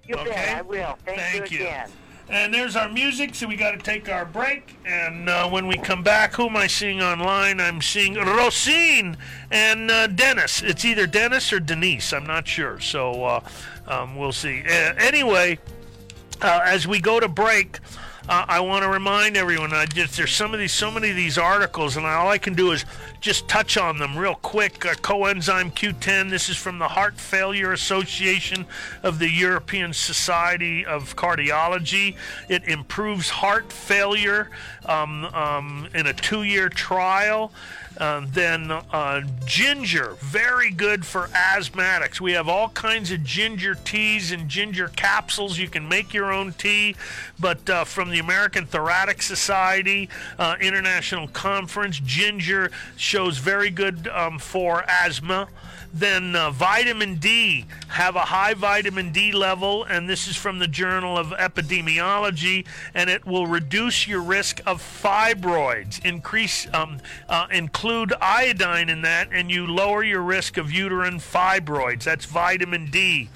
You 0.06 0.16
okay? 0.16 0.30
bet, 0.30 0.56
I 0.58 0.62
will. 0.62 0.98
Thank, 1.04 1.20
Thank 1.20 1.50
you 1.50 1.58
you. 1.58 1.64
again. 1.66 1.90
And 2.30 2.54
there's 2.54 2.76
our 2.76 2.88
music, 2.88 3.34
so 3.34 3.48
we 3.48 3.56
got 3.56 3.72
to 3.72 3.78
take 3.78 4.08
our 4.08 4.24
break. 4.24 4.76
And 4.86 5.28
uh, 5.28 5.48
when 5.48 5.66
we 5.66 5.76
come 5.76 6.04
back, 6.04 6.32
who 6.34 6.46
am 6.46 6.56
I 6.56 6.68
seeing 6.68 7.02
online? 7.02 7.60
I'm 7.60 7.82
seeing 7.82 8.14
Rosine 8.14 9.16
and 9.50 9.90
uh, 9.90 10.06
Dennis. 10.06 10.62
It's 10.62 10.84
either 10.84 11.08
Dennis 11.08 11.52
or 11.52 11.58
Denise. 11.58 12.12
I'm 12.12 12.26
not 12.26 12.46
sure. 12.46 12.78
So 12.78 13.24
uh, 13.24 13.40
um, 13.88 14.14
we'll 14.14 14.30
see. 14.30 14.62
Anyway, 14.64 15.58
uh, 16.40 16.60
as 16.64 16.86
we 16.86 17.00
go 17.00 17.18
to 17.18 17.26
break, 17.26 17.80
uh, 18.30 18.44
I 18.46 18.60
want 18.60 18.84
to 18.84 18.88
remind 18.88 19.36
everyone. 19.36 19.72
I 19.72 19.86
just 19.86 20.16
there's 20.16 20.32
some 20.32 20.54
of 20.54 20.60
these, 20.60 20.70
so 20.70 20.88
many 20.88 21.10
of 21.10 21.16
these 21.16 21.36
articles, 21.36 21.96
and 21.96 22.06
all 22.06 22.28
I 22.28 22.38
can 22.38 22.54
do 22.54 22.70
is 22.70 22.84
just 23.20 23.48
touch 23.48 23.76
on 23.76 23.98
them 23.98 24.16
real 24.16 24.36
quick. 24.36 24.86
Uh, 24.86 24.94
coenzyme 24.94 25.72
Q10. 25.72 26.30
This 26.30 26.48
is 26.48 26.56
from 26.56 26.78
the 26.78 26.86
Heart 26.86 27.18
Failure 27.18 27.72
Association 27.72 28.66
of 29.02 29.18
the 29.18 29.28
European 29.28 29.92
Society 29.92 30.86
of 30.86 31.16
Cardiology. 31.16 32.14
It 32.48 32.68
improves 32.68 33.28
heart 33.28 33.72
failure 33.72 34.48
um, 34.86 35.24
um, 35.24 35.88
in 35.92 36.06
a 36.06 36.12
two-year 36.12 36.68
trial. 36.68 37.50
Um, 38.00 38.28
then 38.32 38.70
uh, 38.70 39.20
ginger, 39.44 40.16
very 40.20 40.70
good 40.70 41.04
for 41.04 41.28
asthmatics. 41.28 42.18
We 42.18 42.32
have 42.32 42.48
all 42.48 42.70
kinds 42.70 43.10
of 43.10 43.22
ginger 43.22 43.74
teas 43.74 44.32
and 44.32 44.48
ginger 44.48 44.88
capsules. 44.88 45.58
You 45.58 45.68
can 45.68 45.86
make 45.86 46.14
your 46.14 46.32
own 46.32 46.54
tea, 46.54 46.96
but 47.38 47.68
uh, 47.68 47.84
from 47.84 48.08
the 48.08 48.18
American 48.18 48.64
Thoracic 48.64 49.20
Society 49.20 50.08
uh, 50.38 50.56
International 50.62 51.28
Conference, 51.28 52.00
ginger 52.00 52.70
shows 52.96 53.36
very 53.36 53.68
good 53.68 54.08
um, 54.08 54.38
for 54.38 54.82
asthma. 54.88 55.48
Then 55.92 56.36
uh, 56.36 56.50
vitamin 56.52 57.16
D, 57.16 57.66
have 57.88 58.14
a 58.14 58.20
high 58.20 58.54
vitamin 58.54 59.10
D 59.10 59.32
level, 59.32 59.84
and 59.84 60.08
this 60.08 60.28
is 60.28 60.36
from 60.36 60.60
the 60.60 60.68
Journal 60.68 61.18
of 61.18 61.28
Epidemiology, 61.28 62.64
and 62.94 63.10
it 63.10 63.26
will 63.26 63.48
reduce 63.48 64.06
your 64.06 64.22
risk 64.22 64.60
of 64.66 64.80
fibroids. 64.80 66.04
Increase, 66.04 66.72
um, 66.72 66.98
uh, 67.28 67.48
include 67.50 68.12
iodine 68.20 68.88
in 68.88 69.02
that, 69.02 69.30
and 69.32 69.50
you 69.50 69.66
lower 69.66 70.04
your 70.04 70.22
risk 70.22 70.56
of 70.56 70.70
uterine 70.70 71.18
fibroids. 71.18 72.04
That's 72.04 72.24
vitamin 72.24 72.90
D. 72.90 73.28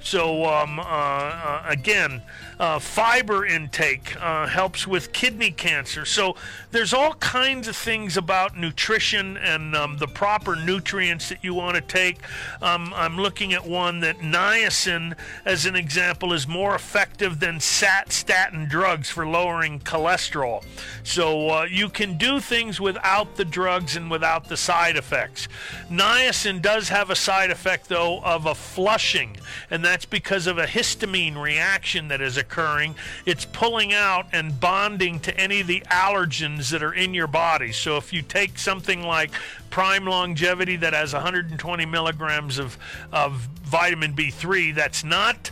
So 0.00 0.46
um, 0.46 0.80
uh, 0.80 0.82
uh, 0.82 1.62
again, 1.66 2.22
uh, 2.58 2.78
fiber 2.78 3.46
intake 3.46 4.20
uh, 4.20 4.46
helps 4.46 4.86
with 4.86 5.12
kidney 5.12 5.50
cancer. 5.50 6.04
So 6.04 6.36
there's 6.70 6.92
all 6.92 7.14
kinds 7.14 7.68
of 7.68 7.76
things 7.76 8.16
about 8.16 8.56
nutrition 8.56 9.36
and 9.36 9.76
um, 9.76 9.98
the 9.98 10.08
proper 10.08 10.56
nutrients 10.56 11.28
that 11.28 11.44
you 11.44 11.54
want 11.54 11.76
to 11.76 11.80
take. 11.80 12.18
Um, 12.60 12.92
I'm 12.94 13.16
looking 13.16 13.52
at 13.52 13.66
one 13.66 14.00
that 14.00 14.18
niacin, 14.18 15.16
as 15.44 15.66
an 15.66 15.76
example, 15.76 16.32
is 16.32 16.48
more 16.48 16.74
effective 16.74 17.40
than 17.40 17.60
sat 17.60 18.12
statin 18.12 18.68
drugs 18.68 19.08
for 19.08 19.26
lowering 19.26 19.80
cholesterol. 19.80 20.64
So 21.04 21.48
uh, 21.50 21.66
you 21.70 21.88
can 21.88 22.18
do 22.18 22.40
things 22.40 22.80
without 22.80 23.36
the 23.36 23.44
drugs 23.44 23.96
and 23.96 24.10
without 24.10 24.48
the 24.48 24.56
side 24.56 24.96
effects. 24.96 25.48
Niacin 25.90 26.60
does 26.60 26.88
have 26.88 27.10
a 27.10 27.16
side 27.16 27.50
effect 27.50 27.88
though 27.88 28.20
of 28.22 28.46
a 28.46 28.54
flushing, 28.54 29.36
and 29.70 29.84
that's 29.84 30.04
because 30.04 30.46
of 30.46 30.58
a 30.58 30.66
histamine 30.66 31.40
reaction 31.40 32.08
that 32.08 32.20
is 32.20 32.36
occurring. 32.36 32.47
It's 33.26 33.44
pulling 33.44 33.92
out 33.92 34.26
and 34.32 34.58
bonding 34.58 35.20
to 35.20 35.38
any 35.38 35.60
of 35.60 35.66
the 35.66 35.82
allergens 35.90 36.70
that 36.70 36.82
are 36.82 36.92
in 36.92 37.14
your 37.14 37.26
body. 37.26 37.72
So 37.72 37.96
if 37.96 38.12
you 38.12 38.22
take 38.22 38.58
something 38.58 39.02
like 39.02 39.30
Prime 39.70 40.04
Longevity 40.04 40.76
that 40.76 40.92
has 40.92 41.12
120 41.12 41.86
milligrams 41.86 42.58
of, 42.58 42.78
of 43.12 43.32
vitamin 43.62 44.14
B3, 44.14 44.74
that's 44.74 45.04
not 45.04 45.50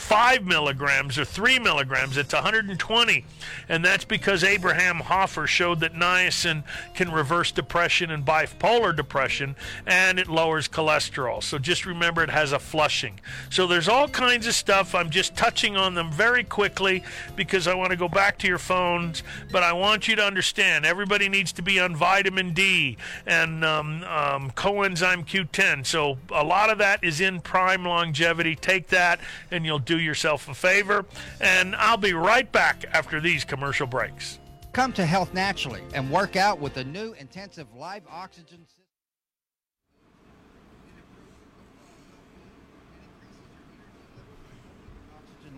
five 0.00 0.44
milligrams 0.44 1.18
or 1.18 1.24
three 1.24 1.58
milligrams. 1.58 2.16
It's 2.16 2.34
120. 2.34 3.24
And 3.68 3.84
that's 3.84 4.04
because 4.04 4.42
Abraham 4.42 4.96
Hoffer 4.96 5.46
showed 5.46 5.80
that 5.80 5.94
niacin 5.94 6.64
can 6.94 7.12
reverse 7.12 7.52
depression 7.52 8.10
and 8.10 8.24
bipolar 8.24 8.96
depression 8.96 9.54
and 9.86 10.18
it 10.18 10.26
lowers 10.26 10.66
cholesterol. 10.66 11.42
So 11.42 11.58
just 11.58 11.86
remember 11.86 12.24
it 12.24 12.30
has 12.30 12.50
a 12.52 12.58
flushing. 12.58 13.20
So 13.50 13.66
there's 13.66 13.88
all 13.88 14.08
kinds 14.08 14.46
of 14.48 14.54
stuff. 14.54 14.94
I'm 14.94 15.10
just 15.10 15.36
touching 15.36 15.76
on 15.76 15.94
them 15.94 16.10
very 16.10 16.42
quickly 16.42 17.04
because 17.36 17.68
I 17.68 17.74
want 17.74 17.90
to 17.90 17.96
go 17.96 18.08
back 18.08 18.38
to 18.38 18.48
your 18.48 18.58
phones. 18.58 19.22
But 19.52 19.62
I 19.62 19.72
want 19.74 20.08
you 20.08 20.16
to 20.16 20.24
understand 20.24 20.86
everybody 20.86 21.28
needs 21.28 21.52
to 21.52 21.62
be 21.62 21.78
on 21.78 21.94
vitamin 21.94 22.52
D 22.52 22.96
and 23.26 23.64
um, 23.64 24.02
um, 24.04 24.50
coenzyme 24.52 25.26
Q10. 25.26 25.86
So 25.86 26.18
a 26.32 26.42
lot 26.42 26.70
of 26.70 26.78
that 26.78 27.04
is 27.04 27.20
in 27.20 27.40
prime 27.40 27.84
longevity. 27.84 28.56
Take 28.56 28.88
that 28.88 29.20
and 29.50 29.64
you'll 29.64 29.78
do 29.90 29.98
yourself 29.98 30.48
a 30.48 30.54
favor. 30.54 31.04
And 31.40 31.74
I'll 31.74 31.96
be 31.96 32.12
right 32.12 32.50
back 32.50 32.84
after 32.92 33.20
these 33.20 33.44
commercial 33.44 33.88
breaks. 33.88 34.38
Come 34.72 34.92
to 34.92 35.04
Health 35.04 35.34
Naturally 35.34 35.82
and 35.94 36.08
work 36.12 36.36
out 36.36 36.60
with 36.60 36.74
the 36.74 36.84
new 36.84 37.12
intensive 37.18 37.66
live 37.74 38.04
oxygen 38.08 38.60
system. 38.60 38.76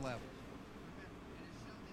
Levels. 0.02 0.20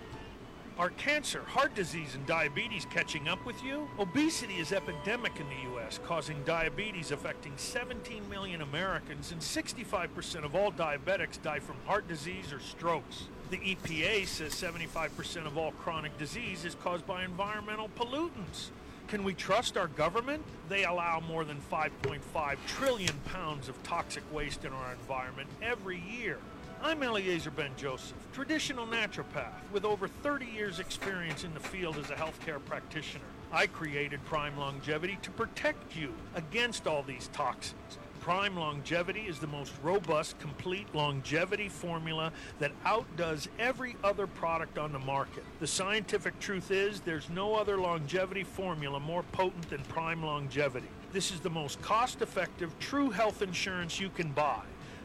Are 0.77 0.91
cancer, 0.91 1.43
heart 1.43 1.73
disease, 1.75 2.15
and 2.15 2.25
diabetes 2.25 2.85
catching 2.89 3.27
up 3.27 3.45
with 3.45 3.61
you? 3.61 3.89
Obesity 3.99 4.59
is 4.59 4.71
epidemic 4.71 5.37
in 5.37 5.49
the 5.49 5.57
U.S. 5.71 5.99
causing 6.05 6.41
diabetes 6.45 7.11
affecting 7.11 7.51
17 7.57 8.29
million 8.29 8.61
Americans, 8.61 9.33
and 9.33 9.41
65% 9.41 10.45
of 10.45 10.55
all 10.55 10.71
diabetics 10.71 11.41
die 11.41 11.59
from 11.59 11.75
heart 11.85 12.07
disease 12.07 12.53
or 12.53 12.61
strokes. 12.61 13.25
The 13.49 13.57
EPA 13.57 14.27
says 14.27 14.53
75% 14.53 15.47
of 15.47 15.57
all 15.57 15.71
chronic 15.71 16.15
disease 16.19 16.65
is 16.65 16.75
caused 16.75 17.07
by 17.07 17.23
environmental 17.23 17.89
pollutants. 17.97 18.69
Can 19.07 19.23
we 19.23 19.33
trust 19.33 19.75
our 19.75 19.87
government? 19.87 20.43
They 20.69 20.83
allow 20.83 21.19
more 21.19 21.43
than 21.43 21.57
5.5 21.71 22.57
trillion 22.67 23.15
pounds 23.25 23.67
of 23.67 23.81
toxic 23.81 24.21
waste 24.31 24.65
in 24.65 24.71
our 24.71 24.91
environment 24.91 25.49
every 25.63 25.99
year. 25.99 26.37
I'm 26.83 27.01
Eliezer 27.01 27.49
Ben 27.49 27.71
Joseph, 27.75 28.17
traditional 28.33 28.85
naturopath 28.85 29.71
with 29.73 29.83
over 29.83 30.07
30 30.07 30.45
years' 30.45 30.79
experience 30.79 31.43
in 31.43 31.55
the 31.55 31.59
field 31.59 31.97
as 31.97 32.11
a 32.11 32.15
healthcare 32.15 32.63
practitioner. 32.63 33.25
I 33.51 33.65
created 33.65 34.23
Prime 34.25 34.59
Longevity 34.59 35.17
to 35.23 35.31
protect 35.31 35.97
you 35.97 36.13
against 36.35 36.85
all 36.85 37.01
these 37.01 37.29
toxins. 37.33 37.97
Prime 38.19 38.55
Longevity 38.55 39.21
is 39.21 39.39
the 39.39 39.47
most 39.47 39.73
robust, 39.81 40.37
complete 40.39 40.93
longevity 40.93 41.69
formula 41.69 42.31
that 42.59 42.71
outdoes 42.85 43.47
every 43.57 43.95
other 44.03 44.27
product 44.27 44.77
on 44.77 44.91
the 44.91 44.99
market. 44.99 45.43
The 45.59 45.67
scientific 45.67 46.37
truth 46.39 46.69
is 46.71 46.99
there's 46.99 47.29
no 47.29 47.55
other 47.55 47.77
longevity 47.77 48.43
formula 48.43 48.99
more 48.99 49.23
potent 49.31 49.69
than 49.69 49.81
Prime 49.83 50.21
Longevity. 50.23 50.89
This 51.11 51.31
is 51.31 51.39
the 51.39 51.49
most 51.49 51.81
cost 51.81 52.21
effective, 52.21 52.77
true 52.79 53.09
health 53.09 53.41
insurance 53.41 53.99
you 53.99 54.09
can 54.09 54.31
buy. 54.31 54.61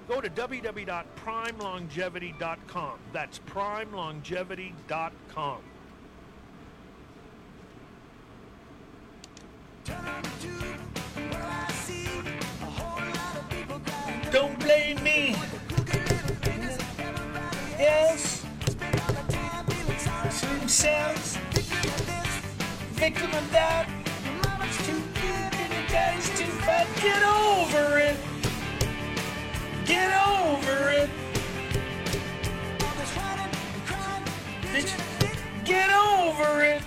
Go 0.09 0.21
to 0.21 0.29
www.primelongevity.com. 0.29 2.99
That's 3.13 3.39
primelongevity.com. 3.39 5.59
Don't 14.35 14.59
blame 14.59 15.01
me. 15.05 15.37
Yes. 17.79 18.45
Certain 20.29 20.69
cells. 20.69 21.37
Victim 22.95 23.33
of 23.33 23.53
that. 23.53 23.89
Too 24.87 25.01
good 25.15 25.55
and 25.55 25.73
your 25.73 25.87
daddy's 25.87 26.29
too 26.37 26.51
fat. 26.67 26.89
Get 27.01 27.23
over 27.23 28.01
it. 28.01 28.17
Get 29.87 30.11
over 30.27 30.91
it. 30.91 31.11
Bitch, 34.73 35.65
Get 35.65 35.91
over 35.95 36.65
it. 36.65 36.83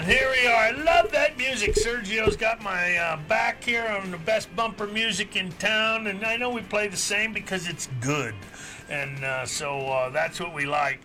And 0.00 0.08
here 0.08 0.30
we 0.30 0.46
are. 0.46 0.54
I 0.54 0.70
love 0.70 1.12
that 1.12 1.36
music. 1.36 1.74
Sergio's 1.74 2.34
got 2.34 2.62
my 2.62 2.96
uh, 2.96 3.18
back 3.28 3.62
here 3.62 3.86
on 3.86 4.10
the 4.10 4.16
best 4.16 4.48
bumper 4.56 4.86
music 4.86 5.36
in 5.36 5.52
town, 5.52 6.06
and 6.06 6.24
I 6.24 6.38
know 6.38 6.48
we 6.48 6.62
play 6.62 6.88
the 6.88 6.96
same 6.96 7.34
because 7.34 7.68
it's 7.68 7.86
good, 8.00 8.34
and 8.88 9.22
uh, 9.22 9.44
so 9.44 9.78
uh, 9.78 10.08
that's 10.08 10.40
what 10.40 10.54
we 10.54 10.64
like. 10.64 11.00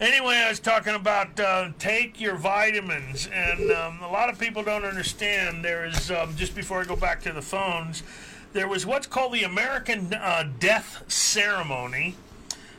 Anyway, 0.00 0.36
I 0.36 0.48
was 0.48 0.60
talking 0.60 0.94
about 0.94 1.40
uh, 1.40 1.70
take 1.80 2.20
your 2.20 2.36
vitamins, 2.36 3.28
and 3.32 3.72
um, 3.72 4.00
a 4.00 4.08
lot 4.12 4.28
of 4.28 4.38
people 4.38 4.62
don't 4.62 4.84
understand. 4.84 5.64
There 5.64 5.84
is 5.84 6.12
um, 6.12 6.36
just 6.36 6.54
before 6.54 6.80
I 6.80 6.84
go 6.84 6.94
back 6.94 7.20
to 7.22 7.32
the 7.32 7.42
phones, 7.42 8.04
there 8.52 8.68
was 8.68 8.86
what's 8.86 9.08
called 9.08 9.32
the 9.32 9.42
American 9.42 10.14
uh, 10.14 10.48
Death 10.60 11.02
Ceremony, 11.08 12.14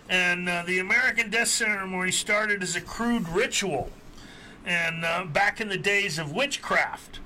and 0.08 0.48
uh, 0.48 0.64
the 0.66 0.80
American 0.80 1.30
Death 1.30 1.50
Ceremony 1.50 2.14
started 2.14 2.64
as 2.64 2.78
a 2.78 2.82
crude 2.82 3.28
ritual 3.28 3.92
and 4.68 5.06
uh, 5.06 5.24
back 5.24 5.62
in 5.62 5.70
the 5.70 5.78
days 5.78 6.20
of 6.20 6.34
witchcraft. 6.34 7.22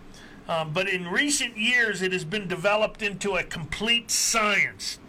Uh, 0.47 0.63
but 0.63 0.87
in 0.87 1.07
recent 1.07 1.57
years, 1.57 2.01
it 2.01 2.13
has 2.13 2.23
been 2.23 2.47
developed 2.47 3.01
into 3.01 3.35
a 3.35 3.43
complete 3.43 4.11
science. 4.11 4.99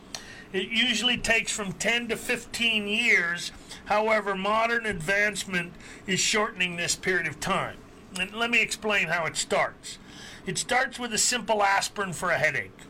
It 0.53 0.68
usually 0.68 1.18
takes 1.18 1.53
from 1.53 1.72
10 1.72 2.09
to 2.09 2.16
15 2.16 2.89
years. 2.89 3.53
However, 3.87 4.35
modern 4.35 4.87
advancement 4.87 5.74
is 6.07 6.20
shortening 6.20 6.76
this 6.76 6.97
period 6.97 7.26
of 7.26 7.39
time. 7.39 7.76
And 8.18 8.33
let 8.35 8.51
me 8.51 8.61
explain 8.61 9.09
how 9.09 9.26
it 9.26 9.37
starts. 9.37 9.99
It 10.47 10.59
starts 10.59 10.99
with 10.99 11.12
a 11.12 11.18
simple 11.18 11.62
aspirin 11.62 12.12
for 12.12 12.30
a 12.30 12.39
headache 12.39 12.82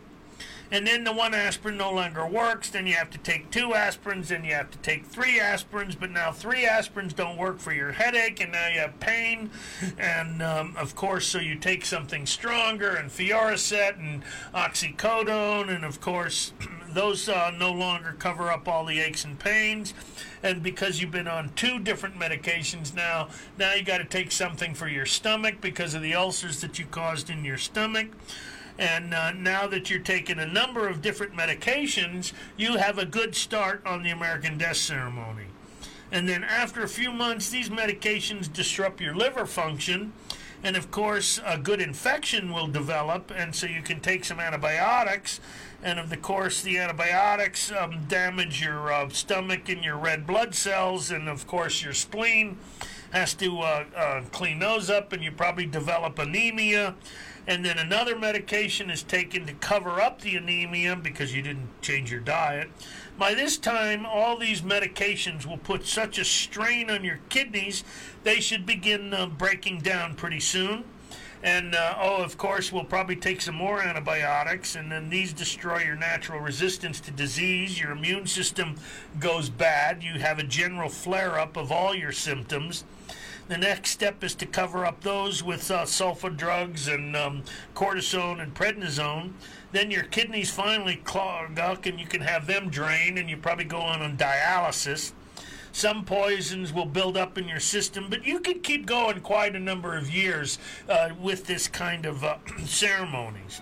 and 0.72 0.86
then 0.86 1.04
the 1.04 1.12
one 1.12 1.34
aspirin 1.34 1.76
no 1.76 1.92
longer 1.92 2.26
works, 2.26 2.70
then 2.70 2.86
you 2.86 2.94
have 2.94 3.10
to 3.10 3.18
take 3.18 3.50
two 3.50 3.68
aspirins, 3.68 4.28
then 4.28 4.42
you 4.42 4.54
have 4.54 4.70
to 4.70 4.78
take 4.78 5.04
three 5.04 5.38
aspirins, 5.38 5.94
but 6.00 6.10
now 6.10 6.32
three 6.32 6.62
aspirins 6.62 7.14
don't 7.14 7.36
work 7.36 7.58
for 7.58 7.74
your 7.74 7.92
headache, 7.92 8.40
and 8.40 8.52
now 8.52 8.68
you 8.68 8.80
have 8.80 8.98
pain, 8.98 9.50
and 9.98 10.42
um, 10.42 10.74
of 10.78 10.96
course, 10.96 11.26
so 11.26 11.38
you 11.38 11.56
take 11.56 11.84
something 11.84 12.24
stronger, 12.24 12.96
and 12.96 13.10
Fioricet, 13.10 13.98
and 13.98 14.22
oxycodone, 14.54 15.68
and 15.68 15.84
of 15.84 16.00
course, 16.00 16.54
those 16.88 17.28
uh, 17.28 17.50
no 17.50 17.70
longer 17.70 18.16
cover 18.18 18.50
up 18.50 18.66
all 18.66 18.86
the 18.86 18.98
aches 18.98 19.24
and 19.26 19.38
pains. 19.38 19.92
And 20.42 20.62
because 20.62 21.00
you've 21.00 21.10
been 21.10 21.28
on 21.28 21.50
two 21.54 21.78
different 21.78 22.18
medications 22.18 22.94
now, 22.94 23.28
now 23.58 23.74
you 23.74 23.82
got 23.82 23.98
to 23.98 24.04
take 24.04 24.32
something 24.32 24.74
for 24.74 24.88
your 24.88 25.06
stomach 25.06 25.60
because 25.60 25.94
of 25.94 26.02
the 26.02 26.14
ulcers 26.14 26.60
that 26.62 26.78
you 26.78 26.86
caused 26.86 27.30
in 27.30 27.44
your 27.44 27.58
stomach. 27.58 28.08
And 28.82 29.14
uh, 29.14 29.30
now 29.30 29.68
that 29.68 29.90
you're 29.90 30.00
taking 30.00 30.40
a 30.40 30.46
number 30.46 30.88
of 30.88 31.02
different 31.02 31.36
medications, 31.36 32.32
you 32.56 32.78
have 32.78 32.98
a 32.98 33.06
good 33.06 33.36
start 33.36 33.80
on 33.86 34.02
the 34.02 34.10
American 34.10 34.58
Death 34.58 34.78
Ceremony. 34.78 35.44
And 36.10 36.28
then 36.28 36.42
after 36.42 36.82
a 36.82 36.88
few 36.88 37.12
months, 37.12 37.48
these 37.48 37.70
medications 37.70 38.52
disrupt 38.52 39.00
your 39.00 39.14
liver 39.14 39.46
function. 39.46 40.12
And 40.64 40.76
of 40.76 40.90
course, 40.90 41.40
a 41.46 41.58
good 41.58 41.80
infection 41.80 42.52
will 42.52 42.66
develop, 42.66 43.30
and 43.32 43.54
so 43.54 43.68
you 43.68 43.82
can 43.82 44.00
take 44.00 44.24
some 44.24 44.40
antibiotics. 44.40 45.38
And 45.84 46.00
of 46.00 46.20
course, 46.20 46.60
the 46.60 46.78
antibiotics 46.78 47.70
um, 47.70 48.06
damage 48.08 48.60
your 48.62 48.92
uh, 48.92 49.08
stomach 49.10 49.68
and 49.68 49.84
your 49.84 49.96
red 49.96 50.26
blood 50.26 50.56
cells, 50.56 51.12
and 51.12 51.28
of 51.28 51.46
course, 51.46 51.84
your 51.84 51.92
spleen 51.92 52.58
has 53.12 53.34
to 53.34 53.60
uh, 53.60 53.84
uh, 53.94 54.22
clean 54.32 54.58
those 54.58 54.90
up, 54.90 55.12
and 55.12 55.22
you 55.22 55.30
probably 55.30 55.66
develop 55.66 56.18
anemia 56.18 56.96
and 57.46 57.64
then 57.64 57.78
another 57.78 58.16
medication 58.16 58.90
is 58.90 59.02
taken 59.02 59.46
to 59.46 59.52
cover 59.54 60.00
up 60.00 60.20
the 60.20 60.36
anemia 60.36 60.96
because 60.96 61.34
you 61.34 61.42
didn't 61.42 61.80
change 61.82 62.10
your 62.10 62.20
diet. 62.20 62.70
By 63.18 63.34
this 63.34 63.56
time, 63.56 64.06
all 64.06 64.36
these 64.36 64.62
medications 64.62 65.44
will 65.46 65.58
put 65.58 65.86
such 65.86 66.18
a 66.18 66.24
strain 66.24 66.90
on 66.90 67.04
your 67.04 67.20
kidneys, 67.28 67.84
they 68.24 68.40
should 68.40 68.64
begin 68.64 69.12
uh, 69.12 69.26
breaking 69.26 69.80
down 69.80 70.14
pretty 70.14 70.40
soon. 70.40 70.84
And 71.42 71.74
uh, 71.74 71.96
oh, 71.98 72.22
of 72.22 72.38
course, 72.38 72.70
we'll 72.70 72.84
probably 72.84 73.16
take 73.16 73.40
some 73.40 73.56
more 73.56 73.82
antibiotics, 73.82 74.76
and 74.76 74.92
then 74.92 75.10
these 75.10 75.32
destroy 75.32 75.80
your 75.80 75.96
natural 75.96 76.38
resistance 76.38 77.00
to 77.00 77.10
disease. 77.10 77.80
Your 77.80 77.90
immune 77.90 78.28
system 78.28 78.76
goes 79.18 79.50
bad. 79.50 80.04
You 80.04 80.20
have 80.20 80.38
a 80.38 80.44
general 80.44 80.88
flare 80.88 81.40
up 81.40 81.56
of 81.56 81.72
all 81.72 81.96
your 81.96 82.12
symptoms. 82.12 82.84
The 83.52 83.58
next 83.58 83.90
step 83.90 84.24
is 84.24 84.34
to 84.36 84.46
cover 84.46 84.86
up 84.86 85.02
those 85.02 85.42
with 85.42 85.70
uh, 85.70 85.82
sulfa 85.82 86.34
drugs 86.34 86.88
and 86.88 87.14
um, 87.14 87.42
cortisone 87.74 88.40
and 88.40 88.54
prednisone. 88.54 89.32
Then 89.72 89.90
your 89.90 90.04
kidneys 90.04 90.50
finally 90.50 90.96
clog 90.96 91.58
up 91.58 91.84
and 91.84 92.00
you 92.00 92.06
can 92.06 92.22
have 92.22 92.46
them 92.46 92.70
drained 92.70 93.18
and 93.18 93.28
you 93.28 93.36
probably 93.36 93.66
go 93.66 93.76
on 93.76 94.00
on 94.00 94.16
dialysis. 94.16 95.12
Some 95.70 96.06
poisons 96.06 96.72
will 96.72 96.86
build 96.86 97.18
up 97.18 97.36
in 97.36 97.46
your 97.46 97.60
system, 97.60 98.06
but 98.08 98.24
you 98.24 98.40
could 98.40 98.62
keep 98.62 98.86
going 98.86 99.20
quite 99.20 99.54
a 99.54 99.60
number 99.60 99.98
of 99.98 100.08
years 100.08 100.58
uh, 100.88 101.10
with 101.20 101.44
this 101.44 101.68
kind 101.68 102.06
of 102.06 102.24
uh, 102.24 102.38
ceremonies. 102.64 103.60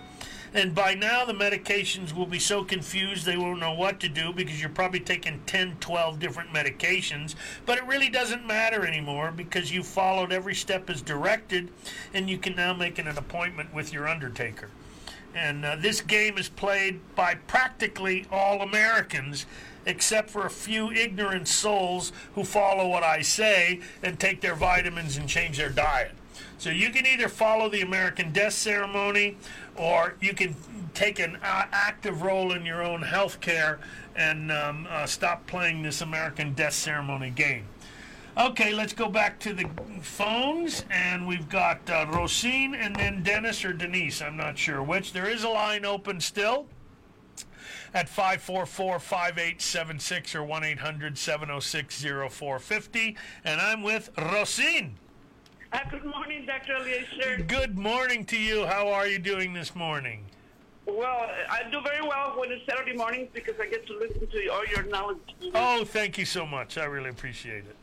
And 0.53 0.75
by 0.75 0.95
now, 0.95 1.25
the 1.25 1.33
medications 1.33 2.13
will 2.13 2.27
be 2.27 2.41
so 2.41 2.65
confused 2.65 3.25
they 3.25 3.37
won't 3.37 3.61
know 3.61 3.73
what 3.73 4.01
to 4.01 4.09
do 4.09 4.33
because 4.33 4.61
you're 4.61 4.69
probably 4.69 4.99
taking 4.99 5.41
10, 5.47 5.77
12 5.79 6.19
different 6.19 6.53
medications. 6.53 7.37
But 7.67 7.79
it 7.79 7.87
really 7.87 8.09
doesn't 8.09 8.45
matter 8.45 8.85
anymore 8.85 9.31
because 9.31 9.73
you 9.73 9.85
followed 9.85 10.33
every 10.33 10.57
step 10.57 10.91
as 10.91 11.03
directed 11.03 11.69
and 12.13 12.29
you 12.29 12.37
can 12.37 12.57
now 12.57 12.75
make 12.75 12.99
an 12.99 13.07
appointment 13.07 13.73
with 13.73 13.93
your 13.93 14.09
undertaker. 14.09 14.71
And 15.35 15.65
uh, 15.65 15.77
this 15.77 16.01
game 16.01 16.37
is 16.37 16.49
played 16.49 17.01
by 17.15 17.35
practically 17.35 18.27
all 18.33 18.61
Americans, 18.63 19.47
except 19.87 20.31
for 20.31 20.45
a 20.45 20.51
few 20.51 20.91
ignorant 20.91 21.47
souls 21.47 22.13
who 22.35 22.43
follow 22.43 22.89
what 22.89 23.05
I 23.05 23.23
say 23.23 23.81
and 24.03 24.19
take 24.19 24.41
their 24.41 24.57
vitamins 24.57 25.17
and 25.17 25.29
change 25.29 25.59
their 25.59 25.71
diet. 25.71 26.13
So 26.61 26.69
you 26.69 26.91
can 26.91 27.07
either 27.07 27.31
follow 27.31 27.71
the 27.71 27.81
American 27.81 28.33
death 28.33 28.53
ceremony 28.53 29.39
or 29.77 30.17
you 30.21 30.35
can 30.35 30.55
take 30.93 31.19
an 31.19 31.37
uh, 31.37 31.65
active 31.73 32.21
role 32.21 32.53
in 32.53 32.67
your 32.67 32.83
own 32.83 33.01
health 33.01 33.41
care 33.41 33.79
and 34.15 34.53
um, 34.53 34.87
uh, 34.91 35.07
stop 35.07 35.47
playing 35.47 35.83
this 35.83 36.03
American 36.03 36.53
death 36.53 36.75
ceremony 36.75 37.31
game. 37.31 37.65
Okay, 38.37 38.75
let's 38.75 38.93
go 38.93 39.09
back 39.09 39.41
to 39.41 39.55
the 39.55 39.71
phones, 40.03 40.85
and 40.91 41.27
we've 41.27 41.49
got 41.49 41.89
uh, 41.89 42.05
Rosine 42.11 42.75
and 42.75 42.95
then 42.95 43.23
Dennis 43.23 43.65
or 43.65 43.73
Denise. 43.73 44.21
I'm 44.21 44.37
not 44.37 44.59
sure 44.59 44.83
which. 44.83 45.15
There 45.15 45.31
is 45.31 45.45
a 45.45 45.49
line 45.49 45.87
open 45.87 46.21
still 46.21 46.67
at 47.95 48.07
544-5876 48.07 50.35
or 50.35 50.43
1-800-706-0450, 50.43 53.17
and 53.45 53.63
I'm 53.63 53.83
with 53.83 54.11
Rosine. 54.19 54.99
Uh, 55.73 55.79
good 55.91 56.05
morning, 56.05 56.45
Dr. 56.47 56.77
Eliezer. 56.77 57.43
Good 57.45 57.79
morning 57.79 58.25
to 58.27 58.37
you. 58.37 58.66
How 58.66 58.89
are 58.89 59.07
you 59.07 59.18
doing 59.18 59.53
this 59.53 59.75
morning? 59.77 60.25
Well, 60.87 61.31
I 61.49 61.62
do 61.71 61.81
very 61.83 62.03
well 62.03 62.35
when 62.37 62.51
it's 62.51 62.66
Saturday 62.66 62.97
mornings 62.97 63.29
because 63.33 63.55
I 63.61 63.66
get 63.68 63.87
to 63.87 63.97
listen 63.97 64.27
to 64.27 64.49
all 64.49 64.66
your 64.66 64.83
knowledge. 64.85 65.18
Oh, 65.55 65.85
thank 65.85 66.18
you 66.18 66.25
so 66.25 66.45
much. 66.45 66.77
I 66.77 66.85
really 66.87 67.11
appreciate 67.11 67.59
it. 67.66 67.77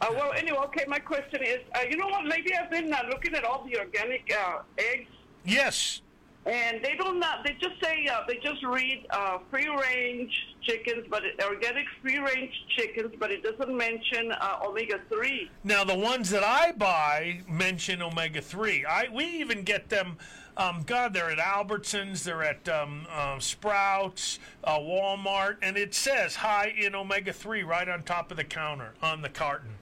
Uh, 0.00 0.08
well, 0.10 0.32
anyway, 0.32 0.58
okay, 0.64 0.84
my 0.88 0.98
question 0.98 1.42
is, 1.44 1.58
uh, 1.76 1.80
you 1.88 1.96
know 1.96 2.08
what, 2.08 2.26
lately 2.26 2.52
I've 2.56 2.70
been 2.70 2.92
uh, 2.92 3.02
looking 3.08 3.34
at 3.34 3.44
all 3.44 3.64
the 3.64 3.78
organic 3.78 4.30
uh, 4.36 4.58
eggs, 4.76 5.08
Yes. 5.44 6.02
and 6.44 6.84
they 6.84 6.96
don't, 6.96 7.22
uh, 7.22 7.36
they 7.44 7.52
just 7.60 7.80
say, 7.82 8.06
uh, 8.08 8.20
they 8.26 8.36
just 8.38 8.62
read 8.64 9.06
uh, 9.10 9.38
free-range 9.50 10.55
chickens, 10.66 11.06
but 11.08 11.24
it, 11.24 11.40
organic 11.42 11.86
free-range 12.02 12.52
chickens, 12.76 13.14
but 13.18 13.30
it 13.30 13.42
doesn't 13.42 13.74
mention 13.76 14.32
uh, 14.32 14.58
omega-3. 14.66 15.48
Now 15.64 15.84
the 15.84 15.96
ones 15.96 16.30
that 16.30 16.42
I 16.44 16.72
buy 16.72 17.40
mention 17.48 18.02
omega 18.02 18.40
three. 18.40 18.84
I 18.84 19.06
we 19.12 19.24
even 19.24 19.62
get 19.62 19.88
them. 19.88 20.18
Um, 20.58 20.84
God, 20.86 21.12
they're 21.12 21.30
at 21.30 21.38
Albertsons, 21.38 22.22
they're 22.22 22.42
at 22.42 22.66
um, 22.66 23.06
uh, 23.10 23.38
Sprouts, 23.38 24.38
uh, 24.64 24.78
Walmart, 24.78 25.56
and 25.60 25.76
it 25.76 25.94
says 25.94 26.34
high 26.34 26.72
in 26.78 26.94
omega 26.94 27.32
three 27.32 27.62
right 27.62 27.86
on 27.86 28.02
top 28.02 28.30
of 28.30 28.38
the 28.38 28.44
counter 28.44 28.94
on 29.02 29.20
the 29.20 29.28
carton. 29.28 29.72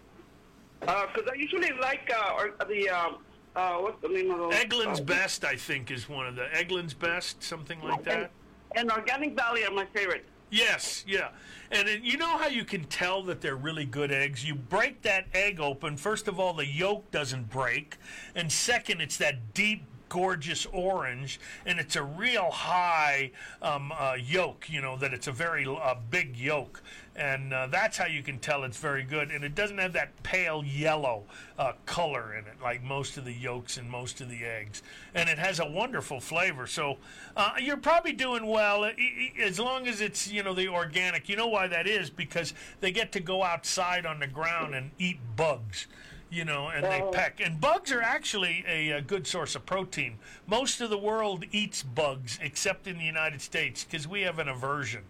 Because 0.80 1.28
I 1.30 1.34
usually 1.36 1.70
like 1.80 2.12
uh, 2.12 2.34
or, 2.34 2.54
the, 2.68 2.90
um, 2.90 3.18
uh, 3.54 3.76
what's 3.78 4.02
the 4.02 4.08
name 4.08 4.32
of 4.32 4.38
those? 4.38 4.54
Eggland's 4.54 5.00
uh, 5.00 5.04
Best, 5.04 5.44
I 5.44 5.54
think, 5.54 5.92
is 5.92 6.08
one 6.08 6.26
of 6.26 6.34
the 6.34 6.46
Eggland's 6.52 6.92
Best, 6.92 7.40
something 7.40 7.80
like 7.80 8.02
that. 8.02 8.32
And 8.74 8.90
Organic 8.90 9.36
Valley 9.36 9.64
are 9.64 9.70
my 9.70 9.86
favorite. 9.94 10.24
Yes, 10.54 11.04
yeah. 11.04 11.30
And 11.72 11.88
you 12.04 12.16
know 12.16 12.38
how 12.38 12.46
you 12.46 12.64
can 12.64 12.84
tell 12.84 13.24
that 13.24 13.40
they're 13.40 13.56
really 13.56 13.84
good 13.84 14.12
eggs? 14.12 14.44
You 14.44 14.54
break 14.54 15.02
that 15.02 15.26
egg 15.34 15.58
open. 15.58 15.96
First 15.96 16.28
of 16.28 16.38
all, 16.38 16.52
the 16.52 16.64
yolk 16.64 17.10
doesn't 17.10 17.50
break. 17.50 17.96
And 18.36 18.52
second, 18.52 19.00
it's 19.00 19.16
that 19.16 19.52
deep, 19.52 19.82
gorgeous 20.08 20.64
orange. 20.66 21.40
And 21.66 21.80
it's 21.80 21.96
a 21.96 22.04
real 22.04 22.52
high 22.52 23.32
um, 23.62 23.90
uh, 23.90 24.14
yolk, 24.16 24.70
you 24.70 24.80
know, 24.80 24.96
that 24.98 25.12
it's 25.12 25.26
a 25.26 25.32
very 25.32 25.66
uh, 25.66 25.96
big 26.08 26.36
yolk. 26.36 26.84
And 27.16 27.52
uh, 27.54 27.68
that's 27.68 27.96
how 27.96 28.06
you 28.06 28.22
can 28.24 28.38
tell 28.40 28.64
it's 28.64 28.76
very 28.78 29.04
good. 29.04 29.30
And 29.30 29.44
it 29.44 29.54
doesn't 29.54 29.78
have 29.78 29.92
that 29.92 30.20
pale 30.24 30.64
yellow 30.64 31.22
uh, 31.58 31.72
color 31.86 32.34
in 32.34 32.44
it 32.46 32.54
like 32.62 32.82
most 32.82 33.16
of 33.16 33.24
the 33.24 33.32
yolks 33.32 33.76
and 33.76 33.88
most 33.88 34.20
of 34.20 34.28
the 34.28 34.44
eggs. 34.44 34.82
And 35.14 35.28
it 35.28 35.38
has 35.38 35.60
a 35.60 35.66
wonderful 35.66 36.18
flavor. 36.20 36.66
So 36.66 36.98
uh, 37.36 37.52
you're 37.60 37.76
probably 37.76 38.12
doing 38.12 38.46
well 38.46 38.84
i- 38.84 39.32
as 39.40 39.60
long 39.60 39.86
as 39.86 40.00
it's, 40.00 40.26
you 40.30 40.42
know, 40.42 40.54
the 40.54 40.66
organic. 40.68 41.28
You 41.28 41.36
know 41.36 41.46
why 41.46 41.68
that 41.68 41.86
is? 41.86 42.10
Because 42.10 42.52
they 42.80 42.90
get 42.90 43.12
to 43.12 43.20
go 43.20 43.44
outside 43.44 44.06
on 44.06 44.18
the 44.18 44.26
ground 44.26 44.74
and 44.74 44.90
eat 44.98 45.18
bugs. 45.36 45.86
You 46.30 46.44
know, 46.44 46.68
and 46.68 46.84
they 46.84 47.00
peck. 47.12 47.40
And 47.40 47.60
bugs 47.60 47.92
are 47.92 48.02
actually 48.02 48.64
a, 48.66 48.90
a 48.90 49.00
good 49.00 49.24
source 49.24 49.54
of 49.54 49.64
protein. 49.66 50.16
Most 50.48 50.80
of 50.80 50.90
the 50.90 50.98
world 50.98 51.44
eats 51.52 51.84
bugs, 51.84 52.40
except 52.42 52.88
in 52.88 52.98
the 52.98 53.04
United 53.04 53.40
States, 53.40 53.84
because 53.84 54.08
we 54.08 54.22
have 54.22 54.40
an 54.40 54.48
aversion. 54.48 55.02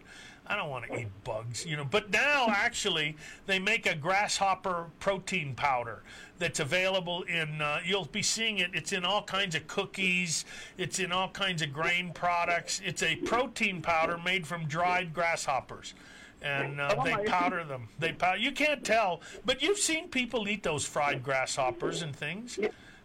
I 0.47 0.57
don't 0.57 0.69
want 0.69 0.87
to 0.87 0.99
eat 0.99 1.09
bugs, 1.25 1.65
you 1.65 1.77
know. 1.77 1.85
But 1.85 2.11
now, 2.11 2.47
actually, 2.51 3.17
they 3.47 3.59
make 3.59 3.87
a 3.87 3.95
grasshopper 3.95 4.87
protein 5.01 5.55
powder 5.55 6.03
that's 6.39 6.61
available 6.61 7.23
in. 7.23 7.63
Uh, 7.63 7.79
you'll 7.85 8.05
be 8.05 8.23
seeing 8.23 8.59
it. 8.59 8.71
It's 8.75 8.93
in 8.93 9.05
all 9.05 9.23
kinds 9.23 9.55
of 9.55 9.67
cookies. 9.67 10.45
It's 10.77 10.99
in 10.99 11.13
all 11.13 11.31
kinds 11.31 11.63
of 11.63 11.73
grain 11.73 12.13
products. 12.13 12.83
It's 12.85 13.03
a 13.03 13.17
protein 13.17 13.81
powder 13.81 14.19
made 14.19 14.47
from 14.47 14.67
dried 14.67 15.15
grasshoppers, 15.15 15.95
and 16.43 16.79
uh, 16.79 16.95
Oh, 16.99 17.05
they 17.05 17.17
powder 17.25 17.65
them. 17.65 17.89
They 17.99 18.13
powder. 18.13 18.39
You 18.39 18.53
can't 18.53 18.85
tell, 18.85 19.23
but 19.47 19.63
you've 19.63 19.79
seen 19.79 20.09
people 20.09 20.47
eat 20.47 20.63
those 20.63 20.85
fried 20.85 21.23
grasshoppers 21.23 22.03
and 22.03 22.15
things. 22.15 22.59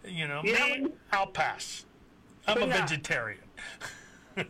You 0.06 0.28
know, 0.28 0.42
me, 0.44 0.88
I'll 1.14 1.28
pass. 1.28 1.86
I'm 2.48 2.62
a 2.64 2.68
vegetarian. 2.68 3.40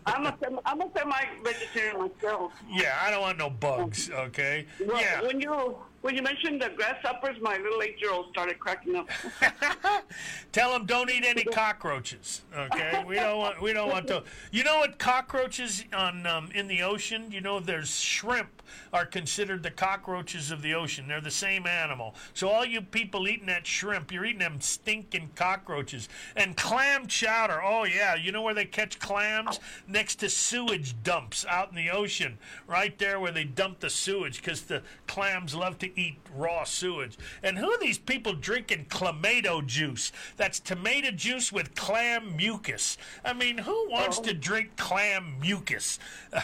I'm 0.06 0.26
a, 0.26 0.38
sem- 0.42 0.60
I'm 0.66 0.82
a 0.82 0.90
semi-vegetarian 0.96 2.00
myself. 2.00 2.54
Yeah, 2.70 2.98
I 3.02 3.12
don't 3.12 3.22
want 3.22 3.38
no 3.38 3.50
bugs. 3.50 4.10
Okay. 4.10 4.66
Well, 4.86 5.00
yeah. 5.00 5.22
when 5.22 5.40
you 5.40 5.76
when 6.02 6.16
you 6.16 6.22
mentioned 6.22 6.62
the 6.62 6.70
grasshoppers, 6.70 7.36
my 7.41 7.58
little 7.58 7.82
eight-year-old 7.82 8.30
started 8.32 8.60
cracking 8.60 8.95
up. 8.95 9.10
Tell 10.52 10.72
them 10.72 10.86
don't 10.86 11.10
eat 11.10 11.26
any 11.26 11.43
cockroaches. 11.43 12.41
Okay, 12.56 13.04
we 13.08 13.16
don't 13.16 13.38
want 13.38 13.62
we 13.62 13.74
don't 13.74 13.89
want 13.89 14.08
to. 14.08 14.24
You 14.52 14.64
know 14.64 14.80
what 14.80 14.97
cockroaches 14.97 15.84
on 15.93 16.26
um, 16.26 16.50
in 16.54 16.68
the 16.68 16.82
ocean? 16.84 17.32
You 17.32 17.41
know 17.41 17.60
there's 17.60 18.00
shrimp 18.00 18.62
are 18.93 19.06
considered 19.06 19.64
the 19.64 19.72
cockroaches 19.72 20.52
of 20.52 20.62
the 20.62 20.74
ocean. 20.74 21.08
They're 21.08 21.22
the 21.22 21.32
same 21.32 21.68
animal. 21.68 22.16
So 22.34 22.50
all 22.50 22.66
you 22.66 22.82
people 22.82 23.28
eating 23.28 23.47
that 23.47 23.68
shrimp, 23.68 24.12
you're 24.12 24.26
eating 24.26 24.39
them 24.39 24.62
stinking 24.62 25.32
cockroaches 25.36 26.08
and 26.36 26.56
clam 26.56 27.08
chowder. 27.08 27.62
Oh 27.64 27.84
yeah, 27.84 28.16
you 28.16 28.32
know 28.32 28.41
where 28.41 28.54
they 28.54 28.66
catch 28.66 29.00
clams 29.00 29.60
next 29.88 30.16
to 30.18 30.30
sewage 30.30 30.95
dumps 31.04 31.45
out 31.47 31.70
in 31.70 31.76
the 31.76 31.89
ocean, 31.89 32.38
right 32.68 32.97
there 32.97 33.20
where 33.20 33.32
they 33.32 33.43
dump 33.43 33.80
the 33.80 33.89
sewage 33.89 34.41
because 34.41 34.64
the 34.64 34.82
clams 35.08 35.54
love 35.56 35.78
to 35.80 35.89
eat 35.96 36.18
raw 36.36 36.64
sewage. 36.64 37.18
And 37.44 37.58
who 37.58 37.70
are 37.72 37.80
these 37.80 37.98
people 37.98 38.34
drinking 38.34 38.86
clamato 38.90 39.66
juice? 39.66 40.12
That's 40.38 40.60
tomato 40.60 41.12
juice 41.12 41.52
with 41.52 41.76
clam 41.76 42.36
mucus. 42.36 42.98
I 43.24 43.34
mean, 43.34 43.58
who 43.60 43.90
wants 43.90 44.20
to 44.20 44.34
drink 44.34 44.76
clam 44.78 45.40
mucus? 45.40 46.00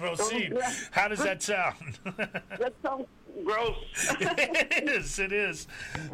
Proceed. 0.00 0.56
How 0.90 1.08
does 1.08 1.20
that 1.20 1.42
sound? 1.42 1.98
that 2.04 2.72
sounds 2.82 3.06
gross. 3.44 3.76
it 4.20 4.88
is. 4.88 5.18
It 5.18 5.32
is. 5.32 5.66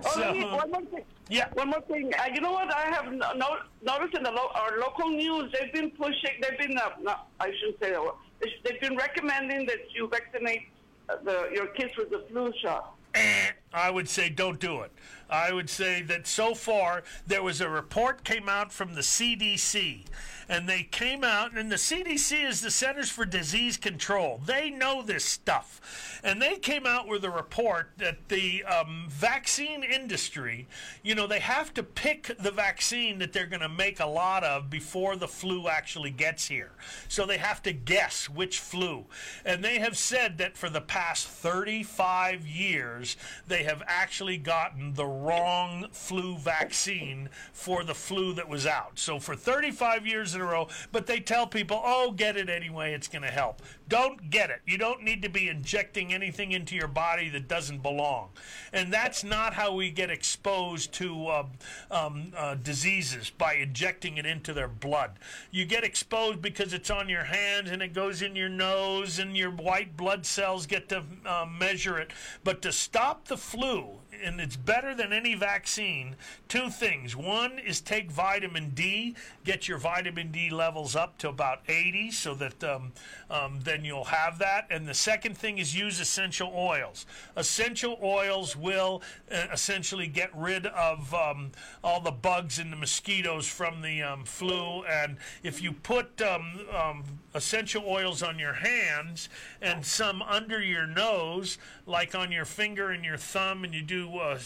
Oh, 0.05 0.11
So, 0.15 0.57
one 0.57 0.71
more 0.71 0.83
thing. 0.83 1.05
Yeah. 1.29 1.49
One 1.55 1.69
more 1.71 1.81
thing. 1.83 2.13
Uh, 2.15 2.25
you 2.35 2.41
know 2.41 2.53
what? 2.53 2.73
I 2.75 2.91
have 2.91 3.13
no, 3.13 3.33
no, 3.35 3.57
noticed 3.83 4.15
in 4.17 4.23
the 4.23 4.31
lo- 4.31 4.51
our 4.55 4.79
local 4.79 5.09
news, 5.11 5.53
they've 5.59 5.73
been 5.73 5.91
pushing. 5.93 6.33
They've 6.43 6.59
been. 6.59 6.77
Uh, 6.77 6.91
no, 7.03 7.15
I 7.41 7.51
shouldn't 7.61 7.81
say 7.81 7.91
that. 7.93 8.01
They- 8.41 8.53
They've 8.63 8.81
been 8.81 8.97
recommending 8.97 9.65
that 9.67 9.91
you 9.95 10.07
vaccinate 10.09 10.69
the 11.07 11.51
your 11.53 11.67
kids 11.69 11.97
with 11.97 12.11
the 12.11 12.25
flu 12.31 12.53
shot. 12.61 12.95
Eh, 13.15 13.51
I 13.73 13.91
would 13.91 14.09
say 14.09 14.29
don't 14.29 14.59
do 14.59 14.81
it. 14.81 14.91
I 15.31 15.53
would 15.53 15.71
say 15.71 16.03
that 16.03 16.27
so 16.27 16.55
far 16.55 17.03
there 17.27 17.43
was 17.43 17.61
a 17.61 17.69
report 17.69 18.25
came 18.25 18.49
out 18.49 18.73
from 18.73 18.95
the 18.95 19.01
CDC, 19.01 20.05
and 20.49 20.69
they 20.69 20.83
came 20.83 21.25
out, 21.25 21.57
and 21.57 21.71
the 21.71 21.77
CDC 21.77 22.47
is 22.47 22.61
the 22.61 22.71
Centers 22.71 23.11
for 23.11 23.25
Disease 23.25 23.77
Control. 23.77 24.41
They 24.45 24.71
know 24.71 25.03
this 25.03 25.25
stuff, 25.25 26.21
and 26.23 26.41
they 26.41 26.57
came 26.57 26.87
out 26.87 27.09
with 27.09 27.25
a 27.25 27.31
report 27.31 27.91
that 27.99 28.29
the 28.29 28.65
um, 28.65 29.07
vaccine 29.09 29.83
industry, 29.83 30.67
you 31.03 31.15
know, 31.15 31.27
they 31.27 31.41
have 31.41 31.73
to 31.75 31.83
pick 31.83 32.37
the 32.39 32.51
vaccine 32.51 33.19
that 33.19 33.33
they're 33.33 33.47
going 33.47 33.61
to 33.61 33.69
make 33.69 34.01
a 34.01 34.07
lot 34.07 34.45
of 34.45 34.71
before 34.71 35.17
the 35.17 35.29
flu 35.29 35.69
actually 35.69 36.11
gets 36.11 36.49
here. 36.49 36.71
So 37.09 37.27
they 37.27 37.39
have 37.39 37.63
to 37.63 37.73
guess 37.73 38.29
which 38.29 38.59
flu, 38.61 39.05
and 39.45 39.65
they 39.65 39.79
have 39.79 39.97
said 39.97 40.39
that 40.39 40.57
for 40.57 40.69
the 40.69 40.81
past 40.81 41.27
35 41.27 42.47
years 42.47 43.17
they 43.47 43.63
have 43.65 43.83
actually 43.87 44.37
gotten 44.37 44.95
the 44.95 45.07
wrong 45.07 45.87
flu 45.93 46.37
vaccine 46.37 47.29
for 47.53 47.85
the 47.85 47.95
flu 47.95 48.33
that 48.35 48.49
was 48.49 48.67
out. 48.67 48.99
So 48.99 49.19
for 49.19 49.37
35 49.37 50.07
years 50.07 50.34
in 50.35 50.41
a 50.41 50.45
row, 50.45 50.68
but 50.93 51.07
they 51.07 51.20
tell 51.20 51.47
people, 51.47 51.80
oh, 51.85 52.12
get 52.12 52.37
it 52.37 52.49
anyway, 52.49 52.93
it's 52.95 53.09
going 53.09 53.22
to 53.22 53.30
help. 53.30 53.62
Don't 53.89 54.30
get 54.30 54.51
it. 54.51 54.61
You 54.66 54.78
don't 54.78 55.03
need 55.03 55.22
to 55.22 55.28
be 55.28 55.49
injecting 55.49 56.12
anything 56.12 56.53
into 56.53 56.74
your 56.74 56.89
body 56.89 57.28
that 57.30 57.49
doesn't 57.49 57.82
belong. 57.82 58.30
And 58.72 58.93
that's 58.93 59.24
not 59.24 59.55
how 59.55 59.74
we 59.74 59.91
get 59.91 60.11
exposed 60.11 60.93
to 60.95 61.26
uh, 61.26 61.47
um, 61.91 62.32
uh, 62.37 62.55
diseases 62.57 63.30
by 63.30 63.55
injecting 63.55 64.16
it 64.16 64.26
into 64.26 64.53
their 64.53 64.68
blood. 64.68 65.18
You 65.51 65.64
get 65.64 65.85
exposed 65.85 66.41
because 66.41 66.72
it's 66.72 66.91
on 66.91 67.09
your 67.09 67.24
hands 67.24 67.70
and 67.70 67.82
it 67.82 67.93
goes 67.93 68.22
in 68.22 68.35
your 68.35 68.49
nose, 68.49 69.18
and 69.18 69.37
your 69.37 69.51
white 69.51 69.97
blood 69.97 70.24
cells 70.26 70.66
get 70.66 70.89
to 70.89 71.03
uh, 71.26 71.47
measure 71.47 71.99
it. 71.99 72.12
But 72.43 72.62
to 72.62 72.72
stop 72.72 73.28
the 73.28 73.37
flu, 73.37 73.99
and 74.23 74.41
it's 74.41 74.57
better 74.57 74.95
than 74.95 75.12
any 75.12 75.35
vaccine, 75.35 76.17
two 76.49 76.71
things. 76.71 77.17
One 77.17 77.59
is 77.59 77.81
take 77.81 78.11
vitamin 78.11 78.71
D, 78.71 79.15
get 79.45 79.69
your 79.69 79.79
vitamin 79.79 80.31
D 80.31 80.51
levels 80.51 80.95
up 80.97 81.19
to 81.19 81.29
about 81.29 81.61
80 81.69 82.11
so 82.11 82.35
that 82.35 82.62
um, 82.65 82.93
um, 83.31 83.61
then 83.62 83.85
you'll 83.85 84.05
have 84.05 84.39
that. 84.39 84.67
And 84.71 84.87
the 84.87 84.95
second 84.95 85.37
thing 85.37 85.59
is 85.59 85.77
use 85.77 86.01
essential 86.01 86.53
oils. 86.55 87.07
Essential 87.37 87.99
oils 88.03 88.57
will 88.57 89.03
uh, 89.31 89.47
essentially 89.53 90.07
get 90.07 90.31
rid 90.37 90.67
of 90.67 91.12
um, 91.15 91.53
all 91.83 92.01
the 92.01 92.11
bugs 92.11 92.59
and 92.59 92.73
the 92.73 92.77
mosquitoes 92.77 93.47
from 93.47 93.83
the 93.83 94.03
um, 94.03 94.25
flu. 94.25 94.85
And 94.85 95.17
if 95.43 95.62
you 95.62 95.73
put 95.73 96.21
um, 96.23 96.61
um, 96.75 97.05
essential 97.35 97.85
oils 97.87 98.23
on 98.23 98.39
your 98.39 98.53
hands 98.53 99.29
and 99.61 99.85
some 99.85 100.23
under 100.23 100.62
your 100.62 100.87
nose, 100.87 101.59
like 101.87 102.14
on 102.14 102.32
your 102.32 102.45
finger 102.45 102.91
and 102.91 103.05
your 103.05 103.16
thumb, 103.16 103.64
and 103.64 103.74
you 103.74 103.82
do 103.82 104.18
uh, 104.18 104.39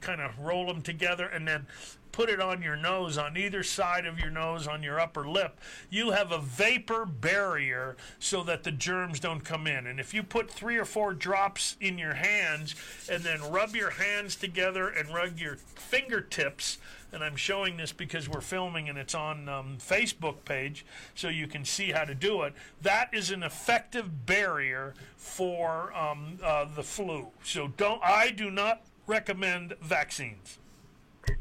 kind 0.00 0.20
of 0.20 0.38
roll 0.38 0.66
them 0.66 0.82
together 0.82 1.26
and 1.26 1.48
then 1.48 1.66
put 2.14 2.30
it 2.30 2.40
on 2.40 2.62
your 2.62 2.76
nose, 2.76 3.18
on 3.18 3.36
either 3.36 3.64
side 3.64 4.06
of 4.06 4.20
your 4.20 4.30
nose, 4.30 4.68
on 4.68 4.84
your 4.84 5.00
upper 5.00 5.28
lip, 5.28 5.58
you 5.90 6.12
have 6.12 6.30
a 6.30 6.38
vapor 6.38 7.04
barrier 7.04 7.96
so 8.20 8.44
that 8.44 8.62
the 8.62 8.70
germs 8.70 9.18
don't 9.18 9.44
come 9.44 9.66
in. 9.66 9.88
And 9.88 9.98
if 9.98 10.14
you 10.14 10.22
put 10.22 10.48
three 10.48 10.76
or 10.76 10.84
four 10.84 11.12
drops 11.12 11.76
in 11.80 11.98
your 11.98 12.14
hands 12.14 12.76
and 13.10 13.24
then 13.24 13.42
rub 13.50 13.74
your 13.74 13.90
hands 13.90 14.36
together 14.36 14.88
and 14.88 15.12
rub 15.12 15.40
your 15.40 15.56
fingertips, 15.56 16.78
and 17.12 17.24
I'm 17.24 17.34
showing 17.34 17.76
this 17.76 17.90
because 17.92 18.28
we're 18.28 18.40
filming 18.40 18.88
and 18.88 18.96
it's 18.96 19.16
on 19.16 19.48
um, 19.48 19.78
Facebook 19.80 20.44
page, 20.44 20.86
so 21.16 21.28
you 21.28 21.48
can 21.48 21.64
see 21.64 21.90
how 21.90 22.04
to 22.04 22.14
do 22.14 22.42
it. 22.42 22.54
That 22.82 23.12
is 23.12 23.32
an 23.32 23.42
effective 23.42 24.24
barrier 24.24 24.94
for 25.16 25.92
um, 25.96 26.38
uh, 26.44 26.66
the 26.76 26.84
flu. 26.84 27.26
So 27.42 27.72
don't. 27.76 28.00
I 28.04 28.30
do 28.30 28.52
not 28.52 28.82
recommend 29.08 29.74
vaccines. 29.82 30.58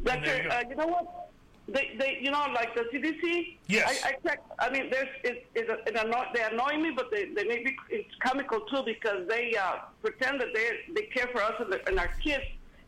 Doctor, 0.04 0.48
uh, 0.52 0.64
you 0.70 0.76
know 0.76 0.88
what? 0.88 1.30
They, 1.68 1.96
they, 1.98 2.20
you 2.22 2.30
know, 2.30 2.46
like 2.54 2.76
the 2.76 2.82
CDC. 2.94 3.58
Yes. 3.68 4.04
I, 4.04 4.10
I 4.10 4.16
check. 4.28 4.44
I 4.60 4.70
mean, 4.70 4.90
there's, 4.90 5.08
it, 5.24 5.48
it, 5.56 5.70
it 5.88 5.96
annoy, 5.96 6.26
they 6.34 6.44
annoy 6.44 6.78
me, 6.78 6.92
but 6.94 7.10
they, 7.10 7.26
they 7.34 7.46
may 7.46 7.64
be 7.64 7.76
it's 7.90 8.14
comical 8.22 8.60
too 8.62 8.84
because 8.86 9.28
they 9.30 9.56
uh, 9.56 9.76
pretend 10.02 10.42
that 10.42 10.50
they 10.54 10.80
they 10.94 11.04
care 11.04 11.28
for 11.32 11.42
us 11.42 11.54
and, 11.60 11.72
the, 11.72 11.88
and 11.88 11.98
our 12.00 12.10
kids, 12.22 12.44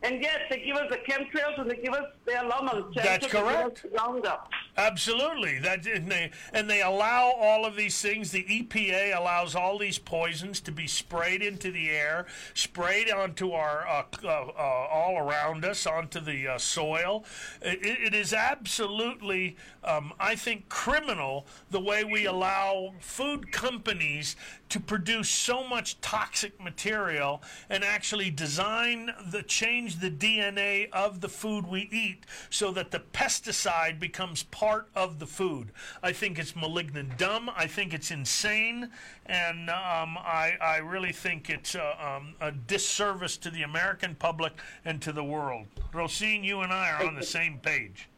and 0.05 0.21
yet 0.21 0.41
they 0.49 0.59
give 0.59 0.77
us 0.77 0.89
the 0.89 0.97
chemtrails 0.97 1.59
and 1.59 1.69
they 1.69 1.77
give 1.77 1.93
us 1.93 2.05
the 2.25 2.41
alarm 2.41 2.93
That's 2.95 3.27
correct. 3.27 3.85
Roundup. 3.97 4.49
Absolutely. 4.77 5.59
That 5.59 5.85
and 5.87 6.11
they 6.11 6.31
and 6.53 6.69
they 6.69 6.81
allow 6.81 7.31
all 7.31 7.65
of 7.65 7.75
these 7.75 8.01
things. 8.01 8.31
The 8.31 8.43
EPA 8.43 9.17
allows 9.17 9.55
all 9.55 9.77
these 9.77 9.97
poisons 9.97 10.59
to 10.61 10.71
be 10.71 10.85
sprayed 10.85 11.41
into 11.41 11.71
the 11.71 11.89
air, 11.89 12.25
sprayed 12.53 13.09
onto 13.09 13.51
our 13.51 13.87
uh, 13.87 14.03
uh, 14.23 14.27
uh, 14.27 14.87
all 14.91 15.17
around 15.17 15.63
us, 15.65 15.87
onto 15.87 16.19
the 16.19 16.47
uh, 16.47 16.57
soil. 16.57 17.25
It, 17.61 17.79
it 17.83 18.13
is 18.13 18.33
absolutely, 18.33 19.55
um, 19.83 20.13
I 20.19 20.35
think, 20.35 20.67
criminal 20.69 21.45
the 21.71 21.79
way 21.79 22.03
we 22.03 22.25
allow 22.25 22.93
food 22.99 23.51
companies 23.51 24.35
to 24.69 24.79
produce 24.79 25.29
so 25.29 25.67
much 25.67 25.99
toxic 26.01 26.61
material 26.61 27.41
and 27.69 27.83
actually 27.83 28.29
design 28.29 29.11
the 29.31 29.43
change 29.43 29.94
the 29.99 30.11
DNA 30.11 30.89
of 30.91 31.21
the 31.21 31.29
food 31.29 31.67
we 31.67 31.89
eat 31.91 32.25
so 32.49 32.71
that 32.71 32.91
the 32.91 32.99
pesticide 32.99 33.99
becomes 33.99 34.43
part 34.43 34.89
of 34.95 35.19
the 35.19 35.25
food. 35.25 35.71
I 36.03 36.11
think 36.11 36.39
it's 36.39 36.55
malignant 36.55 37.17
dumb. 37.17 37.49
I 37.55 37.67
think 37.67 37.93
it's 37.93 38.11
insane, 38.11 38.89
and 39.25 39.69
um, 39.69 40.17
I 40.17 40.53
I 40.61 40.77
really 40.77 41.11
think 41.11 41.49
it's 41.49 41.75
uh, 41.75 41.95
um, 41.99 42.35
a 42.41 42.51
disservice 42.51 43.37
to 43.37 43.49
the 43.49 43.63
American 43.63 44.15
public 44.15 44.53
and 44.83 45.01
to 45.01 45.11
the 45.11 45.23
world. 45.23 45.67
Rosine, 45.93 46.43
you 46.43 46.61
and 46.61 46.71
I 46.71 46.91
are 46.91 47.05
on 47.05 47.15
the 47.15 47.23
same 47.23 47.59
page. 47.59 48.09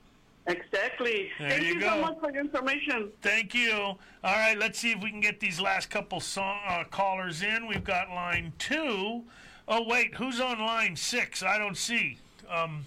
Exactly. 0.48 1.30
There 1.40 1.50
Thank 1.50 1.64
you 1.64 1.74
you, 1.76 1.82
so 1.82 2.02
much 2.02 2.20
for 2.20 2.32
your 2.32 2.42
information. 2.42 3.12
Thank 3.22 3.54
you. 3.54 3.74
All 3.74 3.98
right, 4.24 4.58
let's 4.58 4.80
see 4.80 4.92
if 4.92 5.04
we 5.04 5.10
can 5.10 5.20
get 5.20 5.40
these 5.40 5.60
last 5.60 5.90
couple 5.90 6.20
song, 6.22 6.60
uh, 6.68 6.86
callers 6.86 7.42
in. 7.42 7.68
We've 7.68 7.84
got 7.84 8.10
line 8.10 8.54
two. 8.58 9.24
Oh 9.68 9.84
wait, 9.84 10.16
who's 10.16 10.40
on 10.40 10.60
line 10.60 10.96
six? 10.96 11.44
I 11.44 11.58
don't 11.58 11.78
see. 11.78 12.18
Um, 12.50 12.86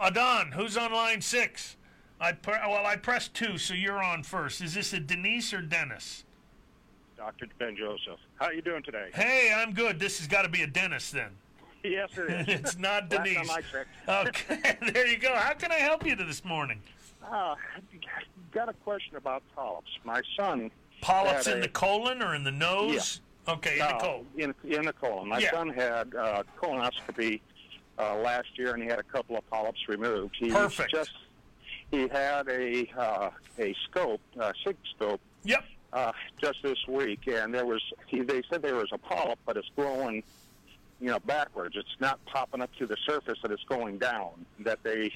Adon, 0.00 0.52
who's 0.52 0.76
on 0.76 0.92
line 0.92 1.20
six? 1.20 1.76
I 2.20 2.32
pre- 2.32 2.54
well, 2.54 2.86
I 2.86 2.96
pressed 2.96 3.34
two, 3.34 3.58
so 3.58 3.74
you're 3.74 4.02
on 4.02 4.22
first. 4.22 4.60
Is 4.60 4.74
this 4.74 4.92
a 4.92 5.00
Denise 5.00 5.52
or 5.52 5.60
Dennis? 5.60 6.24
Dr. 7.16 7.46
Ben 7.58 7.76
Joseph. 7.76 8.18
How 8.36 8.46
are 8.46 8.52
you 8.54 8.62
doing 8.62 8.82
today? 8.82 9.10
Hey, 9.14 9.52
I'm 9.54 9.72
good. 9.74 9.98
This 10.00 10.18
has 10.18 10.26
got 10.26 10.42
to 10.42 10.48
be 10.48 10.62
a 10.62 10.66
Dennis 10.66 11.10
then. 11.10 11.30
Yes, 11.84 12.10
it 12.16 12.30
is. 12.30 12.46
it's 12.60 12.78
not 12.78 13.08
Denise. 13.08 13.34
time 13.38 13.50
I 13.50 13.60
checked. 13.60 13.88
Okay, 14.08 14.76
there 14.92 15.08
you 15.08 15.18
go. 15.18 15.34
How 15.34 15.52
can 15.52 15.72
I 15.72 15.78
help 15.78 16.06
you 16.06 16.14
this 16.14 16.44
morning? 16.44 16.80
Uh, 17.28 17.56
got 18.52 18.68
a 18.68 18.72
question 18.72 19.16
about 19.16 19.42
polyps. 19.56 19.90
My 20.04 20.22
son. 20.36 20.70
Polyps 21.00 21.48
in 21.48 21.58
a- 21.58 21.62
the 21.62 21.68
colon 21.68 22.22
or 22.22 22.36
in 22.36 22.44
the 22.44 22.52
nose? 22.52 23.20
Okay, 23.48 23.78
in 23.80 23.86
the 23.86 23.94
colon. 23.98 24.26
In, 24.36 24.54
in 24.70 24.84
the 24.84 24.92
colon. 24.92 25.28
My 25.28 25.38
Yeah. 25.38 25.50
son 25.50 25.68
had 25.70 26.14
uh, 26.14 26.42
colonoscopy 26.60 27.40
uh, 27.98 28.16
last 28.16 28.48
year, 28.56 28.72
and 28.74 28.82
he 28.82 28.88
had 28.88 28.98
a 28.98 29.02
couple 29.04 29.36
of 29.36 29.48
polyps 29.50 29.80
removed. 29.88 30.36
He 30.38 30.50
Perfect. 30.50 30.90
Just 30.92 31.10
he 31.90 32.08
had 32.08 32.48
a 32.48 32.86
uh, 32.96 33.30
a 33.58 33.74
scope, 33.84 34.20
a 34.38 34.52
sig 34.64 34.76
scope. 34.96 35.20
Yep. 35.44 35.64
Uh, 35.92 36.12
just 36.40 36.58
this 36.62 36.78
week, 36.88 37.26
and 37.26 37.52
there 37.54 37.66
was 37.66 37.82
he, 38.06 38.22
they 38.22 38.42
said 38.50 38.62
there 38.62 38.76
was 38.76 38.88
a 38.92 38.98
polyp, 38.98 39.38
but 39.44 39.56
it's 39.58 39.68
growing, 39.76 40.22
you 41.00 41.08
know, 41.10 41.18
backwards. 41.18 41.76
It's 41.76 42.00
not 42.00 42.24
popping 42.24 42.62
up 42.62 42.70
to 42.76 42.86
the 42.86 42.96
surface; 43.06 43.38
that 43.42 43.50
it's 43.50 43.64
going 43.64 43.98
down. 43.98 44.46
That 44.60 44.82
they 44.84 45.12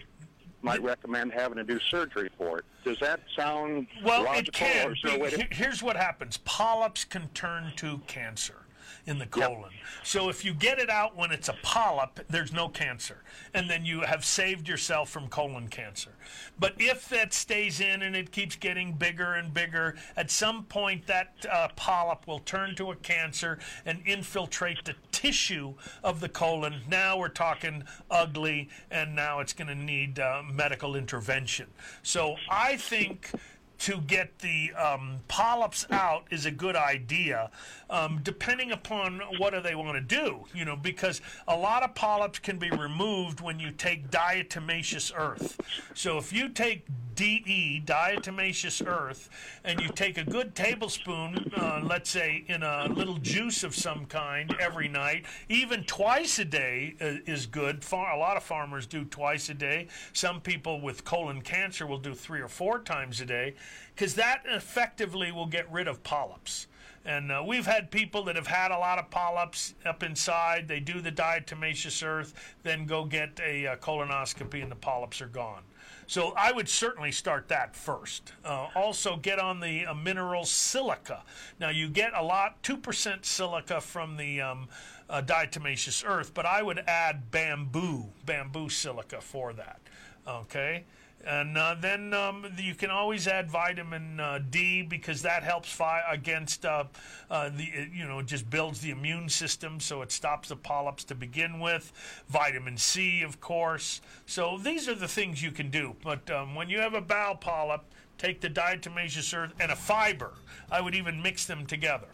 might 0.66 0.82
recommend 0.82 1.32
having 1.32 1.56
to 1.56 1.64
do 1.64 1.78
surgery 1.90 2.28
for 2.36 2.58
it. 2.58 2.64
Does 2.84 2.98
that 2.98 3.20
sound 3.36 3.86
Well, 4.04 4.24
logical? 4.24 4.48
it 4.48 4.52
can. 4.52 4.88
Or 4.88 4.92
is 4.92 5.00
a 5.04 5.18
way 5.18 5.30
to- 5.30 5.46
Here's 5.54 5.82
what 5.82 5.96
happens 5.96 6.38
polyps 6.38 7.04
can 7.04 7.28
turn 7.28 7.72
to 7.76 7.98
cancer 8.08 8.65
in 9.06 9.18
the 9.18 9.26
colon. 9.26 9.70
So 10.02 10.28
if 10.28 10.44
you 10.44 10.54
get 10.54 10.78
it 10.78 10.90
out 10.90 11.16
when 11.16 11.30
it's 11.32 11.48
a 11.48 11.56
polyp, 11.62 12.20
there's 12.28 12.52
no 12.52 12.68
cancer. 12.68 13.22
And 13.54 13.68
then 13.70 13.84
you 13.84 14.00
have 14.02 14.24
saved 14.24 14.68
yourself 14.68 15.10
from 15.10 15.28
colon 15.28 15.68
cancer. 15.68 16.10
But 16.58 16.74
if 16.78 17.08
that 17.08 17.32
stays 17.32 17.80
in 17.80 18.02
and 18.02 18.16
it 18.16 18.32
keeps 18.32 18.56
getting 18.56 18.92
bigger 18.92 19.34
and 19.34 19.52
bigger, 19.52 19.96
at 20.16 20.30
some 20.30 20.64
point 20.64 21.06
that 21.06 21.34
uh, 21.50 21.68
polyp 21.76 22.26
will 22.26 22.40
turn 22.40 22.74
to 22.76 22.90
a 22.90 22.96
cancer 22.96 23.58
and 23.84 24.02
infiltrate 24.06 24.84
the 24.84 24.94
tissue 25.12 25.74
of 26.02 26.20
the 26.20 26.28
colon. 26.28 26.82
Now 26.88 27.18
we're 27.18 27.28
talking 27.28 27.84
ugly, 28.10 28.68
and 28.90 29.14
now 29.14 29.40
it's 29.40 29.52
going 29.52 29.68
to 29.68 29.74
need 29.74 30.18
uh, 30.18 30.42
medical 30.50 30.96
intervention. 30.96 31.66
So 32.02 32.36
I 32.50 32.76
think 32.76 33.30
to 33.78 34.00
get 34.02 34.38
the 34.38 34.72
um, 34.72 35.18
polyps 35.28 35.86
out 35.90 36.24
is 36.30 36.46
a 36.46 36.50
good 36.50 36.76
idea, 36.76 37.50
um, 37.90 38.20
depending 38.22 38.72
upon 38.72 39.20
what 39.38 39.52
do 39.52 39.60
they 39.60 39.74
want 39.74 39.96
to 39.96 40.00
do. 40.00 40.44
You 40.54 40.64
know, 40.64 40.76
because 40.76 41.20
a 41.46 41.56
lot 41.56 41.82
of 41.82 41.94
polyps 41.94 42.38
can 42.38 42.58
be 42.58 42.70
removed 42.70 43.40
when 43.40 43.60
you 43.60 43.70
take 43.70 44.10
diatomaceous 44.10 45.12
earth. 45.16 45.60
So 45.94 46.18
if 46.18 46.32
you 46.32 46.48
take 46.48 46.86
DE, 47.16 47.82
diatomaceous 47.84 48.86
earth, 48.86 49.30
and 49.64 49.80
you 49.80 49.88
take 49.88 50.18
a 50.18 50.24
good 50.24 50.54
tablespoon, 50.54 51.50
uh, 51.56 51.80
let's 51.82 52.10
say 52.10 52.44
in 52.46 52.62
a 52.62 52.88
little 52.88 53.16
juice 53.16 53.64
of 53.64 53.74
some 53.74 54.04
kind 54.04 54.54
every 54.60 54.86
night, 54.86 55.24
even 55.48 55.82
twice 55.84 56.38
a 56.38 56.44
day 56.44 56.94
uh, 57.00 57.14
is 57.26 57.46
good. 57.46 57.82
Far, 57.82 58.14
a 58.14 58.18
lot 58.18 58.36
of 58.36 58.42
farmers 58.42 58.86
do 58.86 59.04
twice 59.04 59.48
a 59.48 59.54
day. 59.54 59.88
Some 60.12 60.40
people 60.42 60.80
with 60.80 61.04
colon 61.04 61.40
cancer 61.40 61.86
will 61.86 61.98
do 61.98 62.14
three 62.14 62.40
or 62.40 62.48
four 62.48 62.80
times 62.80 63.20
a 63.22 63.26
day, 63.26 63.54
because 63.94 64.14
that 64.14 64.42
effectively 64.46 65.32
will 65.32 65.46
get 65.46 65.70
rid 65.70 65.88
of 65.88 66.02
polyps. 66.02 66.66
And 67.04 67.30
uh, 67.30 67.42
we've 67.46 67.66
had 67.66 67.92
people 67.92 68.24
that 68.24 68.34
have 68.34 68.48
had 68.48 68.72
a 68.72 68.78
lot 68.78 68.98
of 68.98 69.10
polyps 69.10 69.74
up 69.84 70.02
inside. 70.02 70.66
They 70.66 70.80
do 70.80 71.00
the 71.00 71.12
diatomaceous 71.12 72.04
earth, 72.04 72.34
then 72.64 72.84
go 72.84 73.04
get 73.04 73.40
a 73.40 73.66
uh, 73.68 73.76
colonoscopy, 73.76 74.60
and 74.60 74.70
the 74.70 74.76
polyps 74.76 75.22
are 75.22 75.28
gone. 75.28 75.62
So 76.08 76.32
I 76.36 76.52
would 76.52 76.68
certainly 76.68 77.12
start 77.12 77.48
that 77.48 77.76
first. 77.76 78.32
Uh, 78.44 78.68
also, 78.74 79.16
get 79.16 79.38
on 79.38 79.60
the 79.60 79.86
uh, 79.86 79.94
mineral 79.94 80.44
silica. 80.44 81.22
Now, 81.60 81.70
you 81.70 81.88
get 81.88 82.12
a 82.14 82.22
lot, 82.22 82.62
2% 82.62 83.24
silica 83.24 83.80
from 83.80 84.16
the 84.16 84.40
um, 84.40 84.68
uh, 85.08 85.22
diatomaceous 85.22 86.04
earth, 86.06 86.34
but 86.34 86.44
I 86.46 86.62
would 86.62 86.82
add 86.86 87.30
bamboo, 87.30 88.06
bamboo 88.24 88.68
silica 88.68 89.20
for 89.20 89.52
that. 89.54 89.80
Okay? 90.26 90.84
And 91.26 91.58
uh, 91.58 91.74
then 91.80 92.14
um, 92.14 92.46
you 92.56 92.76
can 92.76 92.90
always 92.90 93.26
add 93.26 93.50
vitamin 93.50 94.20
uh, 94.20 94.38
D 94.48 94.82
because 94.82 95.22
that 95.22 95.42
helps 95.42 95.72
fight 95.72 96.04
against 96.08 96.64
uh, 96.64 96.84
uh, 97.28 97.48
the 97.48 97.68
you 97.92 98.06
know 98.06 98.22
just 98.22 98.48
builds 98.48 98.80
the 98.80 98.90
immune 98.90 99.28
system, 99.28 99.80
so 99.80 100.02
it 100.02 100.12
stops 100.12 100.50
the 100.50 100.56
polyps 100.56 101.02
to 101.04 101.16
begin 101.16 101.58
with. 101.58 101.92
Vitamin 102.28 102.76
C, 102.76 103.22
of 103.22 103.40
course. 103.40 104.00
So 104.26 104.56
these 104.56 104.88
are 104.88 104.94
the 104.94 105.08
things 105.08 105.42
you 105.42 105.50
can 105.50 105.68
do. 105.68 105.96
But 106.04 106.30
um, 106.30 106.54
when 106.54 106.68
you 106.68 106.78
have 106.78 106.94
a 106.94 107.00
bowel 107.00 107.34
polyp, 107.34 107.82
take 108.18 108.40
the 108.40 108.48
diatomaceous 108.48 109.36
earth 109.36 109.52
and 109.58 109.72
a 109.72 109.76
fiber. 109.76 110.34
I 110.70 110.80
would 110.80 110.94
even 110.94 111.20
mix 111.20 111.44
them 111.44 111.66
together. 111.66 112.06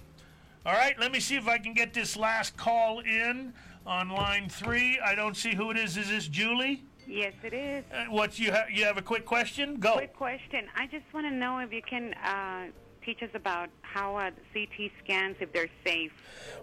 All 0.64 0.72
right, 0.72 0.98
let 0.98 1.12
me 1.12 1.20
see 1.20 1.36
if 1.36 1.48
I 1.48 1.58
can 1.58 1.74
get 1.74 1.92
this 1.92 2.16
last 2.16 2.56
call 2.56 3.00
in 3.00 3.52
on 3.84 4.08
line 4.08 4.48
three. 4.48 4.98
I 5.04 5.14
don't 5.14 5.36
see 5.36 5.54
who 5.54 5.70
it 5.70 5.76
is. 5.76 5.98
Is 5.98 6.08
this 6.08 6.28
Julie? 6.28 6.84
Yes, 7.12 7.34
it 7.42 7.52
is. 7.52 7.84
Uh, 7.92 8.04
what 8.06 8.38
you 8.38 8.50
have? 8.52 8.70
You 8.70 8.84
have 8.84 8.96
a 8.96 9.02
quick 9.02 9.26
question? 9.26 9.76
Go. 9.78 9.92
Quick 9.92 10.16
question. 10.16 10.66
I 10.74 10.86
just 10.86 11.04
want 11.12 11.26
to 11.26 11.30
know 11.30 11.58
if 11.58 11.70
you 11.70 11.82
can 11.82 12.14
uh, 12.14 12.68
teach 13.05 13.22
us 13.22 13.30
about 13.34 13.68
how 13.92 14.16
uh, 14.16 14.30
CT 14.53 14.90
scans, 15.03 15.36
if 15.40 15.53
they're 15.53 15.68
safe? 15.84 16.12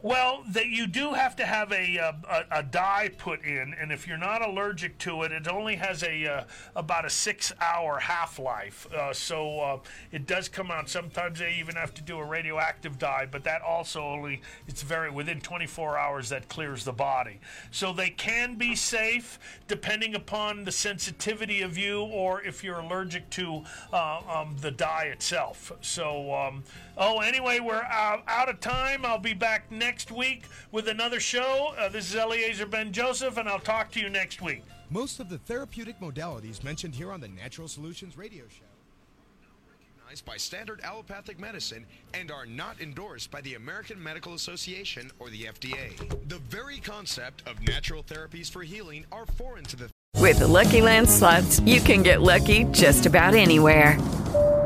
Well, 0.02 0.44
that 0.50 0.68
you 0.68 0.88
do 0.88 1.14
have 1.14 1.36
to 1.36 1.46
have 1.46 1.72
a, 1.72 2.00
uh, 2.00 2.14
a, 2.30 2.60
a 2.60 2.64
dye 2.64 3.12
put 3.18 3.44
in, 3.44 3.76
and 3.80 3.92
if 3.92 4.08
you're 4.08 4.18
not 4.18 4.42
allergic 4.42 4.98
to 5.00 5.24
it, 5.24 5.32
it 5.32 5.48
only 5.48 5.76
has 5.76 6.04
a 6.04 6.26
uh, 6.26 6.44
about 6.76 7.06
a 7.06 7.10
six-hour 7.10 8.00
half-life. 8.00 8.88
Uh, 8.94 9.14
so 9.14 9.60
uh, 9.60 9.80
it 10.12 10.26
does 10.26 10.48
come 10.48 10.72
out. 10.72 10.90
Sometimes 10.90 11.40
they 11.40 11.56
even 11.60 11.76
have 11.76 11.94
to 11.96 12.02
do 12.02 12.18
a 12.18 12.26
radioactive 12.26 12.98
dye, 12.98 13.28
but 13.30 13.44
that 13.44 13.62
also 13.62 14.02
only 14.02 14.42
it's 14.68 14.82
very 14.82 15.12
within 15.12 15.42
24 15.42 15.98
hours 15.98 16.30
that 16.30 16.48
clears 16.48 16.84
the 16.86 16.94
body. 16.94 17.40
So 17.72 17.94
they 17.94 18.10
can 18.10 18.56
be 18.56 18.76
safe 18.76 19.38
depending 19.68 20.16
upon 20.16 20.64
the 20.64 20.72
sensitivity 20.72 21.62
of 21.62 21.78
you 21.78 22.02
or 22.02 22.42
if 22.42 22.64
you're 22.64 22.80
allergic 22.80 23.30
to 23.32 23.64
uh, 23.94 24.22
um, 24.28 24.56
the 24.62 24.72
dye 24.72 25.06
itself. 25.06 25.72
So. 25.82 26.29
Um, 26.34 26.64
Oh, 26.98 27.20
anyway, 27.22 27.60
we're 27.62 27.82
uh, 27.82 28.18
out 28.28 28.50
of 28.50 28.60
time. 28.60 29.06
I'll 29.06 29.18
be 29.18 29.34
back 29.34 29.72
next 29.72 30.12
week 30.12 30.44
with 30.72 30.90
another 30.90 31.22
show. 31.22 31.74
Uh, 31.78 31.88
this 31.88 32.10
is 32.10 32.16
Eliezer 32.18 32.66
Ben 32.66 32.92
Joseph, 32.92 33.38
and 33.38 33.48
I'll 33.48 33.58
talk 33.60 33.90
to 33.92 34.02
you 34.02 34.10
next 34.10 34.42
week. 34.42 34.64
Most 34.90 35.20
of 35.22 35.30
the 35.30 35.38
therapeutic 35.38 36.00
modalities 36.02 36.62
mentioned 36.64 36.96
here 36.96 37.12
on 37.12 37.22
the 37.22 37.30
Natural 37.30 37.70
Solutions 37.70 38.18
Radio 38.18 38.44
Show 38.50 38.66
are 38.66 39.42
not 39.44 39.54
recognized 39.72 40.26
by 40.26 40.36
standard 40.36 40.82
allopathic 40.84 41.40
medicine 41.40 41.86
and 42.14 42.32
are 42.32 42.46
not 42.46 42.82
endorsed 42.82 43.32
by 43.32 43.40
the 43.42 43.54
American 43.56 44.02
Medical 44.04 44.34
Association 44.34 45.10
or 45.20 45.30
the 45.30 45.44
FDA. 45.44 45.96
The 46.28 46.40
very 46.50 46.80
concept 46.80 47.44
of 47.48 47.62
natural 47.66 48.04
therapies 48.04 48.52
for 48.52 48.64
healing 48.64 49.06
are 49.12 49.26
foreign 49.26 49.64
to 49.66 49.78
the 49.78 49.90
With 50.18 50.40
the 50.40 50.48
Lucky 50.48 50.82
Land 50.82 51.08
slots, 51.10 51.62
you 51.62 51.80
can 51.80 52.04
get 52.04 52.22
lucky 52.22 52.66
just 52.72 53.06
about 53.06 53.36
anywhere. 53.36 53.98